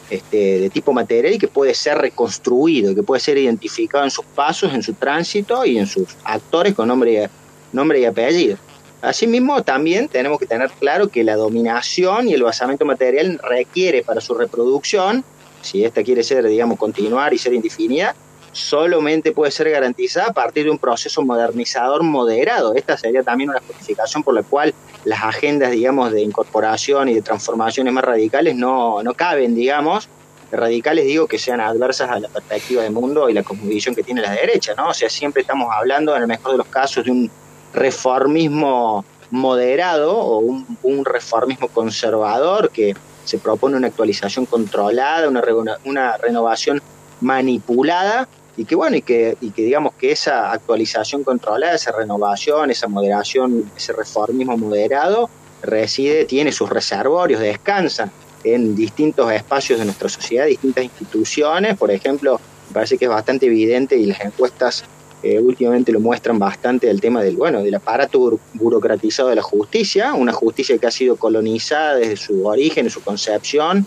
este, 0.09 0.61
de 0.61 0.71
tipo 0.71 0.93
material 0.93 1.35
y 1.35 1.39
que 1.39 1.49
puede 1.49 1.75
ser 1.75 1.99
reconstruido, 1.99 2.95
que 2.95 3.03
puede 3.03 3.21
ser 3.21 3.39
identificado 3.39 4.05
en 4.05 4.11
sus 4.11 4.25
pasos, 4.25 4.73
en 4.73 4.85
su 4.85 4.95
tránsito 4.95 5.65
y 5.65 5.79
en 5.79 5.87
sus 5.87 6.09
actores 6.23 6.75
con 6.75 6.87
nombre 6.87 7.25
y, 7.25 7.77
nombre 7.77 8.01
y 8.01 8.05
apellido. 8.05 8.57
Asimismo, 9.03 9.63
también 9.63 10.09
tenemos 10.09 10.39
que 10.39 10.47
tener 10.47 10.71
claro 10.79 11.09
que 11.09 11.25
la 11.25 11.35
dominación 11.35 12.29
y 12.29 12.35
el 12.35 12.43
basamento 12.43 12.85
material 12.85 13.41
requiere 13.43 14.03
para 14.03 14.21
su 14.21 14.35
reproducción, 14.35 15.25
si 15.63 15.85
esta 15.85 16.05
quiere 16.05 16.23
ser, 16.23 16.47
digamos, 16.47 16.79
continuar 16.79 17.33
y 17.35 17.39
ser 17.39 17.55
indefinida, 17.55 18.15
solamente 18.53 19.33
puede 19.33 19.51
ser 19.51 19.71
garantizada 19.71 20.29
a 20.29 20.33
partir 20.33 20.65
de 20.65 20.71
un 20.71 20.79
proceso 20.79 21.23
modernizador 21.23 22.03
moderado. 22.03 22.75
Esta 22.75 22.97
sería 22.97 23.23
también 23.23 23.51
una 23.51 23.61
justificación 23.61 24.23
por 24.23 24.35
la 24.35 24.43
cual 24.43 24.75
las 25.05 25.23
agendas, 25.23 25.71
digamos, 25.71 26.13
de 26.13 26.23
incorporación 26.23 27.09
y 27.09 27.15
de 27.15 27.23
transformaciones 27.23 27.93
más 27.93 28.05
radicales 28.05 28.57
no, 28.57 29.03
no 29.03 29.15
caben, 29.15 29.55
digamos. 29.55 30.09
Radicales 30.51 31.05
digo 31.05 31.29
que 31.29 31.39
sean 31.39 31.61
adversas 31.61 32.11
a 32.11 32.19
la 32.19 32.29
perspectiva 32.29 32.83
del 32.83 32.93
mundo 32.93 33.31
y 33.31 33.35
la 33.35 33.45
cosmovisión 33.45 33.95
que 33.95 34.03
tiene 34.03 34.21
la 34.21 34.33
derecha, 34.33 34.75
¿no? 34.77 34.89
O 34.89 34.95
sea, 34.95 35.09
siempre 35.09 35.43
estamos 35.43 35.69
hablando, 35.73 36.17
en 36.17 36.23
el 36.23 36.29
mejor 36.29 36.53
de 36.53 36.59
los 36.59 36.67
casos, 36.67 37.05
de 37.05 37.13
un 37.13 37.31
reformismo 37.73 39.05
moderado 39.31 40.19
o 40.19 40.39
un, 40.39 41.05
reformismo 41.05 41.69
conservador 41.69 42.71
que 42.71 42.97
se 43.25 43.39
propone 43.39 43.77
una 43.77 43.87
actualización 43.87 44.45
controlada, 44.45 45.29
una 45.29 46.17
renovación 46.17 46.83
manipulada 47.21 48.29
y 48.61 48.67
que 48.67 48.75
bueno 48.75 48.95
y 48.97 49.01
que, 49.01 49.39
digamos 49.57 49.95
que 49.95 50.13
esa 50.13 50.53
actualización 50.53 51.25
controlada, 51.25 51.75
esa 51.75 51.93
renovación, 51.93 52.71
esa 52.71 52.89
moderación, 52.89 53.71
ese 53.75 53.95
reformismo 53.95 54.59
moderado 54.59 55.31
reside, 55.63 56.27
tiene 56.27 56.53
sus 56.53 56.69
reservorios, 56.69 57.41
descansa 57.41 58.11
en 58.45 58.77
distintos 58.77 59.33
espacios 59.33 59.79
de 59.79 59.87
nuestra 59.87 60.11
sociedad, 60.11 60.45
distintas 60.45 60.85
instituciones, 60.85 61.79
por 61.79 61.91
ejemplo, 61.91 62.39
me 62.69 62.75
parece 62.75 62.99
que 62.99 63.07
es 63.07 63.11
bastante 63.11 63.47
evidente 63.47 63.97
y 63.97 64.05
las 64.05 64.21
encuestas 64.21 64.85
eh, 65.23 65.39
últimamente 65.39 65.91
lo 65.91 66.01
muestran 66.01 66.39
bastante 66.39 66.91
el 66.91 67.01
tema 67.01 67.23
del 67.23 67.37
bueno 67.37 67.63
del 67.63 67.75
aparato 67.75 68.19
buro- 68.19 68.41
burocratizado 68.53 69.31
de 69.31 69.37
la 69.37 69.43
justicia, 69.43 70.13
una 70.13 70.33
justicia 70.35 70.77
que 70.77 70.87
ha 70.87 70.91
sido 70.91 71.17
colonizada 71.17 71.95
desde 71.95 72.19
su 72.19 72.47
origen, 72.47 72.91
su 72.91 73.03
concepción, 73.03 73.87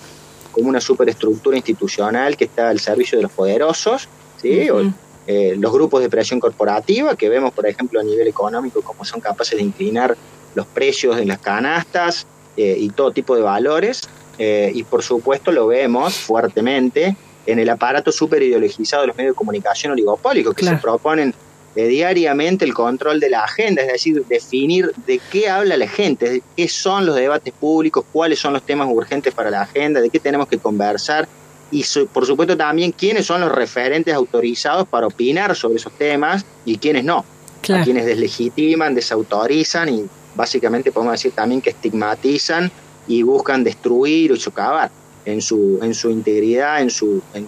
como 0.51 0.69
una 0.69 0.81
superestructura 0.81 1.57
institucional 1.57 2.35
que 2.37 2.45
está 2.45 2.69
al 2.69 2.79
servicio 2.79 3.19
de 3.19 3.23
los 3.23 3.31
poderosos, 3.31 4.09
¿sí? 4.43 4.69
O, 4.69 4.93
eh, 5.25 5.55
los 5.57 5.71
grupos 5.71 6.01
de 6.01 6.09
presión 6.09 6.39
corporativa 6.39 7.15
que 7.15 7.29
vemos, 7.29 7.53
por 7.53 7.65
ejemplo, 7.65 7.99
a 7.99 8.03
nivel 8.03 8.27
económico, 8.27 8.81
cómo 8.81 9.05
son 9.05 9.21
capaces 9.21 9.57
de 9.57 9.63
inclinar 9.63 10.15
los 10.53 10.67
precios 10.67 11.17
en 11.17 11.29
las 11.29 11.39
canastas 11.39 12.27
eh, 12.57 12.75
y 12.77 12.89
todo 12.89 13.11
tipo 13.11 13.35
de 13.35 13.41
valores. 13.41 14.01
eh, 14.37 14.71
y 14.73 14.83
por 14.83 15.03
supuesto 15.03 15.51
lo 15.51 15.67
vemos 15.67 16.15
fuertemente 16.15 17.15
en 17.45 17.59
el 17.59 17.69
aparato 17.69 18.11
super 18.11 18.41
ideologizado 18.41 19.01
de 19.03 19.07
los 19.07 19.15
medios 19.17 19.33
de 19.33 19.37
comunicación 19.37 19.91
oligopólicos 19.91 20.55
que 20.55 20.61
Claro. 20.61 20.77
se 20.77 20.81
proponen 20.81 21.33
eh, 21.75 21.85
diariamente 21.87 22.65
el 22.65 22.73
control 22.73 23.19
de 23.19 23.29
la 23.29 23.43
agenda, 23.43 23.81
es 23.83 23.89
decir, 23.89 24.23
definir 24.27 24.91
de 25.05 25.19
qué 25.31 25.49
habla 25.49 25.77
la 25.77 25.87
gente, 25.87 26.29
de 26.29 26.43
qué 26.55 26.67
son 26.67 27.05
los 27.05 27.15
debates 27.15 27.53
públicos, 27.53 28.03
cuáles 28.11 28.39
son 28.39 28.53
los 28.53 28.63
temas 28.63 28.87
urgentes 28.91 29.33
para 29.33 29.49
la 29.51 29.61
agenda, 29.63 30.01
de 30.01 30.09
qué 30.09 30.19
tenemos 30.19 30.47
que 30.47 30.57
conversar 30.57 31.27
y 31.73 31.83
por 32.07 32.25
supuesto 32.25 32.55
también 32.55 32.91
quiénes 32.91 33.25
son 33.25 33.41
los 33.41 33.51
referentes 33.51 34.13
autorizados 34.13 34.87
para 34.87 35.07
opinar 35.07 35.55
sobre 35.55 35.77
esos 35.77 35.91
temas 35.93 36.45
y 36.65 36.77
quiénes 36.77 37.03
no, 37.03 37.25
Claro. 37.61 37.81
a 37.81 37.85
quienes 37.85 38.05
deslegitiman, 38.05 38.93
desautorizan 38.93 39.89
y 39.89 40.05
básicamente 40.35 40.91
podemos 40.91 41.13
decir 41.13 41.31
también 41.31 41.61
que 41.61 41.69
estigmatizan 41.71 42.71
y 43.07 43.23
buscan 43.23 43.63
destruir 43.63 44.31
o 44.33 44.35
socavar 44.35 44.91
en 45.25 45.41
su, 45.41 45.79
en 45.81 45.93
su 45.93 46.09
integridad, 46.09 46.81
en, 46.81 46.89
su, 46.89 47.21
en, 47.33 47.47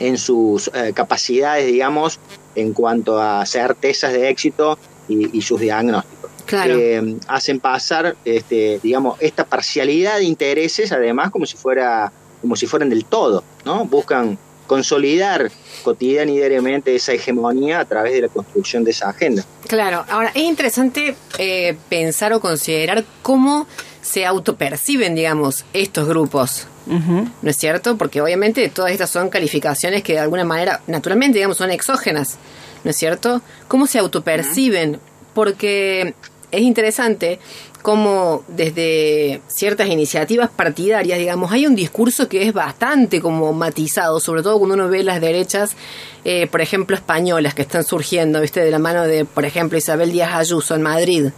en 0.00 0.18
sus 0.18 0.68
eh, 0.74 0.92
capacidades, 0.94 1.66
digamos, 1.66 2.18
en 2.54 2.72
cuanto 2.72 3.20
a 3.20 3.46
certezas 3.46 4.12
de 4.12 4.28
éxito 4.28 4.78
y, 5.08 5.36
y 5.36 5.42
sus 5.42 5.60
diagnósticos. 5.60 6.30
Claro. 6.44 6.74
Eh, 6.76 7.16
hacen 7.28 7.60
pasar, 7.60 8.16
este, 8.24 8.80
digamos, 8.82 9.16
esta 9.20 9.44
parcialidad 9.44 10.18
de 10.18 10.24
intereses, 10.24 10.90
además, 10.92 11.30
como 11.30 11.46
si 11.46 11.56
fuera, 11.56 12.12
como 12.42 12.56
si 12.56 12.66
fueran 12.66 12.90
del 12.90 13.06
todo, 13.06 13.42
¿no? 13.64 13.86
Buscan 13.86 14.36
consolidar 14.66 15.50
cotidiana 15.82 16.30
y 16.30 16.36
diariamente 16.36 16.94
esa 16.94 17.12
hegemonía 17.12 17.80
a 17.80 17.84
través 17.84 18.12
de 18.12 18.22
la 18.22 18.28
construcción 18.28 18.84
de 18.84 18.90
esa 18.90 19.08
agenda. 19.08 19.44
Claro, 19.66 20.04
ahora 20.08 20.30
es 20.34 20.42
interesante 20.42 21.16
eh, 21.38 21.76
pensar 21.88 22.32
o 22.32 22.40
considerar 22.40 23.04
cómo 23.22 23.66
se 24.02 24.26
autoperciben, 24.26 25.14
digamos, 25.14 25.64
estos 25.72 26.06
grupos. 26.06 26.66
¿No 26.84 27.30
es 27.48 27.56
cierto? 27.56 27.96
Porque 27.96 28.20
obviamente 28.20 28.68
todas 28.68 28.90
estas 28.90 29.08
son 29.08 29.28
calificaciones 29.28 30.02
que 30.02 30.14
de 30.14 30.18
alguna 30.18 30.44
manera, 30.44 30.80
naturalmente, 30.88 31.38
digamos, 31.38 31.56
son 31.56 31.70
exógenas. 31.70 32.38
¿No 32.82 32.90
es 32.90 32.96
cierto? 32.96 33.40
¿Cómo 33.68 33.86
se 33.86 34.00
autoperciben? 34.00 34.98
Porque 35.32 36.14
es 36.50 36.60
interesante 36.60 37.38
cómo 37.82 38.44
desde 38.48 39.42
ciertas 39.48 39.88
iniciativas 39.88 40.50
partidarias, 40.50 41.18
digamos, 41.18 41.52
hay 41.52 41.66
un 41.66 41.74
discurso 41.74 42.28
que 42.28 42.46
es 42.46 42.52
bastante 42.52 43.20
como 43.20 43.52
matizado, 43.52 44.20
sobre 44.20 44.42
todo 44.42 44.58
cuando 44.58 44.74
uno 44.74 44.88
ve 44.88 45.02
las 45.02 45.20
derechas, 45.20 45.76
eh, 46.24 46.46
por 46.46 46.60
ejemplo, 46.60 46.96
españolas 46.96 47.54
que 47.54 47.62
están 47.62 47.84
surgiendo, 47.84 48.40
¿viste? 48.40 48.60
De 48.60 48.70
la 48.70 48.78
mano 48.78 49.02
de, 49.02 49.24
por 49.24 49.44
ejemplo, 49.44 49.76
Isabel 49.76 50.12
Díaz 50.12 50.34
Ayuso 50.34 50.74
en 50.74 50.82
Madrid. 50.82 51.30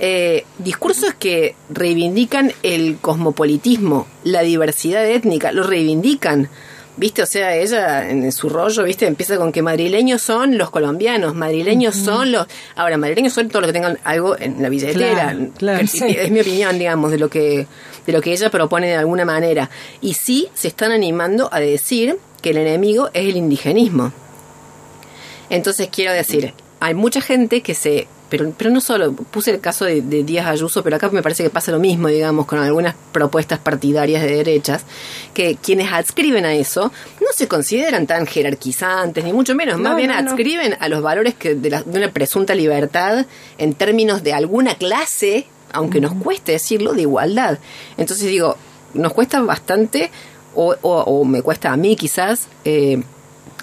Eh, 0.00 0.44
discursos 0.58 1.14
que 1.14 1.54
reivindican 1.68 2.52
el 2.62 2.98
cosmopolitismo, 3.00 4.08
la 4.24 4.42
diversidad 4.42 5.06
étnica, 5.08 5.52
lo 5.52 5.62
reivindican 5.62 6.48
Viste, 6.96 7.22
o 7.22 7.26
sea, 7.26 7.56
ella 7.56 8.08
en 8.08 8.30
su 8.30 8.48
rollo, 8.48 8.84
viste, 8.84 9.06
empieza 9.06 9.36
con 9.36 9.50
que 9.50 9.62
madrileños 9.62 10.22
son 10.22 10.56
los 10.56 10.70
colombianos, 10.70 11.34
madrileños 11.34 11.96
son 11.96 12.30
los... 12.30 12.46
Ahora, 12.76 12.96
madrileños 12.96 13.32
son 13.32 13.48
todos 13.48 13.62
los 13.62 13.68
que 13.70 13.72
tengan 13.72 13.98
algo 14.04 14.38
en 14.38 14.62
la 14.62 14.68
billetera. 14.68 15.32
Claro, 15.32 15.48
claro. 15.58 15.84
Es, 15.84 16.00
es 16.00 16.30
mi 16.30 16.40
opinión, 16.40 16.78
digamos, 16.78 17.10
de 17.10 17.18
lo 17.18 17.28
que 17.28 17.66
de 18.06 18.12
lo 18.12 18.20
que 18.20 18.32
ella 18.32 18.50
propone 18.50 18.88
de 18.88 18.96
alguna 18.96 19.24
manera. 19.24 19.70
Y 20.00 20.14
sí 20.14 20.48
se 20.54 20.68
están 20.68 20.92
animando 20.92 21.48
a 21.52 21.60
decir 21.60 22.18
que 22.42 22.50
el 22.50 22.58
enemigo 22.58 23.08
es 23.14 23.28
el 23.28 23.36
indigenismo. 23.36 24.12
Entonces 25.50 25.88
quiero 25.90 26.12
decir, 26.12 26.52
hay 26.80 26.94
mucha 26.94 27.20
gente 27.20 27.62
que 27.62 27.74
se... 27.74 28.08
Pero, 28.38 28.52
pero 28.56 28.70
no 28.70 28.80
solo, 28.80 29.12
puse 29.12 29.50
el 29.52 29.60
caso 29.60 29.84
de, 29.84 30.02
de 30.02 30.24
Díaz 30.24 30.46
Ayuso, 30.46 30.82
pero 30.82 30.96
acá 30.96 31.08
me 31.10 31.22
parece 31.22 31.42
que 31.42 31.50
pasa 31.50 31.70
lo 31.72 31.78
mismo, 31.78 32.08
digamos, 32.08 32.46
con 32.46 32.58
algunas 32.58 32.94
propuestas 33.12 33.58
partidarias 33.58 34.22
de 34.22 34.36
derechas, 34.36 34.84
que 35.34 35.56
quienes 35.56 35.92
adscriben 35.92 36.44
a 36.44 36.54
eso 36.54 36.92
no 37.20 37.26
se 37.34 37.48
consideran 37.48 38.06
tan 38.06 38.26
jerarquizantes, 38.26 39.22
ni 39.24 39.32
mucho 39.32 39.54
menos, 39.54 39.78
más 39.78 39.92
No, 39.92 39.96
bien 39.96 40.10
no, 40.10 40.20
no. 40.20 40.28
adscriben 40.30 40.76
a 40.80 40.88
los 40.88 41.02
valores 41.02 41.34
que 41.34 41.54
de, 41.54 41.70
la- 41.70 41.82
de 41.82 41.98
una 41.98 42.10
presunta 42.12 42.54
libertad 42.54 43.26
en 43.58 43.74
términos 43.74 44.22
de 44.22 44.32
alguna 44.32 44.74
clase, 44.74 45.46
aunque 45.72 46.00
nos 46.00 46.14
cueste 46.14 46.52
decirlo, 46.52 46.92
de 46.92 47.02
igualdad. 47.02 47.58
Entonces 47.96 48.26
digo, 48.28 48.56
nos 48.94 49.12
cuesta 49.12 49.40
bastante, 49.42 50.10
o, 50.54 50.74
o- 50.82 51.00
o 51.02 51.24
me 51.24 51.42
cuesta 51.42 51.72
a 51.72 51.76
mí 51.76 51.96
quizás, 51.96 52.48
eh, 52.64 53.02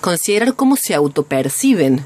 considerar 0.01 0.55
cómo 0.55 0.75
se 0.75 0.93
autoperciben 0.95 2.03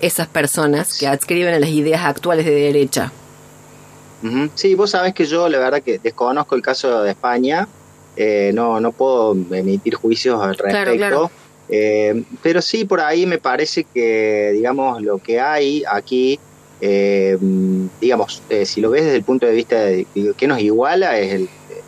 esas 0.00 0.26
personas 0.28 0.98
que 0.98 1.06
adscriben 1.06 1.54
a 1.54 1.58
las 1.60 1.70
ideas 1.70 2.02
actuales 2.04 2.44
de 2.46 2.54
derecha. 2.54 3.12
Sí, 4.54 4.74
vos 4.74 4.90
sabés 4.90 5.14
que 5.14 5.24
yo 5.24 5.48
la 5.48 5.58
verdad 5.58 5.82
que 5.82 5.98
desconozco 5.98 6.54
el 6.54 6.62
caso 6.62 7.02
de 7.02 7.10
España, 7.10 7.66
eh, 8.16 8.50
no, 8.54 8.78
no 8.80 8.92
puedo 8.92 9.32
emitir 9.32 9.94
juicios 9.94 10.42
al 10.42 10.50
respecto, 10.56 10.96
claro. 10.96 11.30
Eh, 11.68 12.24
pero 12.42 12.60
sí 12.60 12.84
por 12.84 13.00
ahí 13.00 13.24
me 13.26 13.38
parece 13.38 13.84
que, 13.84 14.50
digamos, 14.52 15.00
lo 15.02 15.18
que 15.18 15.40
hay 15.40 15.84
aquí, 15.90 16.38
eh, 16.80 17.38
digamos, 18.00 18.42
eh, 18.50 18.66
si 18.66 18.80
lo 18.80 18.90
ves 18.90 19.04
desde 19.04 19.16
el 19.16 19.22
punto 19.22 19.46
de 19.46 19.52
vista 19.54 19.76
de 19.84 20.06
de 20.14 20.34
qué 20.36 20.46
nos 20.46 20.60
iguala 20.60 21.18
es 21.18 21.32
el- 21.32 21.44
eh, 21.44 21.82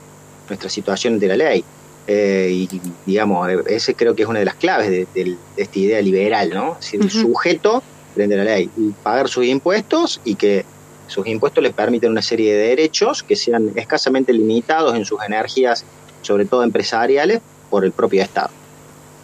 nuestra 0.48 0.70
situación 0.70 1.18
de 1.18 1.26
la 1.28 1.36
ley. 1.36 1.64
Eh, 2.06 2.48
y 2.52 2.80
digamos, 3.06 3.48
eh, 3.50 3.58
ese 3.66 3.94
creo 3.94 4.14
que 4.14 4.22
es 4.22 4.28
una 4.28 4.38
de 4.38 4.44
las 4.44 4.54
claves 4.54 4.88
de, 4.90 5.06
de- 5.14 5.36
de 5.56 5.62
esta 5.62 5.78
idea 5.78 6.00
liberal, 6.00 6.50
¿no? 6.50 6.72
Es 6.78 6.86
decir, 6.86 7.00
el 7.02 7.10
sujeto 7.10 7.82
a 8.16 8.26
la 8.26 8.44
ley, 8.44 8.70
y 8.76 8.90
pagar 9.02 9.28
sus 9.28 9.44
impuestos 9.46 10.20
y 10.24 10.34
que 10.34 10.64
sus 11.06 11.26
impuestos 11.26 11.62
les 11.62 11.72
permiten 11.72 12.10
una 12.10 12.22
serie 12.22 12.54
de 12.54 12.68
derechos 12.68 13.22
que 13.22 13.36
sean 13.36 13.72
escasamente 13.76 14.32
limitados 14.32 14.94
en 14.94 15.04
sus 15.04 15.22
energías, 15.22 15.84
sobre 16.22 16.44
todo 16.44 16.62
empresariales, 16.62 17.40
por 17.70 17.84
el 17.84 17.92
propio 17.92 18.22
Estado. 18.22 18.50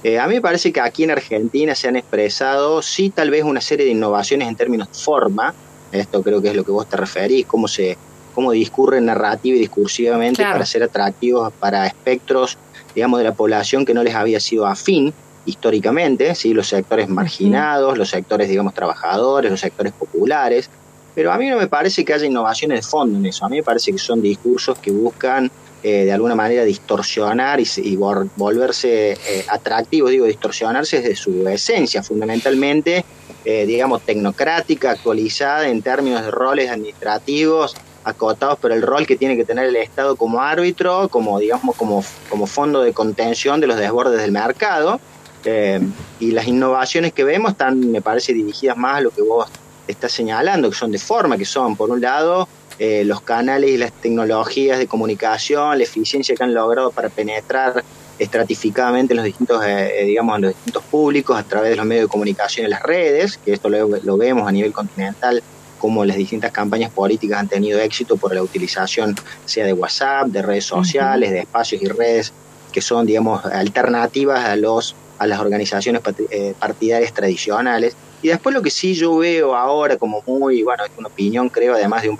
Eh, 0.04 0.18
a 0.18 0.26
mí 0.26 0.34
me 0.34 0.40
parece 0.40 0.72
que 0.72 0.80
aquí 0.80 1.04
en 1.04 1.10
Argentina 1.10 1.74
se 1.74 1.88
han 1.88 1.96
expresado, 1.96 2.82
sí, 2.82 3.10
tal 3.10 3.30
vez 3.30 3.44
una 3.44 3.60
serie 3.60 3.84
de 3.84 3.92
innovaciones 3.92 4.48
en 4.48 4.56
términos 4.56 4.88
de 4.88 4.98
forma, 4.98 5.54
esto 5.92 6.22
creo 6.22 6.40
que 6.40 6.48
es 6.48 6.56
lo 6.56 6.64
que 6.64 6.70
vos 6.70 6.88
te 6.88 6.96
referís, 6.96 7.46
cómo 7.46 7.68
se 7.68 7.96
cómo 8.34 8.52
discurren 8.52 9.06
narrativa 9.06 9.56
y 9.56 9.58
discursivamente 9.60 10.36
Claro. 10.36 10.52
para 10.52 10.66
ser 10.66 10.84
atractivos 10.84 11.52
para 11.58 11.88
espectros, 11.88 12.56
digamos, 12.94 13.18
de 13.18 13.24
la 13.24 13.34
población 13.34 13.84
que 13.84 13.94
no 13.94 14.04
les 14.04 14.14
había 14.14 14.38
sido 14.38 14.64
afín 14.64 15.12
históricamente, 15.48 16.34
¿sí? 16.34 16.52
los 16.54 16.68
sectores 16.68 17.08
marginados, 17.08 17.96
los 17.98 18.10
sectores, 18.10 18.48
digamos, 18.48 18.74
trabajadores, 18.74 19.50
los 19.50 19.60
sectores 19.60 19.92
populares, 19.92 20.68
pero 21.14 21.32
a 21.32 21.38
mí 21.38 21.48
no 21.48 21.56
me 21.56 21.66
parece 21.66 22.04
que 22.04 22.12
haya 22.14 22.26
innovaciones 22.26 22.80
de 22.84 22.88
fondo 22.88 23.18
en 23.18 23.26
eso, 23.26 23.44
a 23.44 23.48
mí 23.48 23.56
me 23.56 23.62
parece 23.62 23.90
que 23.92 23.98
son 23.98 24.20
discursos 24.22 24.78
que 24.78 24.90
buscan 24.90 25.50
eh, 25.82 26.04
de 26.04 26.12
alguna 26.12 26.34
manera 26.34 26.64
distorsionar 26.64 27.60
y, 27.60 27.64
se- 27.64 27.80
y 27.82 27.96
vol- 27.96 28.28
volverse 28.36 29.12
eh, 29.12 29.44
atractivos, 29.48 30.10
digo, 30.10 30.26
distorsionarse 30.26 31.00
desde 31.00 31.14
su 31.16 31.46
esencia, 31.48 32.02
fundamentalmente, 32.02 33.04
eh, 33.44 33.64
digamos, 33.66 34.02
tecnocrática, 34.02 34.90
actualizada 34.90 35.68
en 35.68 35.80
términos 35.82 36.22
de 36.24 36.30
roles 36.32 36.68
administrativos, 36.70 37.74
acotados 38.04 38.58
por 38.58 38.72
el 38.72 38.82
rol 38.82 39.06
que 39.06 39.16
tiene 39.16 39.36
que 39.36 39.44
tener 39.44 39.66
el 39.66 39.76
Estado 39.76 40.16
como 40.16 40.40
árbitro, 40.40 41.08
como, 41.08 41.38
digamos, 41.38 41.76
como, 41.76 42.02
como 42.28 42.46
fondo 42.46 42.82
de 42.82 42.92
contención 42.92 43.60
de 43.60 43.66
los 43.66 43.76
desbordes 43.76 44.20
del 44.20 44.32
mercado. 44.32 44.98
Eh, 45.44 45.80
y 46.20 46.32
las 46.32 46.46
innovaciones 46.46 47.12
que 47.12 47.24
vemos 47.24 47.52
están, 47.52 47.90
me 47.90 48.02
parece, 48.02 48.32
dirigidas 48.32 48.76
más 48.76 48.96
a 48.96 49.00
lo 49.00 49.10
que 49.10 49.22
vos 49.22 49.48
estás 49.86 50.12
señalando, 50.12 50.70
que 50.70 50.76
son 50.76 50.92
de 50.92 50.98
forma, 50.98 51.36
que 51.36 51.44
son, 51.44 51.76
por 51.76 51.90
un 51.90 52.00
lado, 52.00 52.48
eh, 52.78 53.02
los 53.04 53.22
canales 53.22 53.70
y 53.70 53.76
las 53.76 53.92
tecnologías 53.92 54.78
de 54.78 54.86
comunicación, 54.86 55.78
la 55.78 55.84
eficiencia 55.84 56.36
que 56.36 56.44
han 56.44 56.54
logrado 56.54 56.92
para 56.92 57.08
penetrar 57.08 57.82
estratificadamente 58.18 59.14
en 59.14 59.16
los 59.16 59.26
distintos, 59.26 59.64
eh, 59.64 60.02
eh, 60.02 60.04
digamos, 60.04 60.36
en 60.36 60.42
los 60.42 60.50
distintos 60.52 60.84
públicos 60.84 61.36
a 61.36 61.42
través 61.42 61.70
de 61.70 61.76
los 61.76 61.86
medios 61.86 62.04
de 62.04 62.08
comunicación 62.08 62.66
y 62.66 62.70
las 62.70 62.82
redes, 62.82 63.38
que 63.38 63.52
esto 63.52 63.68
lo, 63.68 63.88
lo 63.88 64.16
vemos 64.16 64.46
a 64.46 64.52
nivel 64.52 64.72
continental, 64.72 65.42
como 65.78 66.04
las 66.04 66.16
distintas 66.16 66.52
campañas 66.52 66.92
políticas 66.92 67.40
han 67.40 67.48
tenido 67.48 67.80
éxito 67.80 68.16
por 68.16 68.32
la 68.32 68.42
utilización, 68.42 69.16
sea 69.44 69.64
de 69.64 69.72
WhatsApp, 69.72 70.28
de 70.28 70.42
redes 70.42 70.64
sociales, 70.64 71.30
de 71.30 71.40
espacios 71.40 71.82
y 71.82 71.86
redes 71.86 72.32
que 72.72 72.80
son, 72.80 73.06
digamos, 73.06 73.44
alternativas 73.44 74.44
a 74.44 74.54
los 74.54 74.94
a 75.18 75.26
las 75.26 75.40
organizaciones 75.40 76.02
eh, 76.30 76.54
partidarias 76.58 77.12
tradicionales. 77.12 77.96
Y 78.22 78.28
después 78.28 78.54
lo 78.54 78.62
que 78.62 78.70
sí 78.70 78.94
yo 78.94 79.16
veo 79.18 79.54
ahora 79.54 79.96
como 79.96 80.22
muy, 80.26 80.62
bueno, 80.62 80.84
es 80.84 80.90
una 80.96 81.08
opinión 81.08 81.48
creo, 81.48 81.74
además 81.74 82.02
de 82.02 82.10
un 82.10 82.18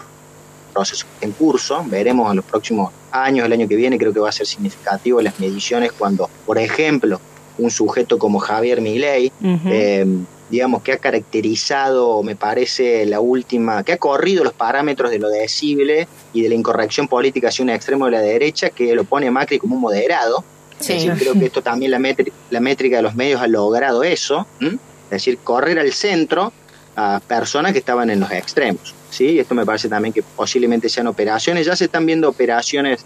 proceso 0.73 1.07
en 1.21 1.33
curso, 1.33 1.85
veremos 1.87 2.31
en 2.31 2.37
los 2.37 2.45
próximos 2.45 2.93
años, 3.11 3.47
el 3.47 3.53
año 3.53 3.67
que 3.67 3.77
viene 3.77 3.99
creo 3.99 4.13
que 4.13 4.21
va 4.21 4.29
a 4.29 4.33
ser 4.33 4.47
significativo 4.47 5.21
las 5.21 5.41
mediciones 5.41 5.93
cuando, 5.93 6.29
por 6.47 6.59
ejemplo, 6.59 7.21
un 7.59 7.71
sujeto 7.71 8.19
como 8.19 8.39
Javier 8.39 8.81
Milei, 8.81 9.33
eh, 9.43 10.07
digamos 10.51 10.83
que 10.83 10.93
ha 10.93 10.99
caracterizado, 10.99 12.23
me 12.23 12.37
parece, 12.37 13.05
la 13.07 13.21
última, 13.21 13.83
que 13.83 13.93
ha 13.93 13.99
corrido 13.99 14.45
los 14.45 14.53
parámetros 14.53 15.11
de 15.11 15.19
lo 15.19 15.29
decible 15.29 16.09
y 16.33 16.43
de 16.43 16.49
la 16.49 16.55
incorrección 16.55 17.09
política 17.09 17.49
hacia 17.49 17.63
un 17.63 17.71
extremo 17.71 18.07
de 18.07 18.13
la 18.13 18.21
derecha 18.21 18.71
que 18.71 18.95
lo 18.95 19.05
pone 19.05 19.31
Macri 19.31 19.59
como 19.59 19.75
un 19.75 19.81
moderado. 19.81 20.45
Sí. 20.81 20.93
Es 20.95 21.05
decir, 21.05 21.15
creo 21.21 21.35
que 21.35 21.47
esto 21.47 21.63
también 21.63 21.91
la, 21.91 21.99
métrica, 21.99 22.33
la 22.51 22.61
métrica 22.61 22.97
de 22.97 23.03
los 23.03 23.15
medios 23.15 23.41
ha 23.41 23.47
logrado 23.49 24.03
eso, 24.05 24.47
¿m? 24.61 24.75
es 25.07 25.11
decir, 25.11 25.39
correr 25.39 25.79
al 25.79 25.93
centro 25.93 26.53
a 26.97 27.21
personas 27.27 27.73
que 27.73 27.79
estaban 27.79 28.11
en 28.11 28.21
los 28.21 28.31
extremos. 28.31 28.95
¿sí? 29.11 29.27
Y 29.33 29.39
esto 29.39 29.55
me 29.55 29.65
parece 29.67 29.89
también 29.89 30.13
que 30.13 30.23
posiblemente 30.23 30.89
sean 30.89 31.07
operaciones, 31.07 31.67
ya 31.67 31.75
se 31.77 31.85
están 31.87 32.05
viendo 32.07 32.29
operaciones 32.29 33.01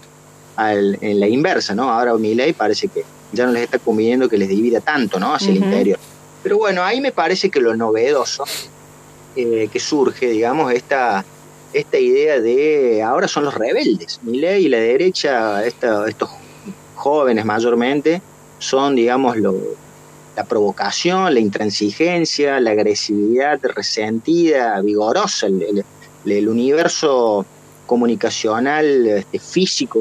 al- 0.55 0.97
en 1.01 1.19
la 1.19 1.27
inversa, 1.27 1.73
¿no? 1.73 1.89
Ahora 1.91 2.13
Milei 2.15 2.53
parece 2.53 2.87
que 2.87 3.03
ya 3.31 3.45
no 3.45 3.51
les 3.51 3.63
está 3.63 3.79
conviniendo 3.79 4.29
que 4.29 4.37
les 4.37 4.49
divida 4.49 4.79
tanto, 4.81 5.19
¿no? 5.19 5.33
Hacia 5.33 5.49
el 5.49 5.57
interior. 5.57 5.97
Pero 6.43 6.57
bueno, 6.57 6.83
ahí 6.83 7.01
me 7.01 7.11
parece 7.11 7.49
que 7.49 7.59
lo 7.59 7.75
novedoso 7.75 8.43
eh, 9.35 9.67
que 9.71 9.79
surge, 9.79 10.27
digamos, 10.29 10.71
esta, 10.73 11.23
esta 11.73 11.97
idea 11.97 12.39
de 12.39 13.01
ahora 13.01 13.27
son 13.27 13.45
los 13.45 13.53
rebeldes. 13.55 14.19
Milei 14.23 14.65
y 14.65 14.69
la 14.69 14.77
derecha, 14.77 15.65
esta- 15.65 16.07
estos 16.07 16.29
jóvenes 17.03 17.43
mayormente, 17.43 18.21
son, 18.59 18.95
digamos, 18.95 19.35
lo, 19.35 19.53
la 20.37 20.45
provocación, 20.45 21.33
la 21.33 21.41
intransigencia, 21.41 22.59
la 22.61 22.71
agresividad 22.71 23.59
resentida, 23.61 24.79
vigorosa, 24.81 25.47
el, 25.47 26.47
universo 26.47 27.45
comunicacional, 27.85 28.85
este, 29.07 29.37
físico, 29.39 29.99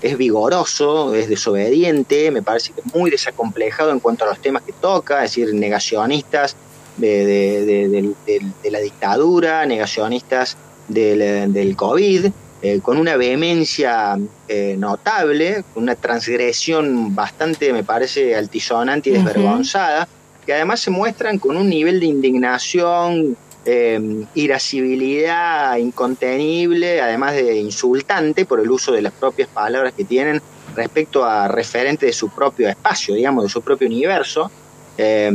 es 0.00 0.16
vigoroso, 0.16 1.12
es 1.14 1.28
desobediente, 1.28 2.30
me 2.30 2.42
parece 2.42 2.72
que 2.72 2.82
es 2.86 2.94
muy 2.94 3.10
desacomplejado 3.10 3.90
en 3.90 3.98
cuanto 3.98 4.24
a 4.24 4.28
los 4.28 4.38
temas 4.38 4.62
que 4.62 4.72
toca, 4.72 5.24
es 5.24 5.30
decir, 5.34 5.52
negacionistas 5.54 6.54
de, 6.96 7.26
de- 7.26 8.14
de 8.62 8.70
la 8.70 8.78
dictadura, 8.78 9.66
negacionistas 9.66 10.56
del, 10.86 11.52
del 11.52 11.74
COVID, 11.74 12.26
eh, 12.64 12.80
con 12.80 12.96
una 12.96 13.16
vehemencia 13.18 14.16
eh, 14.48 14.74
notable, 14.78 15.62
una 15.74 15.94
transgresión 15.96 17.14
bastante, 17.14 17.72
me 17.74 17.84
parece, 17.84 18.34
altisonante 18.34 19.10
y 19.10 19.12
desvergonzada, 19.12 20.08
que 20.46 20.54
además 20.54 20.80
se 20.80 20.90
muestran 20.90 21.38
con 21.38 21.58
un 21.58 21.68
nivel 21.68 22.00
de 22.00 22.06
indignación, 22.06 23.36
eh, 23.66 24.00
irascibilidad 24.34 25.76
incontenible, 25.76 27.00
además 27.02 27.34
de 27.34 27.56
insultante 27.58 28.44
por 28.46 28.60
el 28.60 28.70
uso 28.70 28.92
de 28.92 29.02
las 29.02 29.12
propias 29.12 29.48
palabras 29.48 29.92
que 29.94 30.04
tienen 30.04 30.40
respecto 30.74 31.24
a 31.24 31.48
referentes 31.48 32.06
de 32.08 32.12
su 32.12 32.30
propio 32.30 32.68
espacio, 32.68 33.14
digamos, 33.14 33.44
de 33.44 33.50
su 33.50 33.60
propio 33.62 33.86
universo. 33.88 34.50
Eh, 34.96 35.30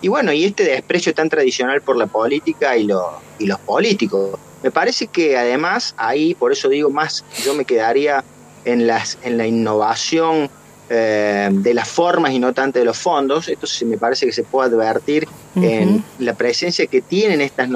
y 0.00 0.08
bueno, 0.08 0.32
y 0.32 0.44
este 0.44 0.64
desprecio 0.64 1.12
tan 1.12 1.28
tradicional 1.28 1.82
por 1.82 1.96
la 1.96 2.06
política 2.06 2.74
y, 2.76 2.84
lo- 2.84 3.20
y 3.38 3.46
los 3.46 3.58
políticos. 3.60 4.30
Me 4.62 4.70
parece 4.70 5.06
que 5.06 5.36
además 5.36 5.94
ahí, 5.96 6.34
por 6.34 6.52
eso 6.52 6.68
digo 6.68 6.90
más, 6.90 7.24
yo 7.44 7.54
me 7.54 7.64
quedaría 7.64 8.24
en, 8.64 8.86
las, 8.86 9.18
en 9.22 9.38
la 9.38 9.46
innovación 9.46 10.50
eh, 10.90 11.48
de 11.52 11.72
las 11.72 11.88
formas 11.88 12.32
y 12.32 12.38
no 12.38 12.52
tanto 12.52 12.78
de 12.78 12.84
los 12.84 12.98
fondos. 12.98 13.48
Esto 13.48 13.66
se, 13.66 13.84
me 13.84 13.96
parece 13.96 14.26
que 14.26 14.32
se 14.32 14.42
puede 14.42 14.68
advertir 14.70 15.28
en 15.56 16.04
la 16.18 16.34
presencia 16.34 16.86
que 16.86 17.00
tienen 17.00 17.40
estas, 17.40 17.68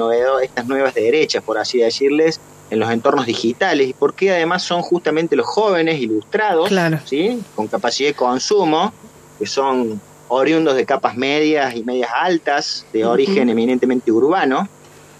estas 0.43 0.65
nuevas 0.67 0.93
derechas, 0.93 1.41
por 1.43 1.57
así 1.57 1.79
decirles, 1.79 2.39
en 2.69 2.79
los 2.79 2.89
entornos 2.91 3.25
digitales 3.25 3.89
y 3.89 3.93
porque 3.93 4.31
además 4.31 4.63
son 4.63 4.81
justamente 4.81 5.35
los 5.35 5.45
jóvenes 5.45 5.99
ilustrados, 5.99 6.69
Claro. 6.69 6.99
¿sí? 7.05 7.41
con 7.55 7.67
capacidad 7.67 8.09
de 8.09 8.15
consumo, 8.15 8.91
que 9.39 9.45
son 9.45 10.01
oriundos 10.27 10.75
de 10.75 10.85
capas 10.85 11.15
medias 11.15 11.75
y 11.75 11.83
medias 11.83 12.09
altas, 12.13 12.85
de 12.91 13.05
origen 13.05 13.49
eminentemente 13.49 14.11
urbano, 14.11 14.67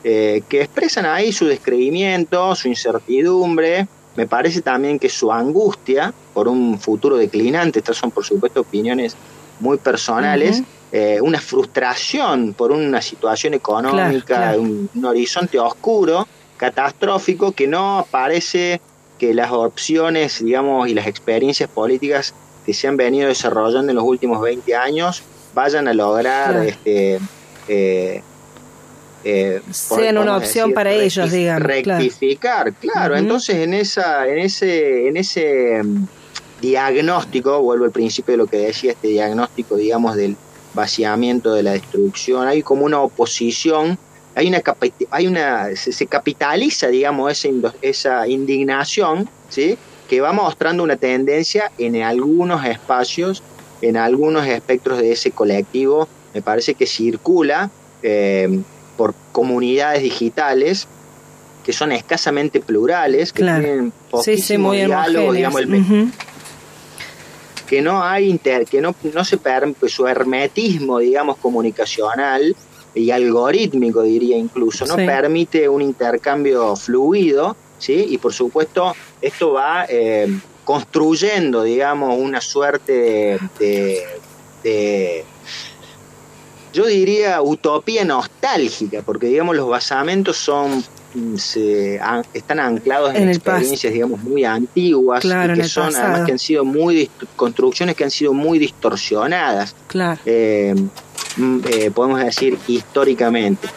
eh, 0.07 0.43
que 0.47 0.61
expresan 0.61 1.07
ahí 1.07 1.31
su 1.31 1.47
descreimiento, 1.47 2.53
su 2.53 2.67
incertidumbre, 2.67 3.87
me 4.15 4.27
parece 4.27 4.61
también 4.61 4.99
que 4.99 5.09
su 5.09 5.31
angustia 5.31 6.13
por 6.31 6.47
un 6.47 6.79
futuro 6.79 7.17
declinante, 7.17 7.79
estas 7.79 7.97
son 7.97 8.11
por 8.11 8.23
supuesto 8.23 8.61
opiniones 8.61 9.15
muy 9.59 9.77
personales, 9.79 10.61
eh, 10.91 11.17
una 11.21 11.41
frustración 11.41 12.53
por 12.53 12.71
una 12.71 13.01
situación 13.01 13.55
económica, 13.55 14.25
Claro, 14.25 14.51
claro. 14.51 14.61
Un, 14.61 14.89
un 14.93 15.05
horizonte 15.05 15.57
oscuro, 15.57 16.27
catastrófico, 16.55 17.51
que 17.53 17.65
no 17.65 18.05
parece 18.11 18.79
que 19.17 19.33
las 19.33 19.51
opciones, 19.51 20.43
digamos, 20.43 20.87
y 20.87 20.93
las 20.93 21.07
experiencias 21.07 21.67
políticas 21.67 22.35
que 22.63 22.75
se 22.75 22.87
han 22.87 22.95
venido 22.95 23.27
desarrollando 23.27 23.91
en 23.91 23.95
los 23.95 24.05
últimos 24.05 24.39
20 24.39 24.75
años 24.75 25.23
vayan 25.55 25.87
a 25.87 25.93
lograr 25.95 26.51
Claro. 26.51 26.61
este, 26.61 27.19
eh, 27.67 28.21
eh, 29.27 29.59
Sean 29.71 30.19
una 30.19 30.37
opción 30.37 30.71
para 30.71 30.93
ellos, 30.93 31.31
digamos, 31.31 31.67
claro. 31.81 31.99
Rectificar, 31.99 32.71
claro. 32.73 33.17
Entonces, 33.17 33.55
en 33.55 33.73
esa, 33.73 34.27
en 34.27 34.37
ese, 34.37 35.07
en 35.07 35.17
ese 35.17 35.81
mm, 35.83 36.05
diagnóstico, 36.61 37.59
vuelvo 37.59 37.85
al 37.85 37.91
principio 37.91 38.33
de 38.33 38.37
lo 38.37 38.45
que 38.45 38.57
decía, 38.57 38.91
este 38.91 39.07
diagnóstico, 39.07 39.77
digamos, 39.77 40.15
del 40.15 40.37
vaciamiento, 40.75 41.55
de 41.55 41.63
la 41.63 41.71
destrucción, 41.71 42.47
hay 42.47 42.61
como 42.61 42.85
una 42.85 43.01
oposición, 43.01 43.97
hay 44.35 44.47
una, 44.47 44.61
hay 45.09 45.25
una 45.25 45.75
se, 45.75 45.91
se 45.91 46.05
capitaliza, 46.05 46.89
digamos, 46.89 47.31
esa, 47.31 47.73
esa 47.81 48.27
indignación, 48.27 49.27
¿sí? 49.49 49.75
que 50.07 50.21
va 50.21 50.33
mostrando 50.33 50.83
una 50.83 50.97
tendencia 50.97 51.71
en 51.79 51.99
algunos 52.03 52.63
espacios, 52.63 53.41
en 53.81 53.97
algunos 53.97 54.45
espectros 54.45 54.99
de 54.99 55.13
ese 55.13 55.31
colectivo, 55.31 56.07
me 56.35 56.43
parece 56.43 56.75
que 56.75 56.85
circula 56.85 57.71
eh, 58.03 58.61
por 58.97 59.13
comunidades 59.31 60.01
digitales 60.03 60.87
que 61.65 61.73
son 61.73 61.91
escasamente 61.91 62.59
plurales, 62.59 63.33
que 63.33 63.41
Claro. 63.41 63.63
tienen 63.63 63.85
Sí, 63.85 63.91
sí, 63.91 64.07
poquísimo 64.11 64.67
muy 64.69 64.77
diálogo, 64.85 65.33
digamos, 65.33 65.61
el. 65.61 65.73
Ujú. 65.75 66.09
que 67.67 67.81
no 67.81 68.03
hay 68.03 68.29
inter, 68.29 68.65
que 68.65 68.79
no, 68.79 68.93
no 69.13 69.25
se 69.25 69.37
permite 69.37 69.89
su 69.89 70.05
hermetismo, 70.07 70.99
digamos, 70.99 71.37
comunicacional 71.37 72.55
y 72.93 73.09
algorítmico, 73.09 74.03
diría 74.03 74.37
incluso, 74.37 74.85
no 74.85 74.95
Sí. 74.95 75.05
permite 75.05 75.67
un 75.67 75.81
intercambio 75.81 76.75
fluido, 76.75 77.55
¿sí? 77.79 78.05
Y 78.09 78.19
por 78.19 78.33
supuesto, 78.33 78.95
esto 79.19 79.53
va 79.53 79.85
eh, 79.89 80.27
construyendo, 80.63 81.63
digamos, 81.63 82.15
una 82.19 82.39
suerte 82.39 82.91
de, 82.93 83.39
de- 83.59 84.03
de- 84.63 85.25
yo 86.75 86.85
diría, 86.85 87.41
utopía 87.41 88.03
nostálgica, 88.05 89.01
porque, 89.01 89.27
digamos, 89.27 89.55
los 89.55 89.67
basamentos 89.69 90.37
son 90.37 90.83
mm, 91.13 91.35
se, 91.37 91.99
an- 91.99 92.25
están 92.33 92.59
anclados 92.59 93.15
en, 93.15 93.29
experiencias, 93.29 93.93
digamos, 93.93 94.21
muy 94.21 94.43
antiguas 94.43 95.21
Claro, 95.21 95.53
y 95.53 95.57
que 95.57 95.67
son, 95.69 95.85
pasado. 95.87 96.05
además, 96.07 96.25
que 96.25 96.31
han 96.33 96.39
sido 96.39 96.65
muy 96.65 97.09
construcciones 97.35 97.95
que 97.95 98.03
han 98.03 98.11
sido 98.11 98.33
muy 98.33 98.59
distorsionadas, 98.59 99.75
Claro. 99.87 100.19
eh, 100.25 100.75
mm, 101.37 101.59
eh, 101.69 101.91
podemos 101.91 102.19
decir 102.23 102.57
históricamente. 102.67 103.67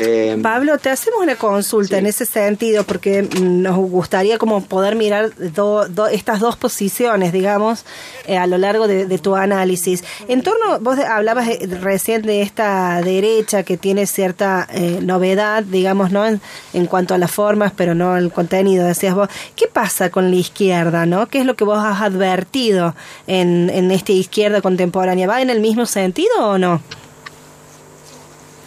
Eh, 0.00 0.38
Pablo, 0.42 0.78
te 0.78 0.90
hacemos 0.90 1.20
una 1.22 1.36
consulta 1.36 1.96
Sí. 1.96 1.98
en 2.00 2.06
ese 2.06 2.26
sentido 2.26 2.84
porque 2.84 3.22
nos 3.40 3.76
gustaría 3.76 4.38
como 4.38 4.62
poder 4.64 4.94
mirar 4.96 5.34
do- 5.36 5.88
do- 5.88 6.06
estas 6.08 6.40
dos 6.40 6.56
posiciones, 6.56 7.32
digamos, 7.32 7.84
eh, 8.26 8.36
a 8.36 8.46
lo 8.46 8.58
largo 8.58 8.86
de, 8.88 9.06
de 9.06 9.18
tu 9.18 9.34
análisis. 9.36 10.04
En 10.28 10.42
torno, 10.42 10.78
vos 10.80 10.98
hablabas 10.98 11.48
eh, 11.48 11.66
recién 11.80 12.22
de 12.22 12.42
esta 12.42 13.00
derecha 13.02 13.62
que 13.62 13.76
tiene 13.76 14.06
cierta 14.06 14.66
eh, 14.72 15.00
novedad, 15.02 15.62
digamos, 15.62 16.10
¿no? 16.12 16.26
En, 16.26 16.40
en 16.74 16.86
cuanto 16.86 17.14
a 17.14 17.18
las 17.18 17.30
formas, 17.30 17.72
pero 17.76 17.94
no 17.94 18.16
el 18.16 18.30
contenido, 18.32 18.84
decías 18.86 19.14
vos. 19.14 19.28
¿Qué 19.56 19.66
pasa 19.66 20.10
con 20.10 20.30
la 20.30 20.36
izquierda, 20.36 21.06
no? 21.06 21.26
¿Qué 21.28 21.38
es 21.40 21.46
lo 21.46 21.56
que 21.56 21.64
vos 21.64 21.78
has 21.84 22.02
advertido 22.02 22.94
en, 23.26 23.70
en 23.70 23.90
esta 23.90 24.12
izquierda 24.12 24.60
contemporánea? 24.60 25.26
¿Va 25.26 25.40
en 25.42 25.50
el 25.50 25.60
mismo 25.60 25.86
sentido 25.86 26.28
o 26.40 26.58
no? 26.58 26.80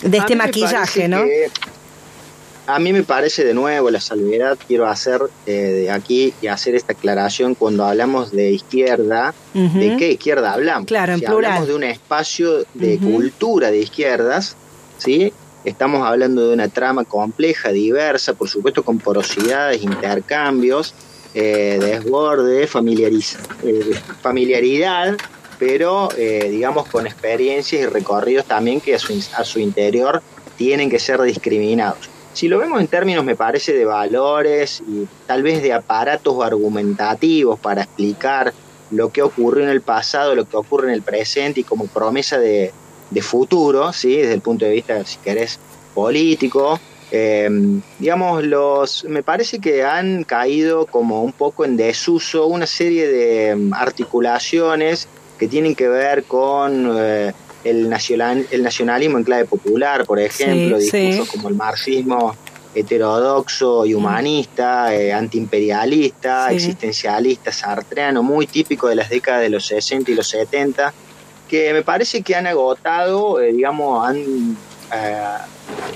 De 0.03 0.17
este 0.17 0.35
maquillaje, 0.35 1.07
¿no? 1.07 1.23
que- 1.23 1.49
a 2.67 2.79
mí 2.79 2.93
me 2.93 3.03
parece 3.03 3.43
de 3.43 3.53
nuevo 3.53 3.89
la 3.89 3.99
salvedad, 3.99 4.57
quiero 4.67 4.87
hacer 4.87 5.19
eh, 5.45 5.51
de 5.51 5.91
aquí 5.91 6.33
y 6.41 6.47
hacer 6.47 6.75
esta 6.75 6.93
aclaración 6.93 7.55
cuando 7.55 7.83
hablamos 7.85 8.31
de 8.31 8.51
izquierda. 8.51 9.33
¿de 9.53 9.97
qué 9.97 10.11
izquierda 10.11 10.53
hablamos? 10.53 10.85
Claro, 10.85 11.13
en 11.13 11.19
si 11.19 11.25
plural. 11.25 11.45
hablamos 11.45 11.67
de 11.67 11.75
un 11.75 11.83
espacio 11.83 12.63
de 12.75 12.97
cultura 12.99 13.71
de 13.71 13.79
izquierdas, 13.79 14.55
¿sí? 14.97 15.33
Estamos 15.65 16.07
hablando 16.07 16.47
de 16.47 16.53
una 16.53 16.69
trama 16.69 17.03
compleja, 17.03 17.71
diversa, 17.71 18.33
por 18.33 18.47
supuesto 18.47 18.83
con 18.83 18.99
porosidades, 18.99 19.81
intercambios, 19.83 20.93
eh, 21.33 21.77
desborde, 21.81 22.67
familiariza- 22.67 23.39
eh, 23.63 23.91
familiaridad, 24.21 25.17
pero 25.61 26.09
eh, 26.17 26.47
digamos 26.49 26.87
con 26.87 27.05
experiencias 27.05 27.83
y 27.83 27.85
recorridos 27.85 28.45
también 28.45 28.81
que 28.81 28.95
a 28.95 28.97
su, 28.97 29.59
interior 29.59 30.23
tienen 30.57 30.89
que 30.89 30.97
ser 30.97 31.21
discriminados. 31.21 32.09
Si 32.33 32.47
lo 32.47 32.57
vemos 32.57 32.81
en 32.81 32.87
términos, 32.87 33.23
me 33.23 33.35
parece, 33.35 33.71
de 33.71 33.85
valores 33.85 34.81
y 34.87 35.07
tal 35.27 35.43
vez 35.43 35.61
de 35.61 35.71
aparatos 35.71 36.43
argumentativos 36.43 37.59
para 37.59 37.83
explicar 37.83 38.51
lo 38.89 39.11
que 39.11 39.21
ocurrió 39.21 39.63
en 39.63 39.69
el 39.69 39.81
pasado, 39.81 40.33
lo 40.33 40.49
que 40.49 40.57
ocurre 40.57 40.87
en 40.87 40.95
el 40.95 41.03
presente 41.03 41.59
y 41.59 41.63
como 41.63 41.85
promesa 41.85 42.39
de, 42.39 42.71
de 43.11 43.21
futuro, 43.21 43.93
¿sí? 43.93 44.17
desde 44.17 44.33
el 44.33 44.41
punto 44.41 44.65
de 44.65 44.71
vista, 44.71 45.05
si 45.05 45.19
querés, 45.19 45.59
político, 45.93 46.79
eh, 47.11 47.47
digamos, 47.99 48.43
los, 48.43 49.03
me 49.03 49.21
parece 49.21 49.59
que 49.59 49.83
han 49.83 50.23
caído 50.23 50.87
como 50.87 51.21
un 51.21 51.33
poco 51.33 51.65
en 51.65 51.77
desuso 51.77 52.47
una 52.47 52.65
serie 52.65 53.07
de 53.07 53.55
mm, 53.55 53.73
articulaciones 53.75 55.07
que 55.41 55.47
tienen 55.47 55.73
que 55.73 55.87
ver 55.87 56.25
con 56.25 56.95
eh, 56.99 57.33
el, 57.63 57.89
nacional, 57.89 58.45
el 58.51 58.61
nacionalismo 58.61 59.17
en 59.17 59.23
clave 59.23 59.45
popular, 59.45 60.05
por 60.05 60.19
ejemplo, 60.19 60.79
Sí, 60.79 60.83
discursos 60.83 61.29
sí. 61.29 61.31
como 61.35 61.49
el 61.49 61.55
marxismo 61.55 62.35
heterodoxo 62.75 63.83
y 63.87 63.95
humanista, 63.95 64.93
eh, 64.93 65.11
antiimperialista, 65.11 66.49
Sí. 66.49 66.55
existencialista, 66.57 67.51
sartreano, 67.51 68.21
muy 68.21 68.45
típico 68.45 68.87
de 68.87 68.93
las 68.93 69.09
décadas 69.09 69.41
de 69.41 69.49
los 69.49 69.65
60 69.65 70.11
y 70.11 70.13
los 70.13 70.27
70, 70.29 70.93
que 71.49 71.73
me 71.73 71.81
parece 71.81 72.21
que 72.21 72.35
han 72.35 72.45
agotado, 72.45 73.41
eh, 73.41 73.51
digamos, 73.51 74.07
han, 74.07 74.17
eh, 74.93 75.23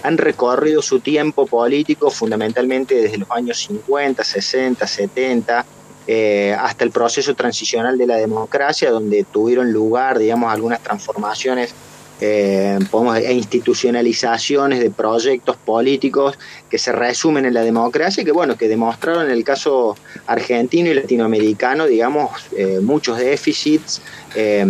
han 0.01 0.17
recorrido 0.17 0.81
su 0.81 1.01
tiempo 1.01 1.45
político 1.45 2.09
fundamentalmente 2.09 2.95
desde 2.95 3.19
los 3.19 3.29
años 3.29 3.59
50, 3.59 4.23
60, 4.23 4.87
70, 4.87 5.63
eh, 6.07 6.55
hasta 6.59 6.83
el 6.83 6.91
proceso 6.91 7.33
transicional 7.35 7.97
de 7.97 8.07
la 8.07 8.17
democracia, 8.17 8.91
donde 8.91 9.23
tuvieron 9.23 9.71
lugar, 9.71 10.19
digamos, 10.19 10.51
algunas 10.53 10.81
transformaciones 10.81 11.73
eh, 12.21 12.79
e 13.23 13.33
institucionalizaciones 13.33 14.79
de 14.79 14.89
proyectos 14.89 15.57
políticos 15.57 16.39
que 16.69 16.77
se 16.77 16.93
resumen 16.93 17.45
en 17.45 17.53
la 17.53 17.61
democracia 17.61 18.21
y 18.21 18.25
que, 18.25 18.31
bueno, 18.31 18.55
que 18.57 18.69
demostraron 18.69 19.25
en 19.25 19.31
el 19.31 19.43
caso 19.43 19.97
argentino 20.25 20.89
y 20.89 20.93
latinoamericano, 20.93 21.85
digamos, 21.87 22.31
eh, 22.55 22.79
muchos 22.81 23.17
déficits, 23.17 24.01
eh, 24.33 24.65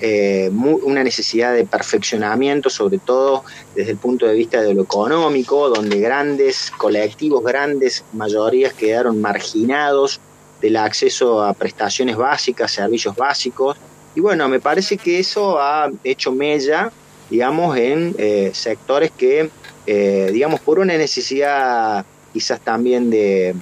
eh, 0.00 0.50
mu- 0.52 0.80
una 0.82 1.04
necesidad 1.04 1.54
de 1.54 1.64
perfeccionamiento, 1.64 2.68
sobre 2.68 2.98
todo 2.98 3.44
desde 3.76 3.92
el 3.92 3.96
punto 3.98 4.26
de 4.26 4.34
vista 4.34 4.60
de 4.60 4.74
lo 4.74 4.82
económico, 4.82 5.68
donde 5.68 6.00
grandes 6.00 6.72
colectivos, 6.76 7.44
grandes 7.44 8.04
mayorías 8.12 8.72
quedaron 8.72 9.20
marginados 9.20 10.20
del 10.60 10.76
acceso 10.76 11.42
a 11.42 11.52
prestaciones 11.54 12.16
básicas, 12.16 12.72
servicios 12.72 13.14
básicos. 13.16 13.76
Y 14.14 14.20
bueno, 14.20 14.48
me 14.48 14.60
parece 14.60 14.96
que 14.96 15.20
eso 15.20 15.60
ha 15.60 15.90
hecho 16.02 16.32
mella, 16.32 16.90
digamos, 17.30 17.76
en 17.76 18.14
eh, 18.18 18.50
sectores 18.52 19.10
que, 19.10 19.50
eh, 19.86 20.30
digamos, 20.32 20.60
por 20.60 20.78
una 20.78 20.96
necesidad 20.96 22.04
quizás 22.32 22.60
también 22.60 23.10
de 23.10 23.54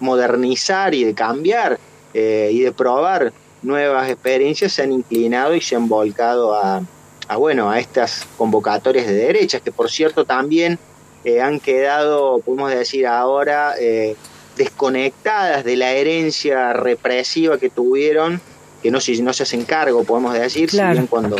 modernizar 0.00 0.94
y 0.94 1.04
de 1.04 1.14
cambiar 1.14 1.78
eh, 2.14 2.50
y 2.52 2.60
de 2.60 2.72
probar 2.72 3.32
nuevas 3.62 4.08
experiencias, 4.10 4.72
se 4.72 4.82
han 4.82 4.92
inclinado 4.92 5.54
y 5.54 5.60
se 5.60 5.76
han 5.76 5.88
volcado 5.88 6.54
a, 6.54 6.82
a, 7.28 7.36
bueno, 7.36 7.70
a 7.70 7.78
estas 7.78 8.26
convocatorias 8.36 9.06
de 9.06 9.14
derechas, 9.14 9.60
que 9.62 9.70
por 9.70 9.90
cierto 9.90 10.24
también 10.24 10.78
eh, 11.24 11.40
han 11.40 11.60
quedado, 11.60 12.38
podemos 12.40 12.70
decir 12.70 13.06
ahora, 13.06 13.74
desconectadas 14.64 15.64
de 15.64 15.76
la 15.76 15.92
herencia 15.92 16.72
represiva 16.74 17.58
que 17.58 17.70
tuvieron, 17.70 18.40
que 18.82 18.90
no, 18.90 19.00
si 19.00 19.20
no 19.22 19.32
se 19.32 19.44
hacen 19.44 19.64
cargo, 19.64 20.04
podemos 20.04 20.34
decir, 20.34 20.68
Claro. 20.68 20.90
si 20.90 20.98
bien 20.98 21.06
cuando 21.06 21.36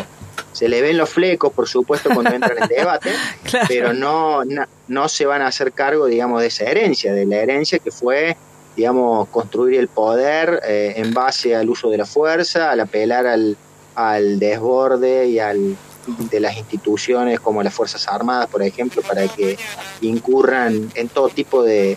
se 0.53 0.69
le 0.69 0.81
ven 0.81 0.97
los 0.97 1.11
flecos, 1.11 1.53
por 1.53 1.69
supuesto, 1.69 2.09
cuando 2.15 2.33
entran 2.33 2.57
en 2.63 2.69
debate, 2.69 3.11
Claro. 3.45 3.67
pero 3.69 3.93
no, 3.93 4.45
no, 4.45 4.65
no 4.89 5.09
se 5.09 5.27
van 5.27 5.43
a 5.43 5.49
hacer 5.49 5.73
cargo, 5.73 6.07
digamos, 6.07 6.41
de 6.41 6.49
esa 6.49 6.65
herencia, 6.65 7.13
de 7.13 7.27
la 7.27 7.37
herencia 7.37 7.79
que 7.79 7.91
fue, 7.91 8.37
digamos, 8.75 9.29
construir 9.29 9.79
el 9.81 9.89
poder 9.89 10.61
eh, 10.67 10.95
en 10.97 11.13
base 11.13 11.55
al 11.55 11.69
uso 11.69 11.91
de 11.91 11.99
la 11.99 12.07
fuerza, 12.07 12.71
al 12.71 12.81
apelar 12.81 13.27
al, 13.27 13.57
al 13.95 14.39
desborde 14.39 15.29
y 15.29 15.39
al 15.39 15.77
de 16.31 16.41
las 16.41 16.57
instituciones 16.57 17.39
como 17.41 17.63
las 17.63 17.75
Fuerzas 17.75 18.09
Armadas, 18.09 18.49
por 18.49 18.63
ejemplo, 18.63 19.03
para 19.03 19.29
que 19.29 19.57
incurran 20.01 20.91
en 20.95 21.09
todo 21.09 21.29
tipo 21.29 21.63
de, 21.63 21.97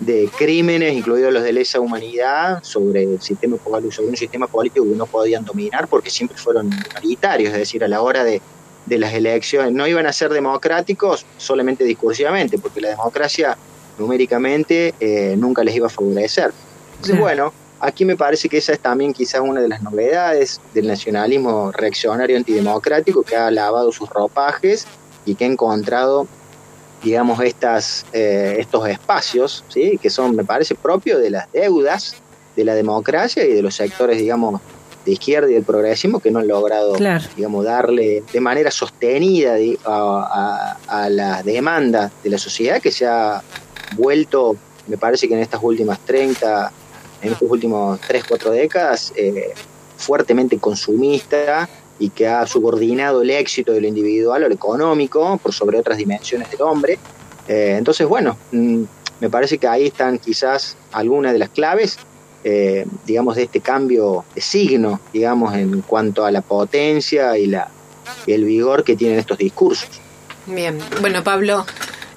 de 0.00 0.30
crímenes, 0.36 0.94
incluidos 0.94 1.32
los 1.32 1.42
de 1.42 1.52
lesa 1.52 1.80
humanidad, 1.80 2.62
sobre 2.62 3.02
el 3.02 3.20
sistema 3.20 3.56
sobre 3.64 4.08
un 4.08 4.16
sistema 4.16 4.46
político 4.46 4.84
que 4.88 4.96
no 4.96 5.06
podían 5.06 5.44
dominar 5.44 5.88
porque 5.88 6.10
siempre 6.10 6.36
fueron 6.38 6.68
minoritarios, 6.68 7.52
es 7.52 7.58
decir, 7.58 7.82
a 7.82 7.88
la 7.88 8.00
hora 8.00 8.22
de, 8.22 8.40
de 8.86 8.98
las 8.98 9.12
elecciones 9.12 9.72
no 9.72 9.86
iban 9.86 10.06
a 10.06 10.12
ser 10.12 10.32
democráticos 10.32 11.26
solamente 11.36 11.84
discursivamente, 11.84 12.58
porque 12.58 12.80
la 12.80 12.90
democracia 12.90 13.56
numéricamente 13.98 14.94
eh, 15.00 15.34
nunca 15.36 15.64
les 15.64 15.74
iba 15.74 15.86
a 15.88 15.90
favorecer. 15.90 16.52
Entonces, 16.90 17.16
Claro. 17.16 17.20
bueno, 17.20 17.52
aquí 17.80 18.04
me 18.04 18.16
parece 18.16 18.48
que 18.48 18.58
esa 18.58 18.72
es 18.72 18.80
también 18.80 19.12
quizás 19.12 19.40
una 19.40 19.60
de 19.60 19.68
las 19.68 19.82
novedades 19.82 20.60
del 20.74 20.86
nacionalismo 20.86 21.72
reaccionario 21.72 22.36
antidemocrático 22.36 23.22
que 23.22 23.36
ha 23.36 23.50
lavado 23.50 23.92
sus 23.92 24.08
ropajes 24.08 24.86
y 25.26 25.34
que 25.34 25.44
ha 25.44 25.48
encontrado 25.48 26.26
digamos 27.02 27.40
estas 27.40 28.06
eh, 28.12 28.56
estos 28.58 28.88
espacios 28.88 29.64
sí 29.68 29.98
que 30.00 30.10
son 30.10 30.34
me 30.34 30.44
parece 30.44 30.74
propios 30.74 31.20
de 31.20 31.30
las 31.30 31.50
deudas 31.52 32.16
de 32.56 32.64
la 32.64 32.74
democracia 32.74 33.44
y 33.44 33.52
de 33.52 33.62
los 33.62 33.74
sectores 33.76 34.18
digamos 34.18 34.60
de 35.04 35.12
izquierda 35.12 35.48
y 35.48 35.54
del 35.54 35.62
progresismo 35.62 36.18
que 36.20 36.30
no 36.30 36.40
han 36.40 36.48
logrado 36.48 36.94
Claro. 36.94 37.24
digamos 37.36 37.64
darle 37.64 38.24
de 38.32 38.40
manera 38.40 38.70
sostenida 38.70 39.54
a, 39.84 40.76
a, 40.88 41.04
a 41.04 41.08
la 41.08 41.42
demanda 41.42 42.10
de 42.24 42.30
la 42.30 42.38
sociedad 42.38 42.80
que 42.82 42.90
se 42.90 43.06
ha 43.06 43.42
vuelto 43.96 44.56
me 44.88 44.98
parece 44.98 45.28
que 45.28 45.34
en 45.34 45.40
estas 45.40 45.62
últimas 45.62 45.98
30 46.00 46.72
en 47.22 47.32
estos 47.32 47.50
últimos 47.50 48.00
3 48.00 48.24
4 48.28 48.50
décadas 48.50 49.12
eh, 49.16 49.52
fuertemente 49.96 50.58
consumista 50.58 51.68
y 51.98 52.10
que 52.10 52.28
ha 52.28 52.46
subordinado 52.46 53.22
el 53.22 53.30
éxito 53.30 53.72
de 53.72 53.80
lo 53.80 53.88
individual 53.88 54.44
o 54.44 54.48
lo 54.48 54.54
económico 54.54 55.38
por 55.38 55.52
sobre 55.52 55.78
otras 55.78 55.98
dimensiones 55.98 56.50
del 56.50 56.62
hombre. 56.62 56.98
Eh, 57.48 57.76
entonces, 57.78 58.06
bueno, 58.06 58.36
mm, 58.52 58.82
me 59.20 59.30
parece 59.30 59.58
que 59.58 59.66
ahí 59.66 59.86
están 59.86 60.18
quizás 60.18 60.76
algunas 60.92 61.32
de 61.32 61.38
las 61.38 61.48
claves, 61.48 61.98
eh, 62.44 62.86
digamos, 63.04 63.36
de 63.36 63.44
este 63.44 63.60
cambio 63.60 64.24
de 64.34 64.40
signo, 64.40 65.00
digamos, 65.12 65.54
en 65.54 65.82
cuanto 65.82 66.24
a 66.24 66.30
la 66.30 66.40
potencia 66.40 67.36
y, 67.36 67.46
la, 67.46 67.68
y 68.26 68.32
el 68.32 68.44
vigor 68.44 68.84
que 68.84 68.96
tienen 68.96 69.18
estos 69.18 69.38
discursos. 69.38 69.88
Bien, 70.46 70.78
bueno 71.00 71.22
Pablo, 71.22 71.66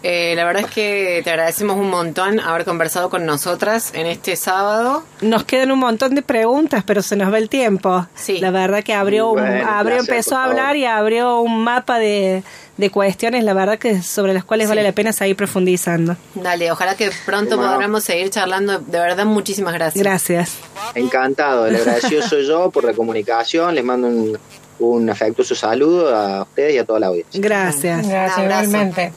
eh, 0.04 0.34
la 0.36 0.46
verdad 0.46 0.64
es 0.68 0.72
que 0.72 1.22
te 1.24 1.30
agradecemos 1.30 1.78
un 1.78 1.90
montón 1.90 2.40
haber 2.40 2.66
conversado 2.66 3.10
con 3.10 3.26
nosotras 3.26 3.92
en 3.94 4.08
este 4.08 4.36
sábado. 4.36 5.04
Nos 5.22 5.44
quedan 5.44 5.72
un 5.72 5.80
montón 5.80 6.16
de 6.16 6.22
preguntas, 6.22 6.84
pero 6.86 7.02
se 7.02 7.16
nos 7.16 7.32
va 7.32 7.38
el 7.38 7.50
tiempo. 7.50 8.08
Sí. 8.16 8.40
La 8.40 8.50
verdad 8.52 8.84
que 8.84 8.94
abrió, 8.94 9.30
un- 9.32 9.40
abrió 9.40 9.98
placer, 9.98 10.00
empezó 10.00 10.38
a 10.38 10.46
hablar 10.46 10.76
y 10.76 10.86
abrió 10.86 11.40
un 11.42 11.64
mapa 11.64 12.00
de, 12.00 12.44
de 12.78 12.90
cuestiones, 12.90 13.44
la 13.44 13.54
verdad 13.54 13.78
que 13.78 14.02
sobre 14.02 14.34
las 14.34 14.44
cuales 14.44 14.66
Sí. 14.68 14.70
vale 14.70 14.84
la 14.84 14.92
pena 14.92 15.14
seguir 15.14 15.36
profundizando. 15.36 16.16
Dale, 16.34 16.72
ojalá 16.72 16.96
que 16.96 17.12
pronto 17.26 17.58
Bueno. 17.58 17.74
podamos 17.76 18.04
seguir 18.04 18.30
charlando. 18.32 18.80
De 18.80 19.00
verdad, 19.00 19.26
muchísimas 19.26 19.74
gracias. 19.74 20.04
Gracias. 20.04 20.58
Encantado, 20.96 21.68
el 21.68 21.76
agradecido 21.76 22.22
soy 22.28 22.48
yo 22.48 22.72
por 22.72 22.84
la 22.84 22.94
comunicación, 22.94 23.76
les 23.76 23.84
mando 23.84 24.08
un, 24.08 24.38
un 24.80 25.10
afectuoso 25.10 25.54
saludo 25.54 26.16
a 26.16 26.42
ustedes 26.42 26.74
y 26.74 26.78
a 26.80 26.86
toda 26.86 27.00
la 27.00 27.08
audiencia. 27.08 27.40
Gracias. 27.40 28.08
Gracias, 28.08 28.40
igualmente. 28.44 29.14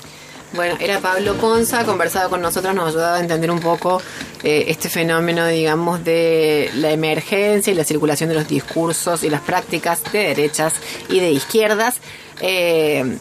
Bueno, 0.54 0.76
era 0.78 1.00
Pablo 1.00 1.34
Ponza, 1.34 1.84
conversado 1.84 2.30
con 2.30 2.40
nosotros, 2.40 2.72
nos 2.76 2.90
ayudaba 2.90 3.16
a 3.16 3.20
entender 3.20 3.50
un 3.50 3.58
poco 3.58 4.00
eh, 4.44 4.66
este 4.68 4.88
fenómeno, 4.88 5.48
digamos, 5.48 6.04
de 6.04 6.70
la 6.76 6.92
emergencia 6.92 7.72
y 7.72 7.74
la 7.76 7.82
circulación 7.82 8.28
de 8.28 8.36
los 8.36 8.46
discursos 8.46 9.24
y 9.24 9.30
las 9.30 9.40
prácticas 9.40 10.04
de 10.12 10.28
derechas 10.28 10.74
y 11.08 11.18
de 11.18 11.32
izquierdas. 11.32 11.96
Eh, 12.40 13.18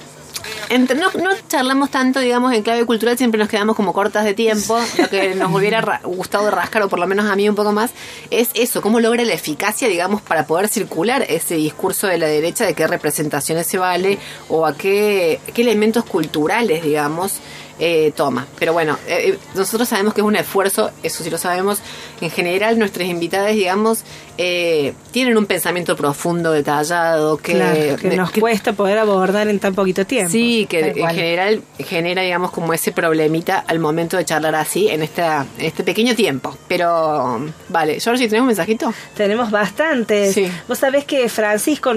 entre- 0.69 0.97
no, 0.97 1.11
no 1.11 1.29
charlamos 1.47 1.89
tanto, 1.91 2.19
digamos, 2.19 2.53
en 2.53 2.63
clave 2.63 2.85
cultural, 2.85 3.17
siempre 3.17 3.39
nos 3.39 3.49
quedamos 3.49 3.75
como 3.75 3.93
cortas 3.93 4.25
de 4.25 4.33
tiempo. 4.33 4.79
Lo 4.97 5.09
que 5.09 5.35
nos 5.35 5.53
hubiera 5.53 5.81
ra- 5.81 6.01
gustado 6.03 6.49
rascar, 6.51 6.83
o 6.83 6.89
por 6.89 6.99
lo 6.99 7.07
menos 7.07 7.25
a 7.29 7.35
mí 7.35 7.47
un 7.47 7.55
poco 7.55 7.71
más, 7.71 7.91
es 8.29 8.49
eso, 8.53 8.81
cómo 8.81 8.99
logra 8.99 9.23
la 9.23 9.33
eficacia, 9.33 9.87
digamos, 9.87 10.21
para 10.21 10.45
poder 10.47 10.67
circular 10.67 11.25
ese 11.27 11.55
discurso 11.55 12.07
de 12.07 12.17
la 12.17 12.27
derecha, 12.27 12.65
de 12.65 12.73
qué 12.73 12.87
representaciones 12.87 13.67
se 13.67 13.77
vale, 13.77 14.17
o 14.49 14.65
a 14.65 14.75
qué, 14.75 15.39
qué 15.53 15.61
elementos 15.61 16.05
culturales, 16.05 16.83
digamos, 16.83 17.39
eh, 17.79 18.11
toma. 18.15 18.47
Pero 18.59 18.73
bueno, 18.73 18.97
eh, 19.07 19.29
eh, 19.33 19.37
nosotros 19.55 19.87
sabemos 19.89 20.13
que 20.13 20.21
es 20.21 20.27
un 20.27 20.35
esfuerzo, 20.35 20.91
eso 21.03 21.23
sí 21.23 21.29
lo 21.29 21.37
sabemos. 21.37 21.79
En 22.21 22.29
general, 22.29 22.77
nuestras 22.79 23.07
invitadas, 23.07 23.53
digamos, 23.53 24.03
eh, 24.37 24.93
tienen 25.11 25.37
un 25.37 25.45
pensamiento 25.45 25.95
profundo, 25.95 26.51
detallado, 26.51 27.37
que, 27.37 27.53
claro, 27.53 27.95
que 27.97 28.09
de- 28.09 28.17
nos 28.17 28.31
que- 28.31 28.41
cuesta 28.41 28.73
poder 28.73 28.97
abordar 28.97 29.47
en 29.47 29.59
tan 29.59 29.75
poquito 29.75 30.05
tiempo. 30.05 30.31
Sí, 30.31 30.65
que 30.69 30.79
en 30.95 31.09
general 31.09 31.61
genera, 31.79 32.21
digamos, 32.23 32.51
como 32.51 32.73
ese 32.73 32.91
problemita 32.91 33.59
al 33.67 33.79
momento 33.79 34.17
de 34.17 34.25
charlar 34.25 34.55
así 34.55 34.87
en, 34.89 35.03
esta, 35.03 35.45
en 35.59 35.65
este 35.65 35.83
pequeño 35.83 36.15
tiempo. 36.15 36.57
Pero, 36.67 37.45
vale, 37.69 37.99
Georgie, 37.99 38.27
¿tenemos 38.27 38.43
un 38.43 38.47
mensajito? 38.47 38.93
Tenemos 39.15 39.51
bastantes. 39.51 40.33
Sí. 40.33 40.47
Vos 40.67 40.79
sabés 40.79 41.05
que 41.05 41.27
Francisco, 41.29 41.91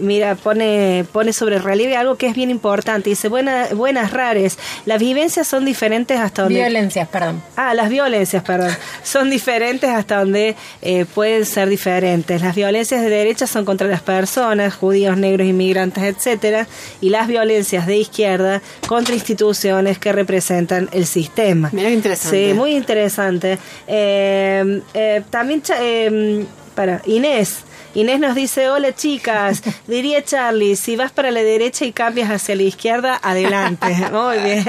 mira, 0.00 0.34
pone, 0.36 1.04
pone 1.12 1.32
sobre 1.32 1.58
relieve 1.58 1.96
algo 1.96 2.16
que 2.16 2.26
es 2.28 2.34
bien 2.34 2.50
importante. 2.50 3.10
Dice, 3.10 3.28
Buena, 3.28 3.68
buenas 3.74 4.12
rares. 4.12 4.58
Las 4.86 4.98
vivencias 5.22 5.46
son 5.46 5.64
diferentes 5.64 6.18
hasta 6.18 6.42
donde... 6.42 6.58
Violencias, 6.58 7.06
perdón. 7.06 7.40
Ah, 7.54 7.74
las 7.74 7.88
violencias, 7.88 8.42
perdón. 8.42 8.72
Son 9.04 9.30
diferentes 9.30 9.88
hasta 9.88 10.18
donde 10.18 10.56
eh, 10.80 11.04
pueden 11.14 11.46
ser 11.46 11.68
diferentes. 11.68 12.42
Las 12.42 12.56
violencias 12.56 13.02
de 13.02 13.08
derecha 13.08 13.46
son 13.46 13.64
contra 13.64 13.86
las 13.86 14.00
personas, 14.00 14.74
judíos, 14.74 15.16
negros, 15.16 15.46
inmigrantes, 15.46 16.02
etcétera, 16.02 16.66
y 17.00 17.10
las 17.10 17.28
violencias 17.28 17.86
de 17.86 17.98
izquierda 17.98 18.62
contra 18.88 19.14
instituciones 19.14 20.00
que 20.00 20.10
representan 20.10 20.88
el 20.90 21.06
sistema. 21.06 21.70
Mira 21.72 21.88
qué 21.88 21.94
interesante. 21.94 22.48
Sí, 22.48 22.54
muy 22.54 22.74
interesante. 22.74 23.58
Eh, 23.86 24.80
eh, 24.94 25.22
también, 25.30 25.62
eh, 25.78 26.44
para, 26.74 27.00
Inés. 27.06 27.58
Inés 27.94 28.20
nos 28.20 28.34
dice, 28.34 28.70
hola 28.70 28.94
chicas, 28.94 29.62
diría 29.86 30.24
Charlie, 30.24 30.76
si 30.76 30.96
vas 30.96 31.12
para 31.12 31.30
la 31.30 31.42
derecha 31.42 31.84
y 31.84 31.92
cambias 31.92 32.30
hacia 32.30 32.54
la 32.56 32.62
izquierda, 32.62 33.20
adelante. 33.22 33.86
Muy 34.12 34.38
bien. 34.38 34.64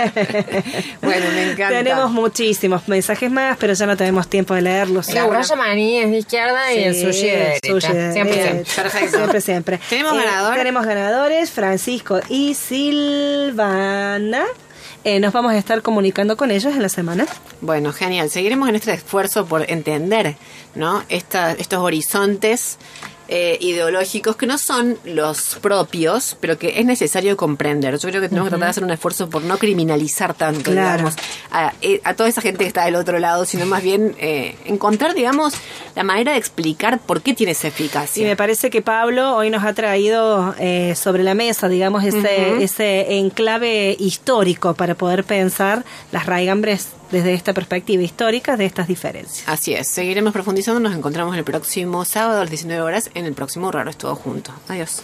Bueno, 1.01 1.25
me 1.33 1.43
encanta. 1.51 1.69
Tenemos 1.69 2.11
muchísimos 2.11 2.87
mensajes 2.89 3.31
más, 3.31 3.55
pero 3.57 3.73
ya 3.73 3.85
no 3.85 3.95
tenemos 3.95 4.27
tiempo 4.27 4.53
de 4.55 4.61
leerlos. 4.63 5.07
El 5.09 5.19
arroyo 5.19 5.55
maní 5.55 5.99
es 5.99 6.11
de 6.11 6.17
izquierda 6.17 6.73
y 6.73 6.83
el 6.83 6.95
sushi 6.95 7.27
de 7.27 7.37
derecha. 7.37 7.59
sushi 7.71 7.93
de 7.93 8.13
Siempre, 8.13 8.35
derecha. 8.35 8.51
siempre. 8.51 8.83
Perfecto. 8.83 9.17
Siempre, 9.17 9.41
siempre. 9.41 9.79
¿Tenemos 9.89 10.13
ganador? 10.15 10.55
Tenemos 10.55 10.85
ganadores, 10.85 11.49
Francisco 11.51 12.19
y 12.27 12.53
Silvana. 12.55 14.43
Eh, 15.05 15.19
nos 15.19 15.33
vamos 15.33 15.51
a 15.51 15.57
estar 15.57 15.81
comunicando 15.81 16.37
con 16.37 16.49
ellos 16.49 16.73
en 16.73 16.81
la 16.81 16.87
semana. 16.89 17.25
Bueno, 17.59 17.91
genial. 17.91 18.29
Seguiremos 18.29 18.69
en 18.69 18.75
este 18.75 18.93
esfuerzo 18.93 19.45
por 19.45 19.69
entender, 19.69 20.35
¿no? 20.75 21.03
Esta- 21.09 21.51
estos 21.51 21.79
horizontes 21.79 22.77
eh, 23.35 23.57
ideológicos 23.61 24.35
que 24.35 24.45
no 24.45 24.59
son 24.59 24.95
los 25.05 25.55
propios, 25.59 26.37
pero 26.39 26.59
que 26.59 26.79
es 26.79 26.85
necesario 26.85 27.35
comprender. 27.35 27.97
Yo 27.97 28.09
creo 28.09 28.21
que 28.21 28.29
tenemos 28.29 28.45
que 28.47 28.51
tratar 28.51 28.67
de 28.67 28.69
hacer 28.69 28.83
un 28.83 28.91
esfuerzo 28.91 29.27
por 29.27 29.41
no 29.43 29.57
criminalizar 29.57 30.35
tanto, 30.35 30.69
Claro. 30.71 30.91
digamos, 30.97 31.15
a, 31.51 31.73
eh, 31.81 31.99
a 32.03 32.13
toda 32.13 32.29
esa 32.29 32.41
gente 32.41 32.59
que 32.59 32.67
está 32.67 32.85
del 32.85 32.93
otro 32.95 33.17
lado, 33.17 33.45
sino 33.45 33.65
más 33.65 33.81
bien 33.81 34.15
eh, 34.19 34.55
encontrar, 34.65 35.15
digamos, 35.15 35.55
la 35.95 36.03
manera 36.03 36.33
de 36.33 36.37
explicar 36.37 36.99
por 36.99 37.21
qué 37.23 37.33
tiene 37.33 37.53
esa 37.53 37.67
Y 37.67 37.69
eficacia. 37.71 38.27
me 38.27 38.35
parece 38.35 38.69
que 38.69 38.83
Pablo 38.83 39.35
hoy 39.35 39.49
nos 39.49 39.63
ha 39.63 39.73
traído 39.73 40.53
eh, 40.59 40.93
sobre 40.95 41.23
la 41.23 41.33
mesa, 41.33 41.67
digamos, 41.69 42.03
ese, 42.03 42.61
ese 42.63 43.17
enclave 43.17 43.95
histórico 43.99 44.75
para 44.75 44.93
poder 44.93 45.23
pensar 45.23 45.83
las 46.11 46.27
raigambres 46.27 46.89
desde 47.13 47.35
esta 47.35 47.53
perspectiva 47.53 48.01
histórica 48.01 48.57
de 48.57 48.65
estas 48.65 48.87
diferencias. 48.87 49.47
Así 49.47 49.73
es, 49.75 49.87
seguiremos 49.87 50.33
profundizando, 50.33 50.79
nos 50.79 50.97
encontramos 50.97 51.37
el 51.37 51.43
próximo 51.43 52.03
sábado 52.05 52.39
a 52.39 52.41
las 52.41 52.49
19 52.49 52.81
horas 52.81 53.11
en 53.13 53.25
el 53.25 53.33
próximo 53.33 53.71
Raro 53.71 53.91
es 53.91 53.97
Todo 53.97 54.15
Junto. 54.15 54.51
Adiós. 54.67 55.03